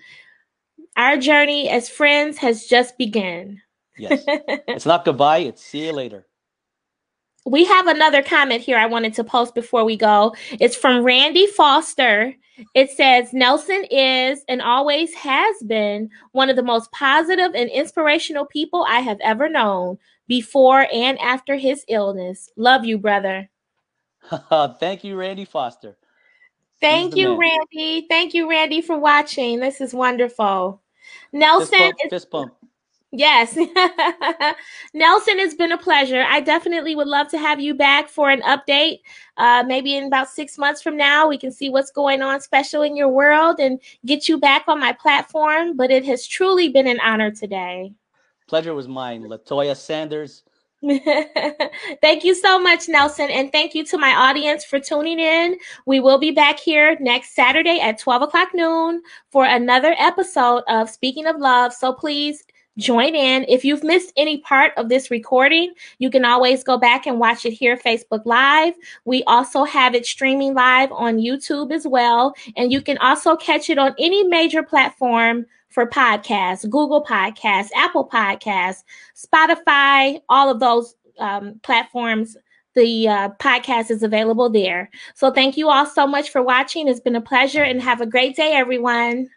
Our 0.97 1.17
journey 1.17 1.69
as 1.69 1.89
friends 1.89 2.37
has 2.39 2.65
just 2.67 2.97
begun. 2.97 3.61
Yes. 3.97 4.23
it's 4.27 4.85
not 4.85 5.05
goodbye, 5.05 5.39
it's 5.39 5.63
see 5.63 5.85
you 5.87 5.93
later. 5.93 6.27
We 7.45 7.65
have 7.65 7.87
another 7.87 8.23
comment 8.23 8.61
here 8.61 8.77
I 8.77 8.85
wanted 8.87 9.15
to 9.15 9.23
post 9.23 9.55
before 9.55 9.85
we 9.85 9.97
go. 9.97 10.35
It's 10.59 10.75
from 10.75 11.03
Randy 11.03 11.47
Foster. 11.47 12.35
It 12.73 12.91
says 12.91 13.33
Nelson 13.33 13.85
is 13.89 14.43
and 14.47 14.61
always 14.61 15.13
has 15.15 15.55
been 15.63 16.09
one 16.31 16.49
of 16.49 16.55
the 16.55 16.63
most 16.63 16.91
positive 16.91 17.53
and 17.55 17.69
inspirational 17.69 18.45
people 18.45 18.85
I 18.87 18.99
have 18.99 19.19
ever 19.21 19.49
known 19.49 19.97
before 20.27 20.87
and 20.93 21.19
after 21.19 21.55
his 21.55 21.83
illness. 21.87 22.49
Love 22.55 22.85
you, 22.85 22.97
brother. 22.97 23.49
Thank 24.79 25.03
you, 25.03 25.15
Randy 25.15 25.45
Foster. 25.45 25.97
Thank 26.79 27.15
you, 27.15 27.29
man. 27.29 27.39
Randy. 27.39 28.07
Thank 28.09 28.33
you, 28.33 28.49
Randy, 28.49 28.81
for 28.81 28.97
watching. 28.97 29.59
This 29.59 29.79
is 29.79 29.93
wonderful. 29.93 30.81
Nelson, 31.31 31.67
fist 31.67 31.79
bump, 31.79 31.95
fist 32.09 32.29
bump. 32.29 32.53
Yes. 33.15 33.55
Nelson, 34.95 35.35
it's 35.37 35.53
been 35.53 35.71
a 35.71 35.77
pleasure. 35.77 36.25
I 36.27 36.39
definitely 36.41 36.95
would 36.95 37.07
love 37.07 37.27
to 37.29 37.37
have 37.37 37.59
you 37.59 37.75
back 37.75 38.09
for 38.09 38.31
an 38.31 38.41
update. 38.41 39.01
Uh, 39.37 39.63
maybe 39.67 39.95
in 39.95 40.05
about 40.05 40.29
six 40.29 40.57
months 40.57 40.81
from 40.81 40.97
now, 40.97 41.27
we 41.27 41.37
can 41.37 41.51
see 41.51 41.69
what's 41.69 41.91
going 41.91 42.23
on 42.23 42.41
special 42.41 42.81
in 42.81 42.97
your 42.97 43.09
world 43.09 43.59
and 43.59 43.79
get 44.03 44.27
you 44.27 44.39
back 44.39 44.63
on 44.67 44.79
my 44.79 44.93
platform. 44.93 45.77
But 45.77 45.91
it 45.91 46.03
has 46.05 46.25
truly 46.25 46.69
been 46.69 46.87
an 46.87 46.99
honor 47.01 47.29
today. 47.29 47.93
Pleasure 48.47 48.73
was 48.73 48.87
mine. 48.87 49.21
Latoya 49.25 49.77
Sanders. 49.77 50.41
thank 52.01 52.23
you 52.23 52.33
so 52.33 52.59
much, 52.59 52.89
Nelson. 52.89 53.29
And 53.29 53.51
thank 53.51 53.75
you 53.75 53.85
to 53.85 53.97
my 53.99 54.09
audience 54.09 54.65
for 54.65 54.79
tuning 54.79 55.19
in. 55.19 55.55
We 55.85 55.99
will 55.99 56.17
be 56.17 56.31
back 56.31 56.59
here 56.59 56.97
next 56.99 57.35
Saturday 57.35 57.79
at 57.79 57.99
12 57.99 58.23
o'clock 58.23 58.49
noon 58.55 59.03
for 59.29 59.45
another 59.45 59.95
episode 59.99 60.63
of 60.67 60.89
Speaking 60.89 61.27
of 61.27 61.37
Love. 61.37 61.73
So 61.73 61.93
please 61.93 62.43
join 62.77 63.15
in. 63.15 63.45
If 63.47 63.63
you've 63.63 63.83
missed 63.83 64.13
any 64.17 64.39
part 64.39 64.73
of 64.77 64.89
this 64.89 65.11
recording, 65.11 65.73
you 65.99 66.09
can 66.09 66.25
always 66.25 66.63
go 66.63 66.77
back 66.77 67.05
and 67.05 67.19
watch 67.19 67.45
it 67.45 67.53
here, 67.53 67.77
Facebook 67.77 68.25
Live. 68.25 68.73
We 69.05 69.23
also 69.23 69.63
have 69.63 69.95
it 69.95 70.05
streaming 70.05 70.53
live 70.53 70.91
on 70.91 71.17
YouTube 71.17 71.71
as 71.71 71.87
well. 71.87 72.33
And 72.57 72.71
you 72.71 72.81
can 72.81 72.97
also 72.99 73.35
catch 73.35 73.69
it 73.69 73.77
on 73.77 73.93
any 73.99 74.23
major 74.23 74.63
platform 74.63 75.45
for 75.69 75.87
podcasts 75.87 76.69
Google 76.69 77.03
Podcasts, 77.03 77.69
Apple 77.75 78.07
Podcasts, 78.07 78.83
Spotify, 79.15 80.21
all 80.29 80.49
of 80.49 80.59
those 80.59 80.95
um, 81.19 81.59
platforms. 81.63 82.37
The 82.75 83.07
uh, 83.07 83.29
podcast 83.39 83.91
is 83.91 84.01
available 84.01 84.49
there. 84.49 84.89
So, 85.13 85.29
thank 85.29 85.57
you 85.57 85.69
all 85.69 85.85
so 85.85 86.07
much 86.07 86.31
for 86.31 86.41
watching. 86.41 86.87
It's 86.87 86.99
been 86.99 87.15
a 87.15 87.21
pleasure 87.21 87.61
and 87.61 87.79
have 87.81 88.01
a 88.01 88.07
great 88.07 88.35
day, 88.35 88.53
everyone. 88.53 89.29